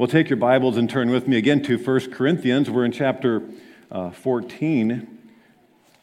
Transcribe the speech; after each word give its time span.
Well, 0.00 0.08
take 0.08 0.30
your 0.30 0.38
Bibles 0.38 0.78
and 0.78 0.88
turn 0.88 1.10
with 1.10 1.28
me 1.28 1.36
again 1.36 1.62
to 1.64 1.76
1 1.76 2.12
Corinthians. 2.12 2.70
We're 2.70 2.86
in 2.86 2.90
chapter 2.90 3.42
uh, 3.92 4.08
14 4.08 5.18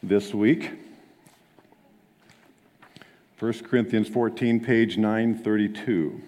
this 0.04 0.32
week. 0.32 0.70
1 3.40 3.52
Corinthians 3.64 4.08
14, 4.08 4.60
page 4.60 4.96
932. 4.98 6.22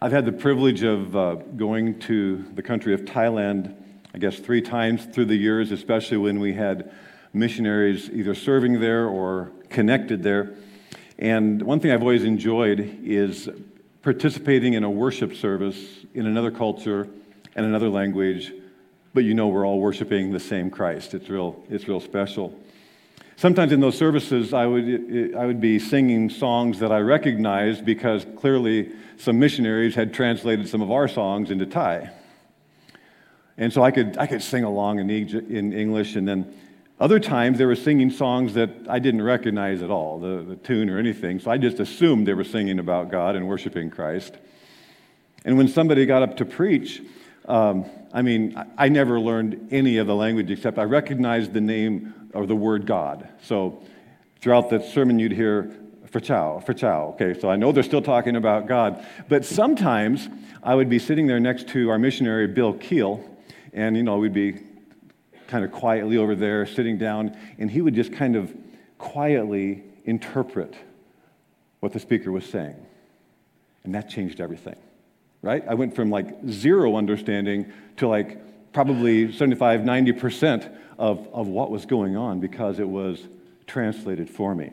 I've 0.00 0.10
had 0.10 0.26
the 0.26 0.32
privilege 0.32 0.82
of 0.82 1.14
uh, 1.14 1.34
going 1.34 2.00
to 2.00 2.44
the 2.56 2.62
country 2.62 2.92
of 2.92 3.02
Thailand, 3.02 3.72
I 4.12 4.18
guess, 4.18 4.40
three 4.40 4.62
times 4.62 5.04
through 5.04 5.26
the 5.26 5.36
years, 5.36 5.70
especially 5.70 6.16
when 6.16 6.40
we 6.40 6.54
had 6.54 6.90
missionaries 7.32 8.10
either 8.10 8.34
serving 8.34 8.80
there 8.80 9.06
or 9.06 9.52
connected 9.68 10.24
there. 10.24 10.56
And 11.18 11.62
one 11.62 11.80
thing 11.80 11.90
I've 11.90 12.02
always 12.02 12.24
enjoyed 12.24 13.00
is 13.04 13.48
participating 14.02 14.74
in 14.74 14.84
a 14.84 14.90
worship 14.90 15.34
service 15.34 15.76
in 16.14 16.26
another 16.26 16.50
culture 16.50 17.08
and 17.54 17.66
another 17.66 17.88
language, 17.88 18.52
but 19.14 19.24
you 19.24 19.34
know 19.34 19.48
we're 19.48 19.66
all 19.66 19.78
worshiping 19.78 20.32
the 20.32 20.40
same 20.40 20.70
Christ. 20.70 21.14
It's 21.14 21.28
real, 21.28 21.62
it's 21.68 21.86
real 21.86 22.00
special. 22.00 22.58
Sometimes 23.36 23.72
in 23.72 23.80
those 23.80 23.96
services, 23.96 24.52
I 24.52 24.66
would, 24.66 25.34
I 25.36 25.46
would 25.46 25.60
be 25.60 25.78
singing 25.78 26.30
songs 26.30 26.78
that 26.80 26.92
I 26.92 26.98
recognized 26.98 27.84
because 27.84 28.26
clearly 28.36 28.92
some 29.16 29.38
missionaries 29.38 29.94
had 29.94 30.12
translated 30.12 30.68
some 30.68 30.82
of 30.82 30.90
our 30.90 31.08
songs 31.08 31.50
into 31.50 31.66
Thai. 31.66 32.10
And 33.56 33.72
so 33.72 33.82
I 33.82 33.90
could, 33.90 34.16
I 34.18 34.26
could 34.26 34.42
sing 34.42 34.64
along 34.64 34.98
in, 34.98 35.10
in 35.10 35.72
English, 35.72 36.16
and 36.16 36.26
then 36.26 36.54
other 37.02 37.18
times 37.18 37.58
they 37.58 37.64
were 37.64 37.74
singing 37.74 38.10
songs 38.10 38.54
that 38.54 38.70
I 38.88 39.00
didn't 39.00 39.22
recognize 39.22 39.82
at 39.82 39.90
all, 39.90 40.20
the, 40.20 40.44
the 40.48 40.54
tune 40.54 40.88
or 40.88 41.00
anything, 41.00 41.40
so 41.40 41.50
I 41.50 41.58
just 41.58 41.80
assumed 41.80 42.28
they 42.28 42.32
were 42.32 42.44
singing 42.44 42.78
about 42.78 43.10
God 43.10 43.34
and 43.34 43.48
worshiping 43.48 43.90
Christ. 43.90 44.36
And 45.44 45.56
when 45.58 45.66
somebody 45.66 46.06
got 46.06 46.22
up 46.22 46.36
to 46.36 46.44
preach, 46.44 47.02
um, 47.46 47.86
I 48.12 48.22
mean, 48.22 48.56
I, 48.56 48.84
I 48.84 48.88
never 48.88 49.18
learned 49.18 49.66
any 49.72 49.96
of 49.96 50.06
the 50.06 50.14
language 50.14 50.48
except 50.52 50.78
I 50.78 50.84
recognized 50.84 51.52
the 51.52 51.60
name 51.60 52.14
or 52.34 52.46
the 52.46 52.54
word 52.54 52.86
God. 52.86 53.28
So 53.42 53.82
throughout 54.40 54.70
the 54.70 54.80
sermon, 54.80 55.18
you'd 55.18 55.32
hear 55.32 55.76
Phra 56.06 56.22
Chao. 56.22 57.08
Okay, 57.14 57.36
so 57.40 57.50
I 57.50 57.56
know 57.56 57.72
they're 57.72 57.82
still 57.82 58.00
talking 58.00 58.36
about 58.36 58.68
God. 58.68 59.04
But 59.28 59.44
sometimes 59.44 60.28
I 60.62 60.76
would 60.76 60.88
be 60.88 61.00
sitting 61.00 61.26
there 61.26 61.40
next 61.40 61.66
to 61.70 61.90
our 61.90 61.98
missionary, 61.98 62.46
Bill 62.46 62.74
Keel, 62.74 63.28
and, 63.72 63.96
you 63.96 64.04
know, 64.04 64.18
we'd 64.18 64.32
be 64.32 64.60
kind 65.52 65.66
of 65.66 65.70
quietly 65.70 66.16
over 66.16 66.34
there, 66.34 66.64
sitting 66.64 66.96
down, 66.96 67.36
and 67.58 67.70
he 67.70 67.82
would 67.82 67.94
just 67.94 68.10
kind 68.10 68.36
of 68.36 68.50
quietly 68.96 69.82
interpret 70.06 70.74
what 71.80 71.92
the 71.92 72.00
speaker 72.00 72.32
was 72.32 72.46
saying. 72.46 72.74
And 73.84 73.94
that 73.94 74.08
changed 74.08 74.40
everything, 74.40 74.76
right? 75.42 75.62
I 75.68 75.74
went 75.74 75.94
from 75.94 76.08
like 76.08 76.42
zero 76.48 76.96
understanding 76.96 77.70
to 77.98 78.08
like 78.08 78.72
probably 78.72 79.30
75, 79.30 79.80
90% 79.80 80.74
of, 80.98 81.28
of 81.34 81.48
what 81.48 81.70
was 81.70 81.84
going 81.84 82.16
on 82.16 82.40
because 82.40 82.78
it 82.78 82.88
was 82.88 83.28
translated 83.66 84.30
for 84.30 84.54
me. 84.54 84.70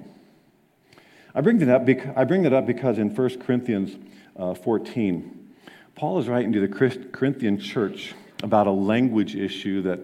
I 1.35 1.41
bring 1.41 1.57
that 1.57 1.67
up, 1.67 1.85
bec- 1.85 2.17
I 2.17 2.23
bring 2.23 2.43
that 2.43 2.53
up 2.53 2.65
because 2.65 2.99
in 2.99 3.13
1 3.13 3.41
Corinthians 3.41 3.97
uh, 4.37 4.53
14, 4.53 5.53
Paul 5.95 6.19
is 6.19 6.29
writing 6.29 6.53
to 6.53 6.65
the 6.65 6.69
Corinthian 7.11 7.59
church 7.59 8.13
about 8.43 8.67
a 8.67 8.71
language 8.71 9.35
issue 9.35 9.81
that 9.81 9.99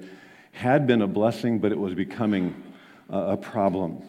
had 0.55 0.87
been 0.87 1.01
a 1.01 1.07
blessing, 1.07 1.59
but 1.59 1.71
it 1.73 1.77
was 1.77 1.93
becoming 1.93 2.63
a 3.09 3.35
problem. 3.35 4.01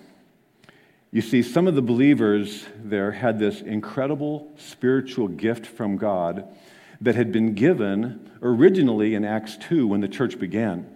You 1.11 1.20
see, 1.20 1.42
some 1.42 1.66
of 1.66 1.75
the 1.75 1.83
believers 1.83 2.64
there 2.77 3.11
had 3.11 3.38
this 3.38 3.61
incredible 3.61 4.53
spiritual 4.56 5.28
gift 5.28 5.66
from 5.66 5.97
God 5.97 6.47
that 7.00 7.16
had 7.16 7.33
been 7.33 7.55
given 7.55 8.30
originally 8.42 9.14
in 9.14 9.25
Acts 9.25 9.56
2 9.56 9.88
when 9.88 10.00
the 10.00 10.08
church 10.08 10.38
began 10.38 10.88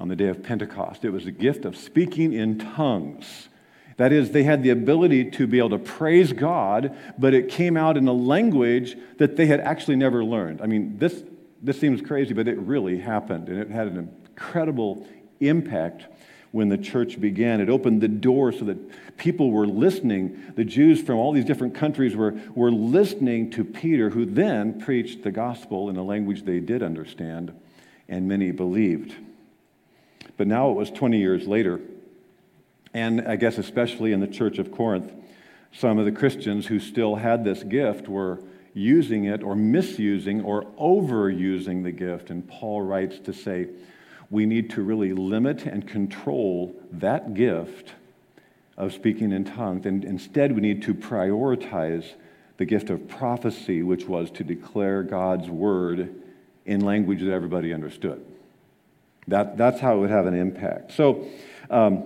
on 0.00 0.08
the 0.08 0.16
day 0.16 0.26
of 0.26 0.42
Pentecost. 0.42 1.04
It 1.04 1.10
was 1.10 1.24
the 1.24 1.30
gift 1.30 1.64
of 1.64 1.76
speaking 1.76 2.32
in 2.32 2.58
tongues. 2.58 3.48
That 3.96 4.12
is, 4.12 4.32
they 4.32 4.42
had 4.42 4.62
the 4.62 4.70
ability 4.70 5.30
to 5.32 5.46
be 5.46 5.58
able 5.58 5.70
to 5.70 5.78
praise 5.78 6.32
God, 6.32 6.96
but 7.16 7.32
it 7.32 7.48
came 7.48 7.76
out 7.76 7.96
in 7.96 8.08
a 8.08 8.12
language 8.12 8.96
that 9.18 9.36
they 9.36 9.46
had 9.46 9.60
actually 9.60 9.96
never 9.96 10.24
learned. 10.24 10.60
I 10.60 10.66
mean, 10.66 10.98
this, 10.98 11.22
this 11.62 11.80
seems 11.80 12.02
crazy, 12.02 12.34
but 12.34 12.48
it 12.48 12.58
really 12.58 12.98
happened, 12.98 13.48
and 13.48 13.58
it 13.58 13.70
had 13.70 13.86
an 13.86 14.10
incredible 14.36 15.06
impact 15.40 16.04
when 16.52 16.68
the 16.68 16.76
church 16.76 17.18
began. 17.20 17.60
It 17.60 17.70
opened 17.70 18.02
the 18.02 18.08
door 18.08 18.52
so 18.52 18.66
that 18.66 19.16
people 19.16 19.50
were 19.50 19.66
listening. 19.66 20.52
The 20.54 20.64
Jews 20.64 21.00
from 21.00 21.16
all 21.16 21.32
these 21.32 21.44
different 21.44 21.74
countries 21.74 22.14
were, 22.14 22.34
were 22.54 22.70
listening 22.70 23.50
to 23.52 23.64
Peter, 23.64 24.10
who 24.10 24.26
then 24.26 24.78
preached 24.80 25.22
the 25.22 25.30
gospel 25.30 25.88
in 25.88 25.96
a 25.96 26.02
language 26.02 26.44
they 26.44 26.60
did 26.60 26.82
understand, 26.82 27.52
and 28.08 28.28
many 28.28 28.50
believed. 28.52 29.14
But 30.36 30.46
now 30.46 30.70
it 30.70 30.74
was 30.74 30.90
20 30.90 31.18
years 31.18 31.46
later, 31.46 31.80
and 32.92 33.22
I 33.22 33.36
guess 33.36 33.56
especially 33.56 34.12
in 34.12 34.20
the 34.20 34.26
church 34.26 34.58
of 34.58 34.70
Corinth, 34.70 35.12
some 35.72 35.98
of 35.98 36.04
the 36.04 36.12
Christians 36.12 36.66
who 36.66 36.78
still 36.78 37.16
had 37.16 37.42
this 37.42 37.62
gift 37.62 38.06
were 38.06 38.40
using 38.74 39.24
it 39.24 39.42
or 39.42 39.56
misusing 39.56 40.42
or 40.42 40.64
overusing 40.78 41.82
the 41.82 41.92
gift. 41.92 42.28
And 42.28 42.46
Paul 42.46 42.82
writes 42.82 43.18
to 43.20 43.32
say, 43.32 43.68
we 44.30 44.46
need 44.46 44.70
to 44.70 44.82
really 44.82 45.12
limit 45.12 45.64
and 45.66 45.86
control 45.86 46.74
that 46.92 47.34
gift 47.34 47.92
of 48.76 48.92
speaking 48.92 49.32
in 49.32 49.44
tongues. 49.44 49.86
And 49.86 50.04
instead, 50.04 50.52
we 50.52 50.60
need 50.60 50.82
to 50.82 50.94
prioritize 50.94 52.06
the 52.56 52.64
gift 52.64 52.90
of 52.90 53.08
prophecy, 53.08 53.82
which 53.82 54.06
was 54.06 54.30
to 54.32 54.44
declare 54.44 55.02
God's 55.02 55.48
word 55.48 56.14
in 56.64 56.80
language 56.80 57.20
that 57.20 57.32
everybody 57.32 57.72
understood. 57.72 58.24
That, 59.28 59.56
that's 59.56 59.80
how 59.80 59.96
it 59.96 60.00
would 60.00 60.10
have 60.10 60.26
an 60.26 60.34
impact. 60.34 60.92
So, 60.92 61.26
um, 61.70 62.04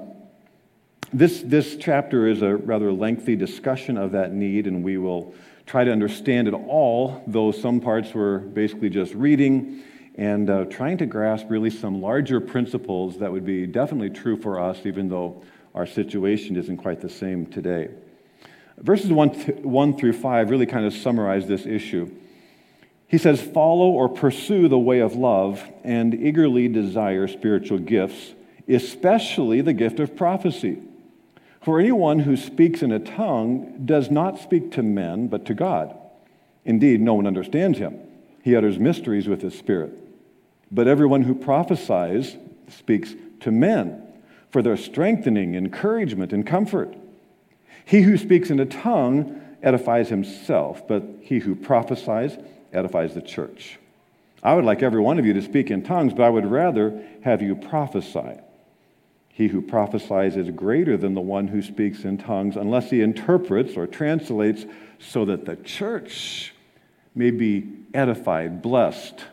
this, 1.12 1.42
this 1.42 1.76
chapter 1.76 2.28
is 2.28 2.40
a 2.40 2.54
rather 2.54 2.92
lengthy 2.92 3.34
discussion 3.34 3.96
of 3.96 4.12
that 4.12 4.32
need, 4.32 4.66
and 4.66 4.84
we 4.84 4.96
will 4.96 5.34
try 5.66 5.82
to 5.82 5.90
understand 5.90 6.46
it 6.46 6.54
all, 6.54 7.22
though 7.26 7.50
some 7.50 7.80
parts 7.80 8.14
were 8.14 8.38
basically 8.38 8.90
just 8.90 9.12
reading 9.14 9.82
and 10.16 10.50
uh, 10.50 10.64
trying 10.66 10.98
to 10.98 11.06
grasp 11.06 11.46
really 11.48 11.70
some 11.70 12.00
larger 12.00 12.40
principles 12.40 13.18
that 13.18 13.30
would 13.30 13.44
be 13.44 13.66
definitely 13.66 14.10
true 14.10 14.36
for 14.36 14.60
us, 14.60 14.78
even 14.84 15.08
though 15.08 15.42
our 15.74 15.86
situation 15.86 16.56
isn't 16.56 16.78
quite 16.78 17.00
the 17.00 17.08
same 17.08 17.46
today. 17.46 17.88
Verses 18.78 19.12
1, 19.12 19.30
th- 19.30 19.58
1 19.58 19.96
through 19.96 20.14
5 20.14 20.50
really 20.50 20.66
kind 20.66 20.86
of 20.86 20.92
summarize 20.92 21.46
this 21.46 21.66
issue. 21.66 22.10
He 23.06 23.18
says, 23.18 23.40
Follow 23.40 23.90
or 23.90 24.08
pursue 24.08 24.68
the 24.68 24.78
way 24.78 25.00
of 25.00 25.14
love 25.14 25.62
and 25.84 26.14
eagerly 26.14 26.68
desire 26.68 27.28
spiritual 27.28 27.78
gifts, 27.78 28.34
especially 28.68 29.60
the 29.60 29.72
gift 29.72 30.00
of 30.00 30.16
prophecy. 30.16 30.80
For 31.60 31.78
anyone 31.78 32.20
who 32.20 32.36
speaks 32.36 32.82
in 32.82 32.90
a 32.90 32.98
tongue 32.98 33.82
does 33.84 34.10
not 34.10 34.38
speak 34.38 34.72
to 34.72 34.82
men, 34.82 35.28
but 35.28 35.44
to 35.46 35.54
God. 35.54 35.96
Indeed, 36.64 37.00
no 37.00 37.14
one 37.14 37.26
understands 37.26 37.78
him. 37.78 37.98
He 38.42 38.56
utters 38.56 38.78
mysteries 38.78 39.28
with 39.28 39.42
his 39.42 39.56
spirit. 39.56 39.92
But 40.70 40.88
everyone 40.88 41.22
who 41.22 41.34
prophesies 41.34 42.36
speaks 42.68 43.14
to 43.40 43.50
men 43.50 44.02
for 44.50 44.62
their 44.62 44.76
strengthening, 44.76 45.54
encouragement, 45.54 46.32
and 46.32 46.46
comfort. 46.46 46.94
He 47.84 48.02
who 48.02 48.16
speaks 48.16 48.50
in 48.50 48.60
a 48.60 48.66
tongue 48.66 49.40
edifies 49.62 50.08
himself, 50.08 50.86
but 50.86 51.02
he 51.20 51.38
who 51.40 51.54
prophesies 51.54 52.36
edifies 52.72 53.14
the 53.14 53.22
church. 53.22 53.78
I 54.42 54.54
would 54.54 54.64
like 54.64 54.82
every 54.82 55.00
one 55.00 55.18
of 55.18 55.26
you 55.26 55.32
to 55.34 55.42
speak 55.42 55.70
in 55.70 55.82
tongues, 55.82 56.14
but 56.14 56.22
I 56.22 56.30
would 56.30 56.46
rather 56.46 57.02
have 57.22 57.42
you 57.42 57.54
prophesy. 57.56 58.38
He 59.28 59.48
who 59.48 59.60
prophesies 59.60 60.36
is 60.36 60.50
greater 60.50 60.96
than 60.96 61.14
the 61.14 61.20
one 61.20 61.48
who 61.48 61.62
speaks 61.62 62.04
in 62.04 62.18
tongues, 62.18 62.56
unless 62.56 62.90
he 62.90 63.02
interprets 63.02 63.76
or 63.76 63.86
translates, 63.86 64.64
so 64.98 65.24
that 65.26 65.44
the 65.44 65.56
church 65.56 66.54
may 67.14 67.30
be 67.30 67.68
edified, 67.92 68.62
blessed, 68.62 69.24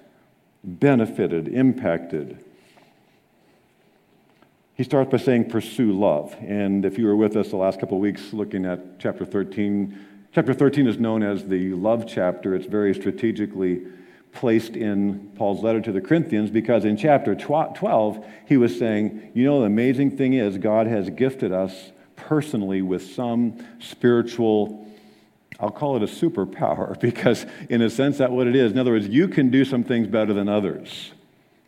benefited, 0.64 1.48
impacted. 1.48 2.44
He 4.76 4.84
starts 4.84 5.10
by 5.10 5.18
saying, 5.18 5.50
pursue 5.50 5.92
love. 5.92 6.36
And 6.40 6.86
if 6.86 6.98
you 6.98 7.06
were 7.06 7.16
with 7.16 7.36
us 7.36 7.50
the 7.50 7.58
last 7.58 7.80
couple 7.80 7.98
of 7.98 8.02
weeks 8.02 8.34
looking 8.34 8.66
at 8.66 9.00
chapter 9.00 9.26
13, 9.26 10.06
chapter 10.34 10.54
13 10.54 10.88
is 10.88 11.00
known 11.00 11.24
as 11.24 11.46
the 11.46 11.74
love 11.74 12.06
chapter. 12.08 12.54
It's 12.54 12.68
very 12.68 12.94
strategically 12.94 13.82
placed 14.34 14.76
in 14.76 15.32
Paul's 15.36 15.64
letter 15.64 15.82
to 15.82 15.92
the 15.92 16.02
Corinthians 16.02 16.52
because 16.52 16.86
in 16.86 16.96
chapter 16.96 17.34
12, 17.34 18.26
he 18.46 18.58
was 18.58 18.78
saying, 18.78 19.32
You 19.34 19.46
know, 19.46 19.62
the 19.62 19.66
amazing 19.66 20.16
thing 20.16 20.34
is, 20.34 20.60
God 20.60 20.86
has 20.86 21.10
gifted 21.10 21.52
us 21.52 21.92
personally 22.16 22.84
with 22.84 23.14
some 23.14 23.58
spiritual 23.80 24.87
I'll 25.60 25.72
call 25.72 25.96
it 25.96 26.04
a 26.04 26.06
superpower 26.06 27.00
because, 27.00 27.46
in 27.70 27.82
a 27.82 27.90
sense, 27.90 28.18
that's 28.20 28.32
what 28.32 28.48
it 28.48 28.56
is. 28.56 28.72
In 28.72 28.78
other 28.78 28.92
words, 28.92 29.08
you 29.08 29.28
can 29.28 29.50
do 29.50 29.66
some 29.66 29.84
things 29.84 30.08
better 30.08 30.34
than 30.34 30.48
others. 30.50 31.12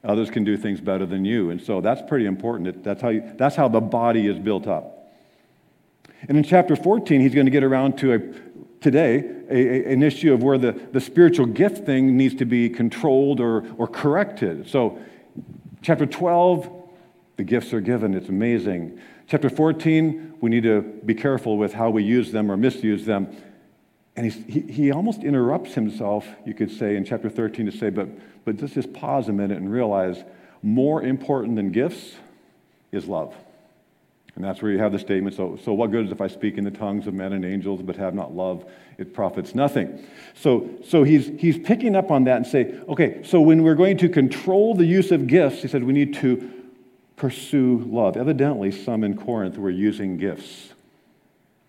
Others 0.03 0.30
can 0.30 0.44
do 0.44 0.56
things 0.56 0.80
better 0.80 1.06
than 1.06 1.25
you. 1.25 1.50
And 1.50 1.62
so 1.62 1.81
that's 1.81 2.01
pretty 2.07 2.25
important. 2.25 2.83
That's 2.83 3.01
how, 3.01 3.09
you, 3.09 3.24
that's 3.36 3.56
how 3.56 3.68
the 3.68 3.81
body 3.81 4.27
is 4.27 4.39
built 4.39 4.65
up. 4.65 5.13
And 6.27 6.38
in 6.38 6.44
chapter 6.44 6.75
14, 6.75 7.21
he's 7.21 7.33
going 7.33 7.45
to 7.45 7.51
get 7.51 7.63
around 7.63 7.97
to 8.00 8.13
a, 8.13 8.19
today 8.81 9.30
a, 9.50 9.92
an 9.92 10.03
issue 10.03 10.33
of 10.33 10.44
where 10.44 10.57
the, 10.57 10.71
the 10.71 11.01
spiritual 11.01 11.45
gift 11.45 11.85
thing 11.85 12.15
needs 12.15 12.35
to 12.35 12.45
be 12.45 12.69
controlled 12.69 13.39
or, 13.39 13.65
or 13.77 13.88
corrected. 13.88 14.69
So, 14.69 15.00
chapter 15.81 16.06
12, 16.06 16.69
the 17.38 17.44
gifts 17.44 17.74
are 17.74 17.81
given. 17.81 18.13
It's 18.13 18.30
amazing. 18.30 19.00
Chapter 19.27 19.50
14, 19.50 20.35
we 20.42 20.50
need 20.50 20.63
to 20.63 20.81
be 20.81 21.13
careful 21.13 21.57
with 21.57 21.74
how 21.74 21.89
we 21.89 22.03
use 22.03 22.31
them 22.31 22.51
or 22.51 22.57
misuse 22.57 23.06
them. 23.06 23.35
And 24.15 24.31
he, 24.31 24.61
he 24.61 24.91
almost 24.91 25.23
interrupts 25.23 25.73
himself, 25.73 26.27
you 26.45 26.53
could 26.53 26.71
say, 26.71 26.95
in 26.95 27.06
chapter 27.06 27.29
13 27.29 27.67
to 27.67 27.71
say, 27.71 27.89
but, 27.89 28.09
but 28.44 28.61
let's 28.61 28.73
just 28.73 28.91
pause 28.94 29.29
a 29.29 29.33
minute 29.33 29.57
and 29.57 29.71
realize 29.71 30.23
more 30.61 31.01
important 31.01 31.56
than 31.56 31.71
gifts 31.71 32.15
is 32.91 33.06
love. 33.06 33.33
And 34.35 34.44
that's 34.44 34.61
where 34.61 34.71
you 34.71 34.79
have 34.79 34.91
the 34.91 35.00
statement 35.00 35.35
so, 35.35 35.59
so 35.63 35.73
what 35.73 35.91
good 35.91 36.06
is 36.06 36.11
if 36.11 36.21
I 36.21 36.27
speak 36.27 36.57
in 36.57 36.63
the 36.63 36.71
tongues 36.71 37.07
of 37.07 37.13
men 37.13 37.33
and 37.33 37.44
angels 37.44 37.81
but 37.81 37.97
have 37.97 38.13
not 38.13 38.33
love? 38.33 38.65
It 38.97 39.13
profits 39.13 39.56
nothing. 39.56 40.06
So, 40.33 40.69
so 40.85 41.03
he's, 41.03 41.27
he's 41.39 41.57
picking 41.57 41.95
up 41.95 42.11
on 42.11 42.25
that 42.25 42.38
and 42.38 42.47
say, 42.47 42.79
okay, 42.88 43.21
so 43.23 43.41
when 43.41 43.63
we're 43.63 43.75
going 43.75 43.97
to 43.97 44.09
control 44.09 44.75
the 44.75 44.85
use 44.85 45.11
of 45.11 45.27
gifts, 45.27 45.61
he 45.61 45.67
said 45.67 45.83
we 45.83 45.94
need 45.94 46.15
to 46.15 46.51
pursue 47.15 47.83
love. 47.88 48.17
Evidently, 48.17 48.71
some 48.71 49.03
in 49.03 49.17
Corinth 49.17 49.57
were 49.57 49.69
using 49.69 50.17
gifts, 50.17 50.69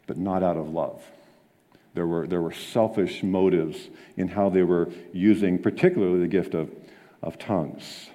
but 0.06 0.16
not 0.16 0.42
out 0.42 0.56
of 0.56 0.70
love. 0.70 1.02
There 1.94 2.06
were, 2.06 2.26
there 2.26 2.40
were 2.40 2.52
selfish 2.52 3.22
motives 3.22 3.88
in 4.16 4.28
how 4.28 4.48
they 4.48 4.62
were 4.62 4.90
using, 5.12 5.58
particularly 5.58 6.20
the 6.20 6.28
gift 6.28 6.54
of, 6.54 6.70
of 7.22 7.38
tongues. 7.38 8.10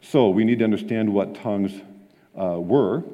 So 0.00 0.30
we 0.30 0.44
need 0.44 0.58
to 0.58 0.64
understand 0.64 1.12
what 1.12 1.34
tongues 1.34 1.72
uh, 2.38 2.60
were. 2.60 3.04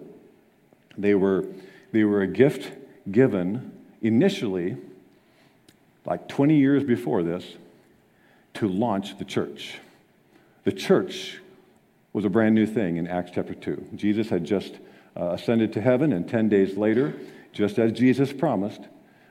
They 0.96 1.14
were, 1.14 1.46
they 1.92 2.04
were 2.04 2.22
a 2.22 2.26
gift 2.26 2.72
given 3.10 3.72
initially, 4.02 4.76
like 6.04 6.28
20 6.28 6.56
years 6.56 6.84
before 6.84 7.22
this, 7.22 7.56
to 8.54 8.68
launch 8.68 9.18
the 9.18 9.24
church. 9.24 9.78
The 10.64 10.72
church 10.72 11.38
was 12.12 12.24
a 12.24 12.28
brand 12.28 12.54
new 12.54 12.66
thing 12.66 12.96
in 12.96 13.06
Acts 13.06 13.30
chapter 13.34 13.54
2. 13.54 13.90
Jesus 13.94 14.28
had 14.28 14.44
just 14.44 14.78
uh, 15.16 15.30
ascended 15.30 15.72
to 15.74 15.80
heaven, 15.80 16.12
and 16.12 16.28
10 16.28 16.48
days 16.48 16.76
later, 16.76 17.14
just 17.52 17.78
as 17.78 17.92
Jesus 17.92 18.32
promised, 18.32 18.82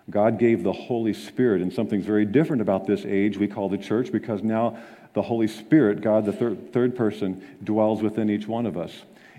God 0.10 0.40
gave 0.40 0.64
the 0.64 0.74
Holy 0.74 1.14
Spirit, 1.14 1.62
and 1.62 1.72
something's 1.72 2.06
very 2.06 2.26
different 2.26 2.62
about 2.62 2.88
this 2.88 3.06
age 3.06 3.38
we 3.38 3.48
call 3.48 3.70
the 3.70 3.78
church 3.78 4.12
because 4.12 4.42
now 4.42 4.78
the 5.14 5.22
Holy 5.22 5.48
Spirit, 5.48 6.02
God, 6.02 6.26
the 6.26 6.34
third, 6.34 6.72
third 6.74 6.96
person, 6.96 7.44
dwells 7.64 8.02
within 8.02 8.30
each 8.30 8.48
one 8.48 8.66
of 8.66 8.78
us. 8.78 8.92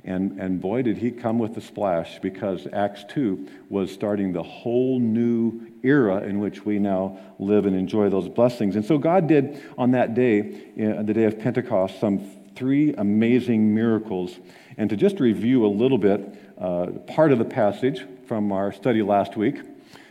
And, 0.04 0.40
and 0.40 0.60
boy, 0.60 0.82
did 0.82 0.96
he 0.96 1.10
come 1.10 1.38
with 1.38 1.54
the 1.54 1.60
splash 1.60 2.18
because 2.20 2.66
Acts 2.72 3.04
2 3.10 3.48
was 3.68 3.92
starting 3.92 4.32
the 4.32 4.42
whole 4.42 4.98
new 4.98 5.72
era 5.82 6.18
in 6.22 6.38
which 6.38 6.64
we 6.64 6.78
now 6.78 7.18
live 7.38 7.66
and 7.66 7.76
enjoy 7.76 8.08
those 8.08 8.28
blessings. 8.28 8.76
And 8.76 8.84
so 8.84 8.96
God 8.96 9.26
did 9.26 9.62
on 9.76 9.90
that 9.90 10.14
day, 10.14 10.62
uh, 10.82 11.02
the 11.02 11.12
day 11.12 11.24
of 11.24 11.38
Pentecost, 11.38 12.00
some 12.00 12.18
three 12.54 12.94
amazing 12.94 13.74
miracles. 13.74 14.38
And 14.78 14.88
to 14.88 14.96
just 14.96 15.20
review 15.20 15.66
a 15.66 15.68
little 15.68 15.98
bit, 15.98 16.34
uh, 16.58 16.86
part 17.06 17.32
of 17.32 17.38
the 17.38 17.44
passage 17.44 18.06
from 18.26 18.52
our 18.52 18.72
study 18.72 19.02
last 19.02 19.36
week 19.36 19.60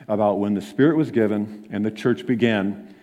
about 0.10 0.40
when 0.40 0.56
the 0.56 0.62
Spirit 0.62 0.98
was 0.98 1.12
given 1.12 1.68
and 1.72 1.86
the 1.86 1.92
church 1.92 2.26
began 2.26 2.94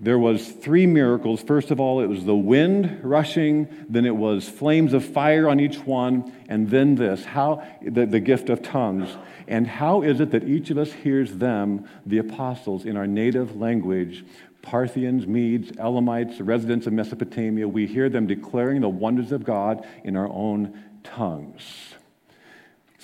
there 0.00 0.18
was 0.18 0.48
three 0.48 0.86
miracles. 0.86 1.40
First 1.40 1.70
of 1.70 1.78
all 1.78 2.00
it 2.00 2.08
was 2.08 2.24
the 2.24 2.34
wind 2.34 3.00
rushing 3.02 3.68
then 3.88 4.04
it 4.04 4.16
was 4.16 4.48
flames 4.48 4.92
of 4.92 5.04
fire 5.04 5.48
on 5.48 5.60
each 5.60 5.78
one 5.78 6.32
and 6.48 6.68
then 6.68 6.96
this 6.96 7.24
how 7.24 7.62
the, 7.80 8.04
the 8.06 8.20
gift 8.20 8.50
of 8.50 8.62
tongues. 8.62 9.16
And 9.46 9.66
how 9.66 10.02
is 10.02 10.20
it 10.20 10.30
that 10.32 10.44
each 10.44 10.70
of 10.70 10.78
us 10.78 10.92
hears 10.92 11.36
them 11.36 11.88
the 12.06 12.18
apostles 12.18 12.86
in 12.86 12.96
our 12.96 13.06
native 13.06 13.56
language? 13.56 14.24
Parthians 14.62 15.26
medes 15.26 15.70
elamites 15.78 16.40
residents 16.40 16.86
of 16.86 16.92
mesopotamia 16.92 17.68
we 17.68 17.86
hear 17.86 18.08
them 18.08 18.26
declaring 18.26 18.80
the 18.80 18.88
wonders 18.88 19.30
of 19.30 19.44
god 19.44 19.86
in 20.04 20.16
our 20.16 20.28
own 20.28 20.82
tongues 21.02 21.94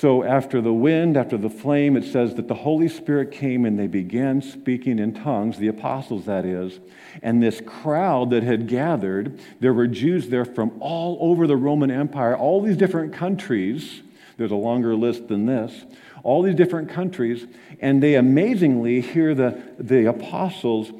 so, 0.00 0.24
after 0.24 0.62
the 0.62 0.72
wind, 0.72 1.18
after 1.18 1.36
the 1.36 1.50
flame, 1.50 1.94
it 1.94 2.04
says 2.04 2.34
that 2.36 2.48
the 2.48 2.54
Holy 2.54 2.88
Spirit 2.88 3.30
came 3.32 3.66
and 3.66 3.78
they 3.78 3.86
began 3.86 4.40
speaking 4.40 4.98
in 4.98 5.12
tongues, 5.12 5.58
the 5.58 5.68
apostles, 5.68 6.24
that 6.24 6.46
is. 6.46 6.80
And 7.22 7.42
this 7.42 7.60
crowd 7.60 8.30
that 8.30 8.42
had 8.42 8.66
gathered, 8.66 9.38
there 9.60 9.74
were 9.74 9.86
Jews 9.86 10.30
there 10.30 10.46
from 10.46 10.72
all 10.80 11.18
over 11.20 11.46
the 11.46 11.58
Roman 11.58 11.90
Empire, 11.90 12.34
all 12.34 12.62
these 12.62 12.78
different 12.78 13.12
countries. 13.12 14.00
There's 14.38 14.52
a 14.52 14.56
longer 14.56 14.96
list 14.96 15.28
than 15.28 15.44
this. 15.44 15.84
All 16.22 16.40
these 16.40 16.54
different 16.54 16.88
countries. 16.88 17.46
And 17.78 18.02
they 18.02 18.14
amazingly 18.14 19.02
hear 19.02 19.34
the, 19.34 19.62
the 19.78 20.08
apostles 20.08 20.92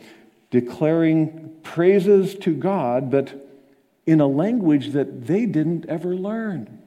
declaring 0.51 1.57
praises 1.63 2.35
to 2.41 2.55
God, 2.55 3.11
but 3.11 3.49
in 4.05 4.21
a 4.21 4.27
language 4.27 4.91
that 4.91 5.27
they 5.27 5.47
didn't 5.47 5.87
ever 5.87 6.15
learn. 6.15 6.80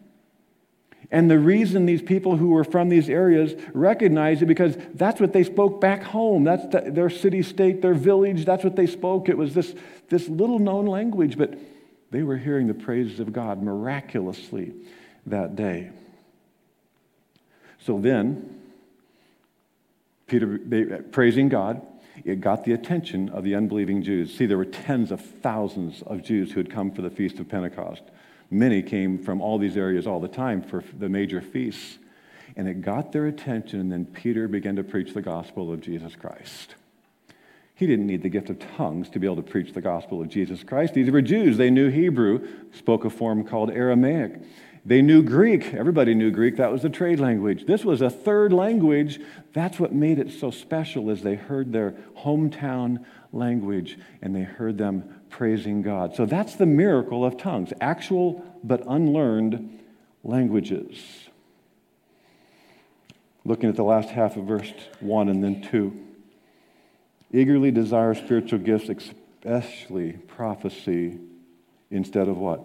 And 1.14 1.30
the 1.30 1.38
reason 1.38 1.86
these 1.86 2.02
people 2.02 2.38
who 2.38 2.50
were 2.50 2.64
from 2.64 2.90
these 2.90 3.08
areas 3.08 3.54
recognized 3.72 4.42
it 4.42 4.48
because 4.48 4.76
that's 4.96 5.22
what 5.22 5.32
they 5.32 5.44
spoke 5.44 5.80
back 5.80 6.02
home. 6.02 6.44
That's 6.44 6.66
the, 6.74 6.90
their 6.90 7.12
city 7.12 7.44
state, 7.44 7.84
their 7.84 7.94
village. 7.94 8.46
That's 8.46 8.64
what 8.64 8.76
they 8.76 8.88
spoke. 8.88 9.30
It 9.30 9.38
was 9.38 9.54
this, 9.54 9.76
this 10.10 10.28
little 10.28 10.58
known 10.58 10.88
language, 10.88 11.38
but 11.38 11.54
they 12.10 12.24
were 12.24 12.38
hearing 12.38 12.66
the 12.66 12.74
praises 12.74 13.20
of 13.20 13.32
God 13.32 13.62
miraculously 13.62 14.74
that 15.28 15.56
day. 15.56 15.92
So 17.86 18.00
then, 18.00 18.60
Peter, 20.26 20.60
they, 20.66 20.84
praising 21.12 21.48
God, 21.48 21.86
it 22.26 22.42
got 22.42 22.64
the 22.64 22.74
attention 22.74 23.30
of 23.30 23.44
the 23.44 23.54
unbelieving 23.54 24.02
Jews. 24.02 24.36
See, 24.36 24.48
there 24.48 24.58
were 24.58 24.66
tens 24.66 25.12
of 25.12 25.22
thousands 25.22 26.02
of 26.02 26.24
Jews 26.24 26.54
who 26.54 26.60
had 26.60 26.72
come 26.72 26.90
for 26.90 27.04
the 27.04 27.12
Feast 27.12 27.38
of 27.38 27.48
Pentecost. 27.48 28.02
Many 28.50 28.82
came 28.82 29.18
from 29.18 29.42
all 29.42 29.58
these 29.58 29.78
areas 29.78 30.06
all 30.06 30.20
the 30.20 30.28
time 30.28 30.62
for 30.62 30.84
the 30.98 31.10
major 31.10 31.42
feasts. 31.42 32.00
And 32.56 32.68
it 32.68 32.82
got 32.82 33.12
their 33.12 33.26
attention, 33.26 33.80
and 33.80 33.92
then 33.92 34.06
Peter 34.06 34.48
began 34.48 34.76
to 34.76 34.84
preach 34.84 35.14
the 35.14 35.22
gospel 35.22 35.74
of 35.74 35.82
Jesus 35.82 36.16
Christ. 36.16 36.76
He 37.76 37.88
didn't 37.88 38.06
need 38.06 38.22
the 38.22 38.30
gift 38.30 38.50
of 38.50 38.60
tongues 38.78 39.10
to 39.10 39.20
be 39.20 39.26
able 39.26 39.38
to 39.38 39.42
preach 39.42 39.74
the 39.74 39.82
gospel 39.82 40.22
of 40.22 40.30
Jesus 40.30 40.64
Christ. 40.64 40.94
These 40.94 41.10
were 41.10 41.22
Jews. 41.22 41.58
They 41.58 41.72
knew 41.72 41.90
Hebrew, 41.90 42.48
spoke 42.72 43.06
a 43.06 43.10
form 43.10 43.44
called 43.44 43.72
Aramaic. 43.72 44.42
They 44.86 45.02
knew 45.02 45.24
Greek. 45.24 45.74
Everybody 45.74 46.14
knew 46.14 46.30
Greek. 46.30 46.58
That 46.58 46.72
was 46.72 46.82
the 46.82 46.90
trade 46.90 47.20
language. 47.20 47.66
This 47.66 47.86
was 47.86 48.02
a 48.02 48.10
third 48.10 48.52
language. 48.52 49.20
That's 49.54 49.80
what 49.80 49.94
made 49.94 50.20
it 50.20 50.32
so 50.32 50.52
special 50.52 51.10
as 51.10 51.22
they 51.22 51.36
heard 51.36 51.72
their 51.72 51.96
hometown 52.20 53.04
language 53.32 53.98
and 54.22 54.36
they 54.36 54.44
heard 54.44 54.78
them 54.78 55.22
praising 55.34 55.82
God. 55.82 56.16
So 56.16 56.28
that's 56.28 56.56
the 56.56 56.68
miracle 56.68 57.26
of 57.26 57.38
tongues, 57.38 57.74
actual 57.82 58.46
but 58.64 58.84
unlearned 58.88 59.80
languages. 60.24 60.96
Looking 63.44 63.68
at 63.68 63.76
the 63.76 63.84
last 63.84 64.10
half 64.10 64.38
of 64.38 64.46
verse 64.46 64.72
1 65.00 65.30
and 65.30 65.44
then 65.44 65.64
2. 65.64 66.00
Eagerly 67.34 67.72
desire 67.72 68.14
spiritual 68.14 68.60
gifts, 68.60 68.90
especially 68.90 70.14
prophecy, 70.14 71.18
instead 71.90 72.28
of 72.28 72.38
what? 72.38 72.62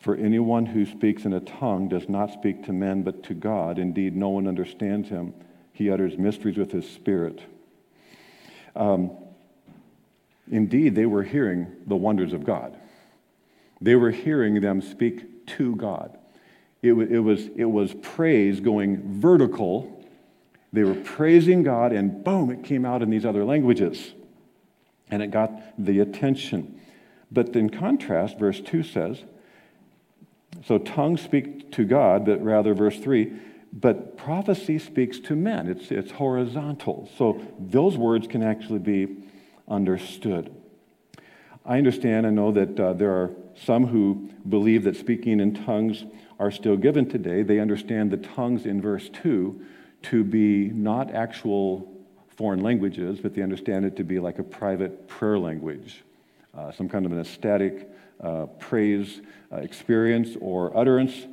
For 0.00 0.16
anyone 0.16 0.66
who 0.66 0.86
speaks 0.86 1.24
in 1.24 1.32
a 1.32 1.40
tongue 1.40 1.88
does 1.88 2.08
not 2.08 2.32
speak 2.32 2.64
to 2.64 2.72
men 2.72 3.04
but 3.04 3.22
to 3.24 3.34
God. 3.34 3.78
Indeed, 3.78 4.16
no 4.16 4.30
one 4.30 4.48
understands 4.48 5.08
him. 5.08 5.32
He 5.72 5.90
utters 5.90 6.18
mysteries 6.18 6.56
with 6.56 6.72
his 6.72 6.90
spirit. 6.90 7.40
Um, 8.74 9.12
Indeed, 10.50 10.94
they 10.94 11.06
were 11.06 11.22
hearing 11.22 11.68
the 11.86 11.96
wonders 11.96 12.32
of 12.32 12.44
God. 12.44 12.76
They 13.80 13.94
were 13.94 14.10
hearing 14.10 14.60
them 14.60 14.82
speak 14.82 15.46
to 15.58 15.76
God. 15.76 16.18
It, 16.82 16.92
it, 16.92 17.20
was, 17.20 17.48
it 17.56 17.64
was 17.64 17.94
praise 18.02 18.60
going 18.60 19.20
vertical. 19.20 20.04
They 20.72 20.84
were 20.84 20.94
praising 20.94 21.62
God, 21.62 21.92
and 21.92 22.24
boom, 22.24 22.50
it 22.50 22.64
came 22.64 22.84
out 22.84 23.02
in 23.02 23.10
these 23.10 23.24
other 23.24 23.44
languages. 23.44 24.12
And 25.10 25.22
it 25.22 25.30
got 25.30 25.52
the 25.78 26.00
attention. 26.00 26.80
But 27.30 27.54
in 27.56 27.70
contrast, 27.70 28.38
verse 28.38 28.60
2 28.60 28.82
says, 28.82 29.24
so 30.64 30.78
tongues 30.78 31.20
speak 31.20 31.72
to 31.72 31.84
God, 31.84 32.26
but 32.26 32.42
rather, 32.42 32.74
verse 32.74 32.98
3, 32.98 33.32
but 33.72 34.16
prophecy 34.16 34.78
speaks 34.78 35.20
to 35.20 35.36
men. 35.36 35.68
It's, 35.68 35.90
it's 35.90 36.10
horizontal. 36.10 37.08
So 37.16 37.40
those 37.58 37.96
words 37.96 38.26
can 38.26 38.42
actually 38.42 38.80
be 38.80 39.16
understood. 39.70 40.54
I 41.64 41.78
understand 41.78 42.26
and 42.26 42.36
know 42.36 42.52
that 42.52 42.78
uh, 42.78 42.92
there 42.94 43.12
are 43.12 43.30
some 43.54 43.86
who 43.86 44.30
believe 44.48 44.84
that 44.84 44.96
speaking 44.96 45.40
in 45.40 45.54
tongues 45.54 46.04
are 46.38 46.50
still 46.50 46.76
given 46.76 47.08
today. 47.08 47.42
They 47.42 47.60
understand 47.60 48.10
the 48.10 48.16
tongues 48.16 48.66
in 48.66 48.80
verse 48.80 49.08
2 49.10 49.60
to 50.02 50.24
be 50.24 50.68
not 50.68 51.14
actual 51.14 51.90
foreign 52.28 52.62
languages, 52.62 53.20
but 53.20 53.34
they 53.34 53.42
understand 53.42 53.84
it 53.84 53.96
to 53.96 54.04
be 54.04 54.18
like 54.18 54.38
a 54.38 54.42
private 54.42 55.06
prayer 55.06 55.38
language, 55.38 56.02
uh, 56.56 56.72
some 56.72 56.88
kind 56.88 57.04
of 57.04 57.12
an 57.12 57.20
ecstatic 57.20 57.88
uh, 58.22 58.46
praise 58.58 59.20
uh, 59.52 59.56
experience 59.56 60.36
or 60.40 60.76
utterance 60.76 61.26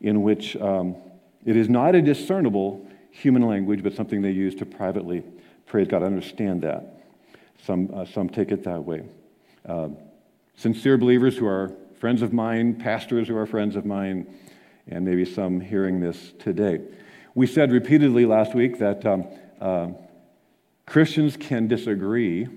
in 0.00 0.22
which 0.22 0.56
um, 0.56 0.96
it 1.44 1.56
is 1.56 1.68
not 1.68 1.94
a 1.94 2.02
discernible 2.02 2.84
human 3.10 3.42
language, 3.42 3.82
but 3.82 3.94
something 3.94 4.22
they 4.22 4.30
use 4.30 4.54
to 4.56 4.66
privately 4.66 5.22
Praise 5.68 5.86
God, 5.86 6.02
I 6.02 6.06
understand 6.06 6.62
that. 6.62 6.97
Some, 7.64 7.90
uh, 7.92 8.04
some 8.04 8.28
take 8.28 8.50
it 8.50 8.64
that 8.64 8.84
way. 8.84 9.02
Uh, 9.66 9.88
sincere 10.56 10.96
believers 10.96 11.36
who 11.36 11.46
are 11.46 11.72
friends 11.98 12.22
of 12.22 12.32
mine, 12.32 12.74
pastors 12.74 13.28
who 13.28 13.36
are 13.36 13.46
friends 13.46 13.76
of 13.76 13.84
mine, 13.84 14.26
and 14.86 15.04
maybe 15.04 15.24
some 15.24 15.60
hearing 15.60 16.00
this 16.00 16.32
today. 16.38 16.80
We 17.34 17.46
said 17.46 17.72
repeatedly 17.72 18.24
last 18.26 18.54
week 18.54 18.78
that 18.78 19.04
um, 19.04 19.26
uh, 19.60 19.88
Christians 20.86 21.36
can 21.36 21.68
disagree 21.68 22.48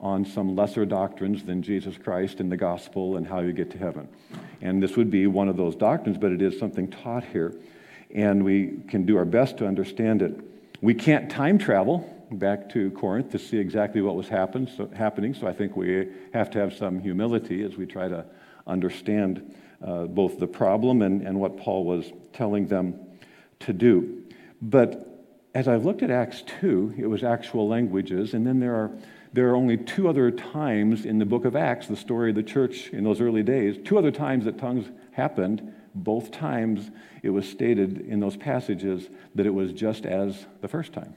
on 0.00 0.24
some 0.24 0.56
lesser 0.56 0.84
doctrines 0.84 1.44
than 1.44 1.62
Jesus 1.62 1.96
Christ 1.96 2.40
and 2.40 2.50
the 2.50 2.56
gospel 2.56 3.16
and 3.16 3.26
how 3.26 3.40
you 3.40 3.52
get 3.52 3.70
to 3.72 3.78
heaven. 3.78 4.08
And 4.60 4.82
this 4.82 4.96
would 4.96 5.10
be 5.10 5.26
one 5.26 5.48
of 5.48 5.56
those 5.56 5.76
doctrines, 5.76 6.18
but 6.18 6.32
it 6.32 6.42
is 6.42 6.58
something 6.58 6.88
taught 6.88 7.24
here. 7.24 7.54
And 8.14 8.44
we 8.44 8.78
can 8.88 9.04
do 9.04 9.16
our 9.16 9.24
best 9.24 9.58
to 9.58 9.66
understand 9.66 10.22
it. 10.22 10.38
We 10.80 10.94
can't 10.94 11.30
time 11.30 11.58
travel 11.58 12.08
back 12.32 12.68
to 12.70 12.90
Corinth 12.92 13.30
to 13.30 13.38
see 13.38 13.58
exactly 13.58 14.00
what 14.02 14.16
was 14.16 14.28
happen, 14.28 14.68
so, 14.76 14.88
happening, 14.94 15.34
so 15.34 15.46
I 15.46 15.52
think 15.52 15.76
we 15.76 16.08
have 16.32 16.50
to 16.50 16.58
have 16.58 16.74
some 16.74 17.00
humility 17.00 17.62
as 17.62 17.76
we 17.76 17.86
try 17.86 18.08
to 18.08 18.24
understand 18.66 19.54
uh, 19.84 20.04
both 20.04 20.38
the 20.38 20.46
problem 20.46 21.02
and, 21.02 21.22
and 21.22 21.38
what 21.38 21.56
Paul 21.56 21.84
was 21.84 22.12
telling 22.32 22.66
them 22.66 22.98
to 23.60 23.72
do. 23.72 24.22
But 24.62 25.06
as 25.54 25.66
I 25.66 25.76
looked 25.76 26.02
at 26.02 26.10
Acts 26.10 26.42
2, 26.60 26.94
it 26.98 27.06
was 27.06 27.24
actual 27.24 27.68
languages, 27.68 28.34
and 28.34 28.46
then 28.46 28.60
there 28.60 28.74
are 28.74 28.92
there 29.32 29.48
are 29.50 29.54
only 29.54 29.76
two 29.76 30.08
other 30.08 30.32
times 30.32 31.04
in 31.04 31.20
the 31.20 31.24
book 31.24 31.44
of 31.44 31.54
Acts, 31.54 31.86
the 31.86 31.94
story 31.94 32.30
of 32.30 32.36
the 32.36 32.42
church 32.42 32.88
in 32.88 33.04
those 33.04 33.20
early 33.20 33.44
days, 33.44 33.78
two 33.84 33.96
other 33.96 34.10
times 34.10 34.44
that 34.44 34.58
tongues 34.58 34.90
happened. 35.12 35.72
Both 35.94 36.32
times 36.32 36.90
it 37.22 37.30
was 37.30 37.48
stated 37.48 38.00
in 38.00 38.18
those 38.18 38.36
passages 38.36 39.08
that 39.36 39.46
it 39.46 39.54
was 39.54 39.72
just 39.72 40.04
as 40.04 40.46
the 40.62 40.68
first 40.68 40.92
time. 40.92 41.14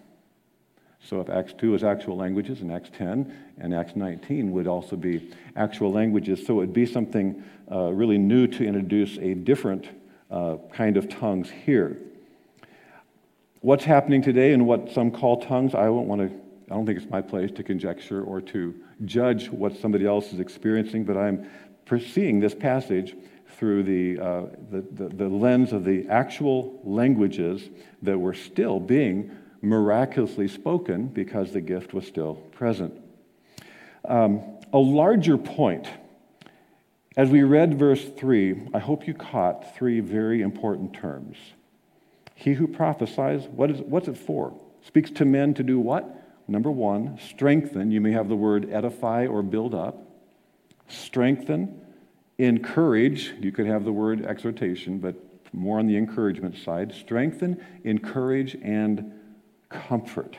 So 1.06 1.20
if 1.20 1.30
Acts 1.30 1.54
2 1.58 1.76
is 1.76 1.84
actual 1.84 2.16
languages, 2.16 2.62
and 2.62 2.72
Acts 2.72 2.90
10 2.98 3.34
and 3.58 3.74
Acts 3.74 3.96
19 3.96 4.52
would 4.52 4.68
also 4.68 4.96
be 4.96 5.32
actual 5.56 5.92
languages. 5.92 6.46
So 6.46 6.54
it 6.54 6.58
would 6.58 6.74
be 6.74 6.86
something 6.86 7.44
uh, 7.70 7.92
really 7.92 8.18
new 8.18 8.48
to 8.48 8.66
introduce 8.66 9.18
a 9.18 9.34
different 9.34 9.90
uh, 10.32 10.58
kind 10.74 10.96
of 10.96 11.10
tongues 11.10 11.50
here. 11.50 11.98
What's 13.60 13.84
happening 13.84 14.22
today 14.22 14.54
and 14.54 14.66
what 14.66 14.92
some 14.92 15.12
call 15.12 15.42
tongues, 15.42 15.76
I 15.76 15.90
won't 15.90 16.08
want 16.08 16.22
to, 16.22 16.28
I 16.72 16.76
don't 16.76 16.86
think 16.86 17.00
it's 17.00 17.10
my 17.10 17.22
place 17.22 17.52
to 17.52 17.64
conjecture 17.64 18.24
or 18.24 18.40
to 18.42 18.74
judge 19.06 19.50
what 19.50 19.78
somebody 19.78 20.06
else 20.06 20.32
is 20.32 20.40
experiencing, 20.40 21.04
but 21.04 21.18
I'm 21.18 21.50
seeing 22.00 22.40
this 22.40 22.56
passage 22.56 23.16
through 23.58 23.84
the, 23.84 24.20
uh, 24.20 24.42
the, 24.72 24.82
the, 24.92 25.10
the 25.10 25.28
lens 25.30 25.74
of 25.74 25.84
the 25.84 26.08
actual 26.10 26.80
languages 26.84 27.70
that 28.02 28.18
were 28.18 28.34
still 28.34 28.80
being 28.80 29.32
miraculously 29.64 30.48
spoken 30.48 31.08
because 31.08 31.52
the 31.52 31.62
gift 31.62 31.94
was 31.94 32.06
still 32.06 32.36
present. 32.36 32.94
Um, 34.06 34.42
a 34.74 34.78
larger 34.78 35.38
point, 35.38 35.88
as 37.16 37.30
we 37.30 37.44
read 37.44 37.80
verse 37.80 38.04
3, 38.04 38.70
I 38.74 38.80
hope 38.80 39.08
you 39.08 39.14
caught 39.14 39.76
three 39.76 40.02
very 40.02 40.42
important 40.42 40.94
terms. 40.94 41.38
He 42.36 42.54
who 42.54 42.68
prophesies, 42.68 43.46
what 43.46 43.72
is, 43.72 43.80
what's 43.82 44.10
it 44.10 44.18
for? 44.18 44.54
Speaks 44.86 45.10
to 45.12 45.26
men 45.26 45.54
to 45.54 45.64
do 45.64 45.80
what? 45.80 46.24
Number 46.48 46.70
one, 46.70 47.18
strengthen. 47.30 47.90
You 47.90 48.02
may 48.02 48.12
have 48.12 48.28
the 48.28 48.36
word 48.36 48.70
edify 48.70 49.28
or 49.28 49.42
build 49.42 49.74
up. 49.74 49.98
Strengthen, 50.90 51.80
encourage. 52.38 53.34
You 53.40 53.54
could 53.54 53.68
have 53.68 53.86
the 53.86 53.94
word 53.94 54.26
exhortation, 54.26 55.00
but 55.00 55.16
more 55.54 55.80
on 55.80 55.88
the 55.88 55.96
encouragement 55.96 56.58
side. 56.58 56.94
Strengthen, 56.94 57.64
encourage, 57.86 58.58
and 58.62 59.14
comfort. 59.88 60.38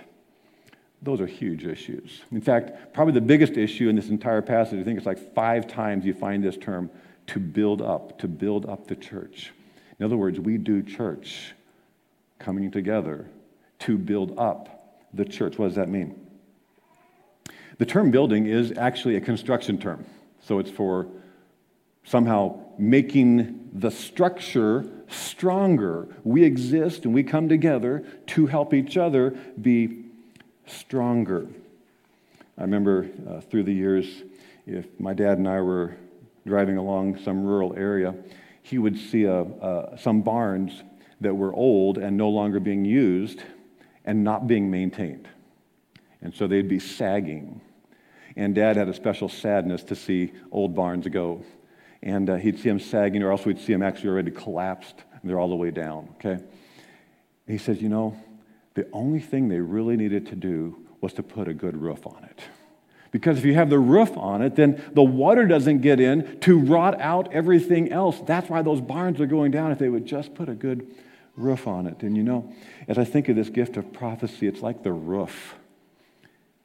Those 1.03 1.21
are 1.21 1.27
huge 1.27 1.65
issues. 1.67 2.23
In 2.33 2.41
fact, 2.41 2.95
probably 2.95 3.13
the 3.13 3.21
biggest 3.21 3.57
issue 3.57 3.89
in 3.89 3.97
this 3.97 4.09
entire 4.09 4.41
passage, 4.41 4.81
I 4.81 4.85
think 4.85 4.97
it's 4.97 5.07
like 5.07 5.35
five 5.35 5.67
times 5.67 6.05
you 6.05 6.15
find 6.15 6.43
this 6.43 6.57
term 6.57 6.91
to 7.27 7.39
build 7.39 7.83
up, 7.83 8.19
to 8.21 8.29
build 8.29 8.67
up 8.67 8.87
the 8.87 8.97
church. 8.97 9.53
In 9.99 10.05
other 10.05 10.17
words, 10.17 10.41
we 10.41 10.57
do 10.57 10.83
church 10.83 11.55
coming 12.39 12.71
together 12.71 13.27
to 13.81 13.99
build 13.99 14.39
up 14.39 15.03
the 15.13 15.25
church. 15.25 15.59
What 15.59 15.67
does 15.67 15.77
that 15.77 15.89
mean? 15.89 16.19
The 17.79 17.87
term 17.87 18.11
building 18.11 18.47
is 18.47 18.73
actually 18.77 19.17
a 19.17 19.21
construction 19.21 19.79
term. 19.79 20.05
So 20.41 20.59
it's 20.59 20.71
for 20.71 21.07
somehow 22.05 22.61
making 22.79 23.71
the 23.73 23.91
structure 23.91 24.85
stronger. 25.09 26.09
We 26.25 26.45
exist 26.45 27.05
and 27.05 27.15
we 27.15 27.23
come 27.23 27.49
together 27.49 28.05
to 28.29 28.47
help 28.47 28.75
each 28.75 28.97
other 28.97 29.31
be 29.61 30.05
stronger. 30.67 31.47
I 32.57 32.63
remember 32.63 33.09
uh, 33.29 33.41
through 33.41 33.65
the 33.65 33.75
years, 33.75 34.07
if 34.67 34.87
my 34.99 35.13
dad 35.13 35.39
and 35.39 35.49
I 35.49 35.61
were 35.61 35.97
driving 36.47 36.77
along 36.77 37.19
some 37.19 37.45
rural 37.45 37.75
area, 37.77 38.15
he 38.63 38.79
would 38.79 38.97
see 38.97 39.25
a, 39.25 39.97
some 39.99 40.23
barns 40.23 40.83
that 41.21 41.35
were 41.35 41.53
old 41.55 41.99
and 41.99 42.17
no 42.17 42.29
longer 42.29 42.61
being 42.61 42.85
used 42.85 43.43
and 44.05 44.25
not 44.25 44.47
being 44.47 44.71
maintained. 44.71 45.29
And 46.23 46.35
so 46.35 46.47
they'd 46.47 46.69
be 46.69 46.79
sagging. 46.79 47.61
And 48.37 48.55
dad 48.55 48.77
had 48.77 48.89
a 48.89 48.95
special 48.95 49.29
sadness 49.29 49.83
to 49.85 49.97
see 49.97 50.33
old 50.51 50.75
barns 50.75 51.07
go 51.09 51.43
and 52.05 52.29
uh, 52.29 52.37
he'd 52.37 52.59
see 52.59 52.69
them 52.69 52.79
sagging, 52.79 53.23
or 53.23 53.33
else 53.33 53.45
we'd 53.47 53.59
see 53.59 53.73
them 53.73 53.83
actually 53.83 54.11
already 54.11 54.31
collapsed, 54.31 55.03
and 55.11 55.29
they're 55.29 55.41
all 55.41 55.49
the 55.49 55.57
way 55.57 55.71
down, 55.71 56.15
okay? 56.17 56.45
He 57.49 57.59
says, 57.59 57.81
You 57.83 57.89
know, 57.89 58.17
the 58.75 58.87
only 58.93 59.21
thing 59.21 59.49
they 59.49 59.59
really 59.59 59.97
needed 59.97 60.27
to 60.27 60.37
do 60.37 60.77
was 61.01 61.15
to 61.15 61.23
put 61.23 61.49
a 61.49 61.55
good 61.55 61.77
roof 61.77 62.07
on 62.07 62.23
it. 62.25 62.41
Because 63.11 63.39
if 63.39 63.45
you 63.45 63.55
have 63.55 63.71
the 63.71 63.79
roof 63.79 64.17
on 64.17 64.43
it, 64.43 64.57
then 64.57 64.83
the 64.93 65.03
water 65.03 65.47
doesn't 65.47 65.81
get 65.81 66.01
in 66.01 66.41
to 66.41 66.59
rot 66.59 67.01
out 67.01 67.33
everything 67.33 67.91
else. 67.91 68.21
That's 68.27 68.51
why 68.51 68.61
those 68.63 68.81
barns 68.81 69.21
are 69.21 69.27
going 69.27 69.51
down 69.51 69.73
if 69.73 69.79
they 69.79 69.89
would 69.89 70.05
just 70.05 70.35
put 70.35 70.49
a 70.49 70.55
good 70.55 70.95
roof 71.37 71.67
on 71.67 71.87
it. 71.87 72.03
And 72.03 72.17
you 72.17 72.23
know, 72.23 72.53
as 72.87 72.99
I 72.99 73.05
think 73.05 73.29
of 73.29 73.37
this 73.37 73.49
gift 73.49 73.77
of 73.77 73.93
prophecy, 73.93 74.47
it's 74.47 74.63
like 74.63 74.83
the 74.83 74.93
roof 74.93 75.55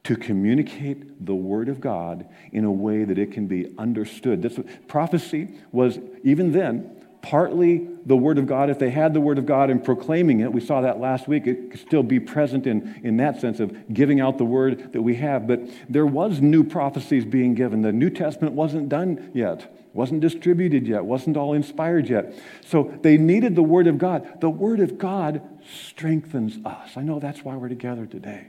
to 0.09 0.15
communicate 0.15 1.23
the 1.23 1.35
Word 1.35 1.69
of 1.69 1.79
God 1.79 2.27
in 2.51 2.65
a 2.65 2.71
way 2.71 3.03
that 3.03 3.19
it 3.19 3.31
can 3.31 3.45
be 3.45 3.71
understood. 3.77 4.41
This, 4.41 4.59
prophecy 4.87 5.49
was, 5.71 5.99
even 6.23 6.51
then, 6.51 6.89
partly 7.21 7.87
the 8.07 8.15
Word 8.15 8.39
of 8.39 8.47
God. 8.47 8.71
If 8.71 8.79
they 8.79 8.89
had 8.89 9.13
the 9.13 9.21
Word 9.21 9.37
of 9.37 9.45
God 9.45 9.69
and 9.69 9.83
proclaiming 9.83 10.39
it, 10.39 10.51
we 10.51 10.61
saw 10.61 10.81
that 10.81 10.99
last 10.99 11.27
week, 11.27 11.45
it 11.45 11.69
could 11.69 11.79
still 11.79 12.01
be 12.01 12.19
present 12.19 12.65
in, 12.65 12.99
in 13.03 13.17
that 13.17 13.39
sense 13.39 13.59
of 13.59 13.93
giving 13.93 14.19
out 14.19 14.39
the 14.39 14.45
Word 14.45 14.93
that 14.93 15.01
we 15.03 15.13
have. 15.17 15.45
But 15.45 15.69
there 15.87 16.07
was 16.07 16.41
new 16.41 16.63
prophecies 16.63 17.23
being 17.23 17.53
given. 17.53 17.83
The 17.83 17.91
New 17.91 18.09
Testament 18.09 18.55
wasn't 18.55 18.89
done 18.89 19.29
yet, 19.35 19.71
wasn't 19.93 20.21
distributed 20.21 20.87
yet, 20.87 21.05
wasn't 21.05 21.37
all 21.37 21.53
inspired 21.53 22.09
yet. 22.09 22.33
So 22.65 22.97
they 23.03 23.17
needed 23.17 23.55
the 23.55 23.61
Word 23.61 23.85
of 23.85 23.99
God. 23.99 24.41
The 24.41 24.49
Word 24.49 24.79
of 24.79 24.97
God 24.97 25.43
strengthens 25.85 26.57
us. 26.65 26.97
I 26.97 27.03
know 27.03 27.19
that's 27.19 27.45
why 27.45 27.55
we're 27.55 27.69
together 27.69 28.07
today 28.07 28.47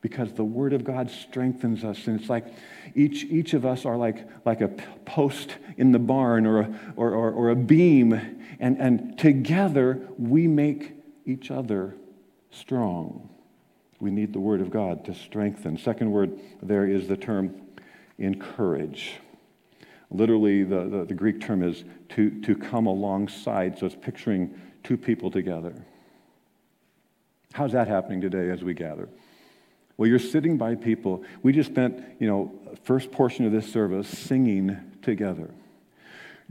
because 0.00 0.32
the 0.32 0.44
Word 0.44 0.72
of 0.72 0.84
God 0.84 1.10
strengthens 1.10 1.84
us. 1.84 2.06
And 2.06 2.18
it's 2.18 2.30
like 2.30 2.46
each, 2.94 3.24
each 3.24 3.52
of 3.54 3.66
us 3.66 3.84
are 3.84 3.96
like, 3.96 4.26
like 4.46 4.60
a 4.60 4.68
post 5.04 5.56
in 5.76 5.92
the 5.92 5.98
barn 5.98 6.46
or 6.46 6.60
a, 6.60 6.80
or, 6.96 7.10
or, 7.12 7.30
or 7.30 7.50
a 7.50 7.56
beam, 7.56 8.12
and, 8.58 8.78
and 8.78 9.18
together 9.18 10.00
we 10.18 10.46
make 10.46 10.94
each 11.26 11.50
other 11.50 11.94
strong. 12.50 13.28
We 14.00 14.10
need 14.10 14.32
the 14.32 14.40
Word 14.40 14.62
of 14.62 14.70
God 14.70 15.04
to 15.04 15.14
strengthen. 15.14 15.76
Second 15.76 16.10
word 16.10 16.38
there 16.62 16.86
is 16.86 17.06
the 17.06 17.16
term 17.16 17.54
encourage. 18.18 19.14
Literally, 20.10 20.64
the, 20.64 20.88
the, 20.88 21.04
the 21.04 21.14
Greek 21.14 21.40
term 21.40 21.62
is 21.62 21.84
to, 22.10 22.40
to 22.42 22.56
come 22.56 22.86
alongside, 22.86 23.78
so 23.78 23.86
it's 23.86 23.94
picturing 23.94 24.58
two 24.82 24.96
people 24.96 25.30
together. 25.30 25.74
How's 27.52 27.72
that 27.72 27.86
happening 27.86 28.20
today 28.20 28.50
as 28.50 28.64
we 28.64 28.74
gather? 28.74 29.08
Well, 30.00 30.08
you're 30.08 30.18
sitting 30.18 30.56
by 30.56 30.76
people. 30.76 31.24
We 31.42 31.52
just 31.52 31.68
spent, 31.68 32.02
you 32.18 32.26
know, 32.26 32.50
first 32.84 33.12
portion 33.12 33.44
of 33.44 33.52
this 33.52 33.70
service 33.70 34.08
singing 34.08 34.78
together. 35.02 35.50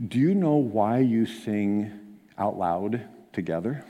Do 0.06 0.20
you 0.20 0.36
know 0.36 0.54
why 0.54 1.00
you 1.00 1.26
sing 1.26 1.90
out 2.38 2.56
loud 2.56 3.08
together? 3.32 3.84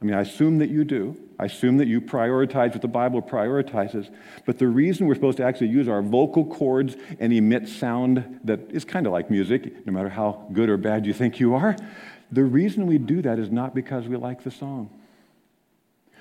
I 0.00 0.04
mean, 0.04 0.14
I 0.14 0.20
assume 0.20 0.58
that 0.58 0.70
you 0.70 0.84
do. 0.84 1.16
I 1.40 1.46
assume 1.46 1.78
that 1.78 1.88
you 1.88 2.00
prioritize 2.00 2.70
what 2.70 2.80
the 2.80 2.86
Bible 2.86 3.20
prioritizes. 3.20 4.08
But 4.46 4.60
the 4.60 4.68
reason 4.68 5.08
we're 5.08 5.16
supposed 5.16 5.38
to 5.38 5.44
actually 5.44 5.70
use 5.70 5.88
our 5.88 6.00
vocal 6.00 6.44
cords 6.44 6.96
and 7.18 7.32
emit 7.32 7.66
sound 7.68 8.38
that 8.44 8.70
is 8.70 8.84
kind 8.84 9.08
of 9.08 9.12
like 9.12 9.32
music, 9.32 9.84
no 9.84 9.92
matter 9.92 10.10
how 10.10 10.46
good 10.52 10.68
or 10.68 10.76
bad 10.76 11.06
you 11.06 11.12
think 11.12 11.40
you 11.40 11.56
are, 11.56 11.74
the 12.30 12.44
reason 12.44 12.86
we 12.86 12.98
do 12.98 13.20
that 13.20 13.40
is 13.40 13.50
not 13.50 13.74
because 13.74 14.06
we 14.06 14.14
like 14.14 14.44
the 14.44 14.52
song. 14.52 14.90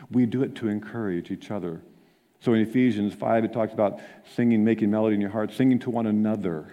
We 0.10 0.26
do 0.26 0.42
it 0.42 0.56
to 0.56 0.68
encourage 0.68 1.30
each 1.30 1.52
other 1.52 1.84
so 2.40 2.54
in 2.54 2.62
Ephesians 2.62 3.14
5, 3.14 3.46
it 3.46 3.54
talks 3.54 3.74
about 3.74 4.00
singing, 4.36 4.64
making 4.64 4.92
melody 4.92 5.16
in 5.16 5.22
your 5.22 5.32
heart, 5.32 5.54
singing 5.54 5.80
to 5.80 5.90
one 5.90 6.06
another. 6.06 6.72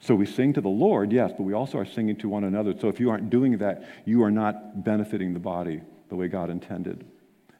So 0.00 0.14
we 0.14 0.26
sing 0.26 0.52
to 0.54 0.60
the 0.60 0.68
Lord, 0.68 1.12
yes, 1.12 1.32
but 1.36 1.44
we 1.44 1.52
also 1.52 1.78
are 1.78 1.84
singing 1.84 2.16
to 2.16 2.28
one 2.28 2.44
another. 2.44 2.74
So 2.78 2.88
if 2.88 2.98
you 2.98 3.10
aren't 3.10 3.30
doing 3.30 3.58
that, 3.58 3.84
you 4.04 4.24
are 4.24 4.30
not 4.30 4.82
benefiting 4.82 5.32
the 5.32 5.38
body 5.38 5.80
the 6.08 6.16
way 6.16 6.28
God 6.28 6.50
intended. 6.50 7.04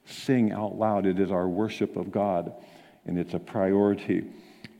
sing 0.04 0.52
out 0.52 0.76
loud. 0.76 1.06
It 1.06 1.20
is 1.20 1.30
our 1.30 1.48
worship 1.48 1.96
of 1.96 2.10
God, 2.10 2.52
and 3.06 3.18
it's 3.18 3.34
a 3.34 3.38
priority 3.38 4.24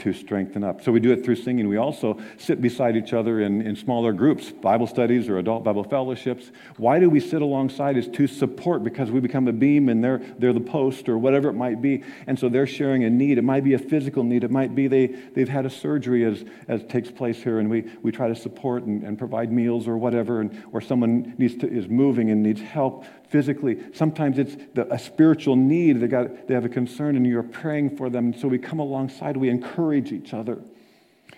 to 0.03 0.13
strengthen 0.13 0.65
up. 0.65 0.83
So 0.83 0.91
we 0.91 0.99
do 0.99 1.13
it 1.13 1.25
through 1.25 1.37
singing. 1.37 1.69
We 1.69 1.77
also 1.77 2.19
sit 2.37 2.61
beside 2.61 2.97
each 2.97 3.13
other 3.13 3.41
in, 3.41 3.63
in 3.63 3.77
smaller 3.77 4.13
groups, 4.13 4.51
Bible 4.51 4.89
studies 4.89 5.29
or 5.29 5.39
adult 5.39 5.63
Bible 5.63 5.85
fellowships. 5.85 6.51
Why 6.77 6.99
do 6.99 7.09
we 7.09 7.21
sit 7.21 7.41
alongside? 7.41 7.97
Is 7.97 8.09
to 8.09 8.27
support 8.27 8.83
because 8.83 9.13
we 9.13 9.21
become 9.21 9.47
a 9.47 9.53
beam 9.53 9.89
and 9.89 10.03
they're, 10.03 10.19
they're 10.39 10.53
the 10.53 10.61
post 10.61 11.09
or 11.09 11.19
whatever 11.19 11.49
it 11.49 11.53
might 11.55 11.81
be. 11.81 12.03
And 12.27 12.37
so 12.37 12.49
they're 12.49 12.67
sharing 12.67 13.05
a 13.05 13.11
need. 13.11 13.39
It 13.39 13.43
might 13.43 13.63
be 13.63 13.75
a 13.75 13.79
physical 13.79 14.25
need. 14.25 14.43
It 14.43 14.51
might 14.51 14.75
be 14.75 14.89
they, 14.89 15.07
they've 15.07 15.49
had 15.49 15.67
a 15.67 15.71
surgery 15.71 16.25
as, 16.25 16.45
as 16.67 16.83
takes 16.85 17.11
place 17.11 17.41
here 17.41 17.61
and 17.61 17.71
we, 17.71 17.89
we 18.03 18.11
try 18.11 18.27
to 18.27 18.37
support 18.37 18.83
and, 18.83 19.05
and 19.05 19.17
provide 19.17 19.53
meals 19.53 19.87
or 19.87 19.97
whatever. 19.97 20.41
And, 20.41 20.65
or 20.73 20.81
someone 20.81 21.35
needs 21.39 21.57
to, 21.59 21.69
is 21.69 21.87
moving 21.89 22.31
and 22.31 22.43
needs 22.43 22.61
help 22.61 23.05
physically. 23.33 23.79
Sometimes 23.95 24.39
it's 24.39 24.55
the, 24.75 24.93
a 24.93 24.99
spiritual 24.99 25.57
need. 25.57 26.01
They, 26.01 26.07
got, 26.07 26.47
they 26.47 26.55
have 26.55 26.67
a 26.67 26.69
concern 26.69 27.17
and 27.17 27.27
you're 27.27 27.43
praying 27.43 27.97
for 27.97 28.11
them. 28.11 28.27
And 28.27 28.39
So 28.39 28.47
we 28.47 28.59
come 28.59 28.79
alongside, 28.79 29.37
we 29.37 29.49
encourage 29.49 30.13
each 30.13 30.35
other. 30.35 30.63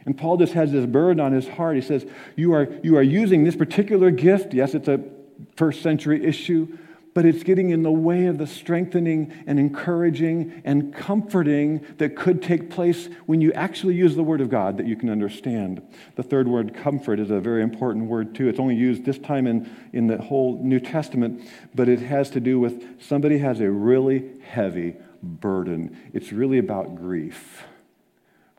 And 0.05 0.19
Paul 0.19 0.37
just 0.37 0.53
has 0.53 0.73
this 0.73 0.85
burden 0.85 1.21
on 1.21 1.33
his 1.33 1.49
heart. 1.49 1.77
He 1.77 1.83
says, 1.83 2.05
you 2.37 2.53
are, 2.53 2.69
you 2.83 2.97
are 2.97 3.03
using 3.03 3.45
this 3.45 3.57
particular 3.57 4.11
gift. 4.11 4.53
Yes, 4.53 4.75
it's 4.75 4.89
a 4.89 5.01
first 5.57 5.83
century 5.83 6.25
issue, 6.25 6.77
but 7.15 7.25
it's 7.25 7.45
getting 7.45 7.71
in 7.71 7.85
the 7.85 7.93
way 7.93 8.27
of 8.27 8.39
the 8.39 8.47
strengthening 8.47 9.33
and 9.47 9.59
encouraging 9.59 10.61
and 10.65 10.93
comforting 10.93 11.87
that 11.99 12.17
could 12.17 12.43
take 12.43 12.69
place 12.69 13.09
when 13.27 13.41
you 13.41 13.53
actually 13.53 13.95
use 13.95 14.17
the 14.17 14.23
Word 14.23 14.41
of 14.41 14.51
God 14.51 14.77
that 14.79 14.87
you 14.87 14.97
can 14.97 15.09
understand. 15.09 15.81
The 16.17 16.25
third 16.25 16.49
word, 16.49 16.75
comfort, 16.75 17.21
is 17.21 17.31
a 17.31 17.39
very 17.39 17.63
important 17.63 18.07
word, 18.07 18.35
too. 18.35 18.49
It's 18.49 18.59
only 18.59 18.75
used 18.75 19.05
this 19.05 19.19
time 19.19 19.47
in, 19.47 19.71
in 19.93 20.09
the 20.09 20.21
whole 20.21 20.61
New 20.63 20.81
Testament, 20.81 21.49
but 21.75 21.89
it 21.89 22.01
has 22.01 22.31
to 22.31 22.41
do 22.41 22.59
with 22.59 23.01
somebody 23.01 23.39
has 23.39 23.61
a 23.61 23.71
really 23.71 24.33
heavy 24.43 24.97
burden. 25.23 25.97
It's 26.13 26.33
really 26.33 26.59
about 26.59 26.97
grief. 26.97 27.63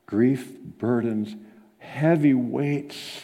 Grief, 0.06 0.58
burdens, 0.78 1.36
heavy 1.80 2.34
weights 2.34 3.22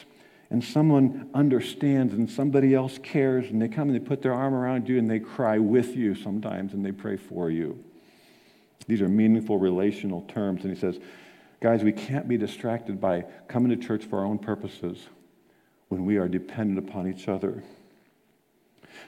and 0.52 0.62
someone 0.62 1.30
understands 1.34 2.14
and 2.14 2.30
somebody 2.30 2.76
else 2.76 3.00
cares 3.02 3.50
and 3.50 3.62
they 3.62 3.70
come 3.70 3.90
and 3.90 3.96
they 3.96 4.06
put 4.06 4.22
their 4.22 4.34
arm 4.34 4.54
around 4.54 4.88
you 4.90 5.00
and 5.00 5.10
they 5.10 5.20
cry 5.20 5.58
with 5.58 5.96
you 5.96 6.14
sometimes 6.14 6.74
and 6.74 6.86
they 6.86 6.92
pray 6.92 7.16
for 7.16 7.50
you. 7.50 7.82
These 8.86 9.02
are 9.02 9.08
meaningful 9.08 9.58
relational 9.58 10.24
terms. 10.24 10.66
And 10.66 10.74
he 10.74 10.80
says, 10.80 11.00
guys, 11.62 11.84
we 11.84 11.94
can't 11.94 12.28
be 12.28 12.38
distracted 12.38 13.00
by 13.00 13.24
coming 13.48 13.70
to 13.70 13.78
church 13.78 14.04
for 14.04 14.20
our 14.20 14.26
own 14.26 14.40
purposes 14.40 15.08
when 15.88 16.06
we 16.06 16.18
are 16.18 16.28
dependent 16.28 16.78
upon 16.78 17.08
each 17.08 17.30
other. 17.30 17.64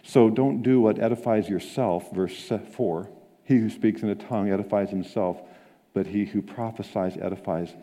So 0.02 0.30
don't 0.30 0.62
do 0.64 0.80
what 0.80 0.98
edifies 0.98 1.50
yourself, 1.50 2.10
verse 2.14 2.52
4. 2.72 3.10
He 3.44 3.58
who 3.58 3.70
speaks 3.70 4.02
in 4.02 4.08
a 4.08 4.16
tongue 4.16 4.50
edifies 4.50 4.90
himself, 4.90 5.42
but 5.94 6.08
he 6.08 6.24
who 6.24 6.42
prophesies 6.42 7.18
edifies 7.18 7.74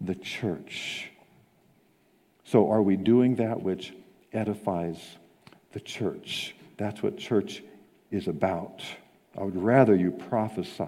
the 0.00 0.16
church. 0.16 1.12
So, 2.44 2.70
are 2.70 2.82
we 2.82 2.96
doing 2.96 3.36
that 3.36 3.62
which 3.62 3.94
edifies 4.32 4.98
the 5.72 5.80
church? 5.80 6.54
That's 6.76 7.02
what 7.02 7.16
church 7.16 7.62
is 8.10 8.28
about. 8.28 8.82
I 9.36 9.42
would 9.42 9.56
rather 9.56 9.94
you 9.94 10.10
prophesy. 10.10 10.84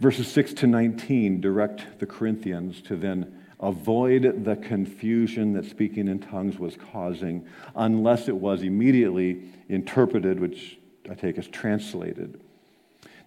Verses 0.00 0.28
6 0.28 0.54
to 0.54 0.66
19 0.66 1.40
direct 1.40 1.98
the 1.98 2.06
Corinthians 2.06 2.80
to 2.82 2.96
then 2.96 3.40
avoid 3.60 4.44
the 4.44 4.56
confusion 4.56 5.52
that 5.52 5.64
speaking 5.64 6.08
in 6.08 6.18
tongues 6.18 6.58
was 6.58 6.76
causing, 6.76 7.46
unless 7.76 8.28
it 8.28 8.36
was 8.36 8.62
immediately 8.62 9.42
interpreted, 9.68 10.40
which 10.40 10.78
I 11.08 11.14
take 11.14 11.38
as 11.38 11.46
translated. 11.48 12.40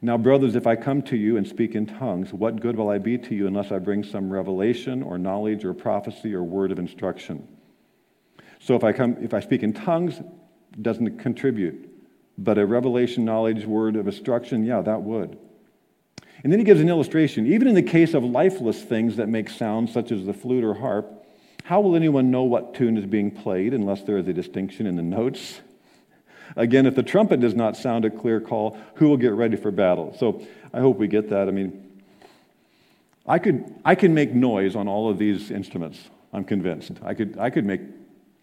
Now, 0.02 0.18
brothers, 0.18 0.56
if 0.56 0.68
I 0.68 0.76
come 0.76 1.02
to 1.04 1.18
you 1.18 1.38
and 1.38 1.48
speak 1.48 1.74
in 1.74 1.86
tongues, 1.86 2.34
what 2.34 2.60
good 2.60 2.76
will 2.76 2.90
I 2.90 2.98
be 2.98 3.18
to 3.18 3.36
you 3.36 3.48
unless 3.48 3.72
I 3.72 3.80
bring 3.80 4.04
some 4.04 4.30
revelation 4.30 5.02
or 5.02 5.18
knowledge 5.18 5.64
or 5.66 5.74
prophecy 5.74 6.34
or 6.34 6.44
word 6.44 6.72
of 6.72 6.80
instruction? 6.80 7.48
So 8.60 8.76
if 8.76 8.84
I 8.84 8.92
come, 8.92 9.18
if 9.22 9.34
I 9.34 9.40
speak 9.40 9.64
in 9.64 9.74
tongues, 9.74 10.22
doesn't 10.82 11.20
contribute. 11.20 11.90
But 12.38 12.58
a 12.58 12.66
revelation, 12.66 13.24
knowledge, 13.24 13.66
word 13.66 13.96
of 13.96 14.08
instruction, 14.08 14.64
yeah, 14.64 14.82
that 14.82 15.02
would. 15.02 15.38
And 16.44 16.52
then 16.52 16.60
he 16.60 16.66
gives 16.66 16.82
an 16.82 16.90
illustration. 16.90 17.48
Even 17.48 17.68
in 17.68 17.76
the 17.76 17.82
case 17.82 18.14
of 18.14 18.24
lifeless 18.24 18.82
things 18.82 19.16
that 19.16 19.28
make 19.28 19.50
sound, 19.50 19.90
such 19.90 20.12
as 20.12 20.26
the 20.26 20.34
flute 20.34 20.64
or 20.64 20.76
harp, 20.76 21.26
how 21.64 21.82
will 21.82 21.96
anyone 21.96 22.30
know 22.30 22.44
what 22.44 22.76
tune 22.76 22.98
is 22.98 23.06
being 23.06 23.32
played 23.32 23.74
unless 23.74 24.04
there 24.04 24.18
is 24.18 24.28
a 24.28 24.34
distinction 24.34 24.86
in 24.86 24.96
the 24.96 25.02
notes? 25.02 25.62
Again, 26.56 26.86
if 26.86 26.96
the 26.96 27.04
trumpet 27.04 27.40
does 27.40 27.56
not 27.56 27.76
sound 27.76 28.06
a 28.06 28.10
clear 28.10 28.40
call, 28.40 28.78
who 28.96 29.10
will 29.10 29.18
get 29.18 29.34
ready 29.34 29.56
for 29.56 29.72
battle? 29.72 30.16
So 30.20 30.46
I 30.74 30.80
hope 30.80 30.98
we 30.98 31.08
get 31.08 31.30
that. 31.30 31.48
I 31.48 31.52
mean, 31.52 32.04
I 33.28 33.40
could 33.40 33.74
I 33.84 33.96
can 33.96 34.14
make 34.14 34.34
noise 34.34 34.76
on 34.76 34.88
all 34.88 35.10
of 35.10 35.18
these 35.18 35.52
instruments. 35.52 36.00
I'm 36.32 36.44
convinced. 36.44 36.94
I 37.04 37.14
could 37.14 37.38
I 37.40 37.50
could 37.50 37.66
make 37.66 37.82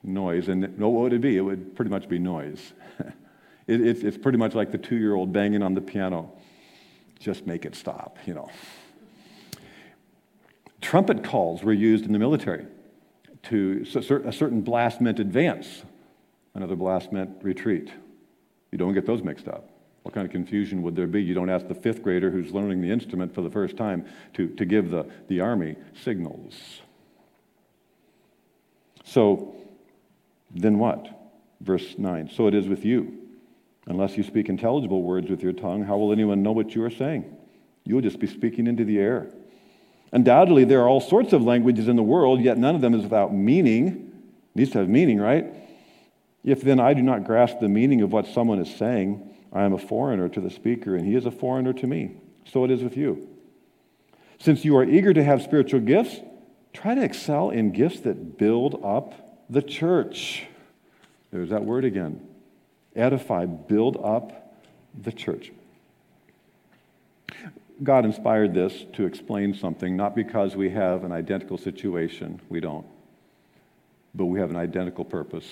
noise, 0.03 0.49
and 0.49 0.77
what 0.79 0.93
would 0.93 1.13
it 1.13 1.21
be? 1.21 1.37
It 1.37 1.43
would 1.43 1.77
pretty 1.77 1.91
much 1.91 2.09
be 2.09 2.19
noise. 2.19 2.73
it, 3.67 3.81
it's, 3.81 4.03
it's 4.03 4.17
pretty 4.17 4.39
much 4.39 4.55
like 4.55 4.73
the 4.73 4.79
two-year-old 4.79 5.33
banging 5.33 5.63
on 5.63 5.75
the 5.75 5.81
piano. 5.81 6.33
Just 7.21 7.47
make 7.47 7.65
it 7.65 7.77
stop, 7.77 8.19
you 8.27 8.35
know. 8.35 8.51
Trumpet 10.81 11.23
calls 11.23 11.63
were 11.63 11.73
used 11.73 12.05
in 12.05 12.13
the 12.13 12.19
military. 12.19 12.67
To 13.45 13.85
a 13.95 14.33
certain 14.33 14.63
blast 14.63 15.01
meant 15.01 15.21
advance, 15.21 15.83
another 16.55 16.77
blast 16.77 17.13
meant 17.13 17.31
retreat. 17.43 17.91
You 18.71 18.79
don't 18.79 18.95
get 18.95 19.07
those 19.07 19.23
mixed 19.23 19.49
up. 19.49 19.69
What 20.03 20.15
kind 20.15 20.27
of 20.27 20.33
confusion 20.33 20.83
would 20.83 20.97
there 20.97 21.07
be? 21.07 21.23
You 21.23 21.35
don't 21.35 21.51
ask 21.51 21.69
the 21.69 21.75
fifth 21.75 22.03
grader 22.03 22.31
who's 22.31 22.53
learning 22.53 22.81
the 22.81 22.91
instrument 22.91 23.35
for 23.35 23.43
the 23.43 23.51
first 23.51 23.77
time 23.77 24.05
to, 24.35 24.49
to 24.49 24.65
give 24.65 24.91
the, 24.91 25.09
the 25.29 25.41
army 25.41 25.77
signals. 26.03 26.81
So, 29.05 29.55
then 30.51 30.79
what? 30.79 31.09
Verse 31.61 31.95
9. 31.97 32.31
So 32.35 32.49
it 32.49 32.55
is 32.55 32.67
with 32.67 32.85
you. 32.85 33.19
Unless 33.87 34.17
you 34.17 34.23
speak 34.23 34.49
intelligible 34.49 35.03
words 35.03 35.31
with 35.31 35.43
your 35.43 35.53
tongue, 35.53 35.85
how 35.85 35.97
will 35.97 36.13
anyone 36.13 36.43
know 36.43 36.53
what 36.53 36.75
you 36.75 36.83
are 36.85 36.91
saying? 36.91 37.37
You 37.85 37.97
will 37.97 38.03
just 38.03 38.19
be 38.19 38.27
speaking 38.27 38.67
into 38.67 38.85
the 38.85 38.99
air. 38.99 39.29
Undoubtedly, 40.13 40.65
there 40.65 40.83
are 40.83 40.89
all 40.89 41.01
sorts 41.01 41.33
of 41.33 41.43
languages 41.43 41.89
in 41.89 41.97
the 41.97 42.03
world, 42.03 42.41
yet 42.41 42.59
none 42.59 42.75
of 42.75 42.81
them 42.81 42.95
is 42.95 43.03
without 43.03 43.35
meaning. 43.35 43.87
It 44.55 44.59
needs 44.59 44.71
to 44.73 44.79
have 44.79 44.89
meaning, 44.89 45.19
right? 45.19 45.47
If 46.45 46.63
then 46.63 46.81
I 46.81 46.95
do 46.95 47.03
not 47.03 47.25
grasp 47.25 47.61
the 47.61 47.69
meaning 47.69 48.01
of 48.03 48.13
what 48.13 48.27
someone 48.27 48.59
is 48.59 48.75
saying, 48.75 49.31
I 49.53 49.63
am 49.63 49.73
a 49.73 49.79
foreigner 49.79 50.29
to 50.31 50.41
the 50.41 50.51
speaker, 50.51 50.97
and 50.97 51.07
he 51.07 51.15
is 51.15 51.27
a 51.27 51.31
foreigner 51.31 51.73
to 51.75 51.87
me. 51.87 52.17
So 52.51 52.65
it 52.65 52.71
is 52.71 52.83
with 52.83 52.97
you. 52.97 53.29
Since 54.39 54.65
you 54.65 54.77
are 54.77 54.85
eager 54.85 55.15
to 55.15 55.23
have 55.23 55.43
spiritual 55.43 55.81
gifts, 55.81 56.17
try 56.73 56.95
to 56.95 57.03
excel 57.03 57.51
in 57.51 57.71
gifts 57.71 58.01
that 58.01 58.39
build 58.39 58.81
up 58.83 59.15
the 59.49 59.63
church. 59.63 60.45
There's 61.31 61.51
that 61.51 61.65
word 61.65 61.85
again. 61.85 62.27
Edify, 62.97 63.47
build 63.47 63.99
up 64.03 64.57
the 65.01 65.13
church. 65.13 65.53
God 67.83 68.05
inspired 68.05 68.53
this 68.53 68.85
to 68.95 69.07
explain 69.07 69.55
something, 69.55 69.97
not 69.97 70.15
because 70.15 70.57
we 70.57 70.71
have 70.71 71.05
an 71.05 71.13
identical 71.13 71.57
situation, 71.57 72.41
we 72.49 72.61
don't, 72.61 72.87
but 74.15 74.27
we 74.27 74.41
have 74.41 74.51
an 74.51 74.57
identical 74.57 75.05
purpose 75.05 75.47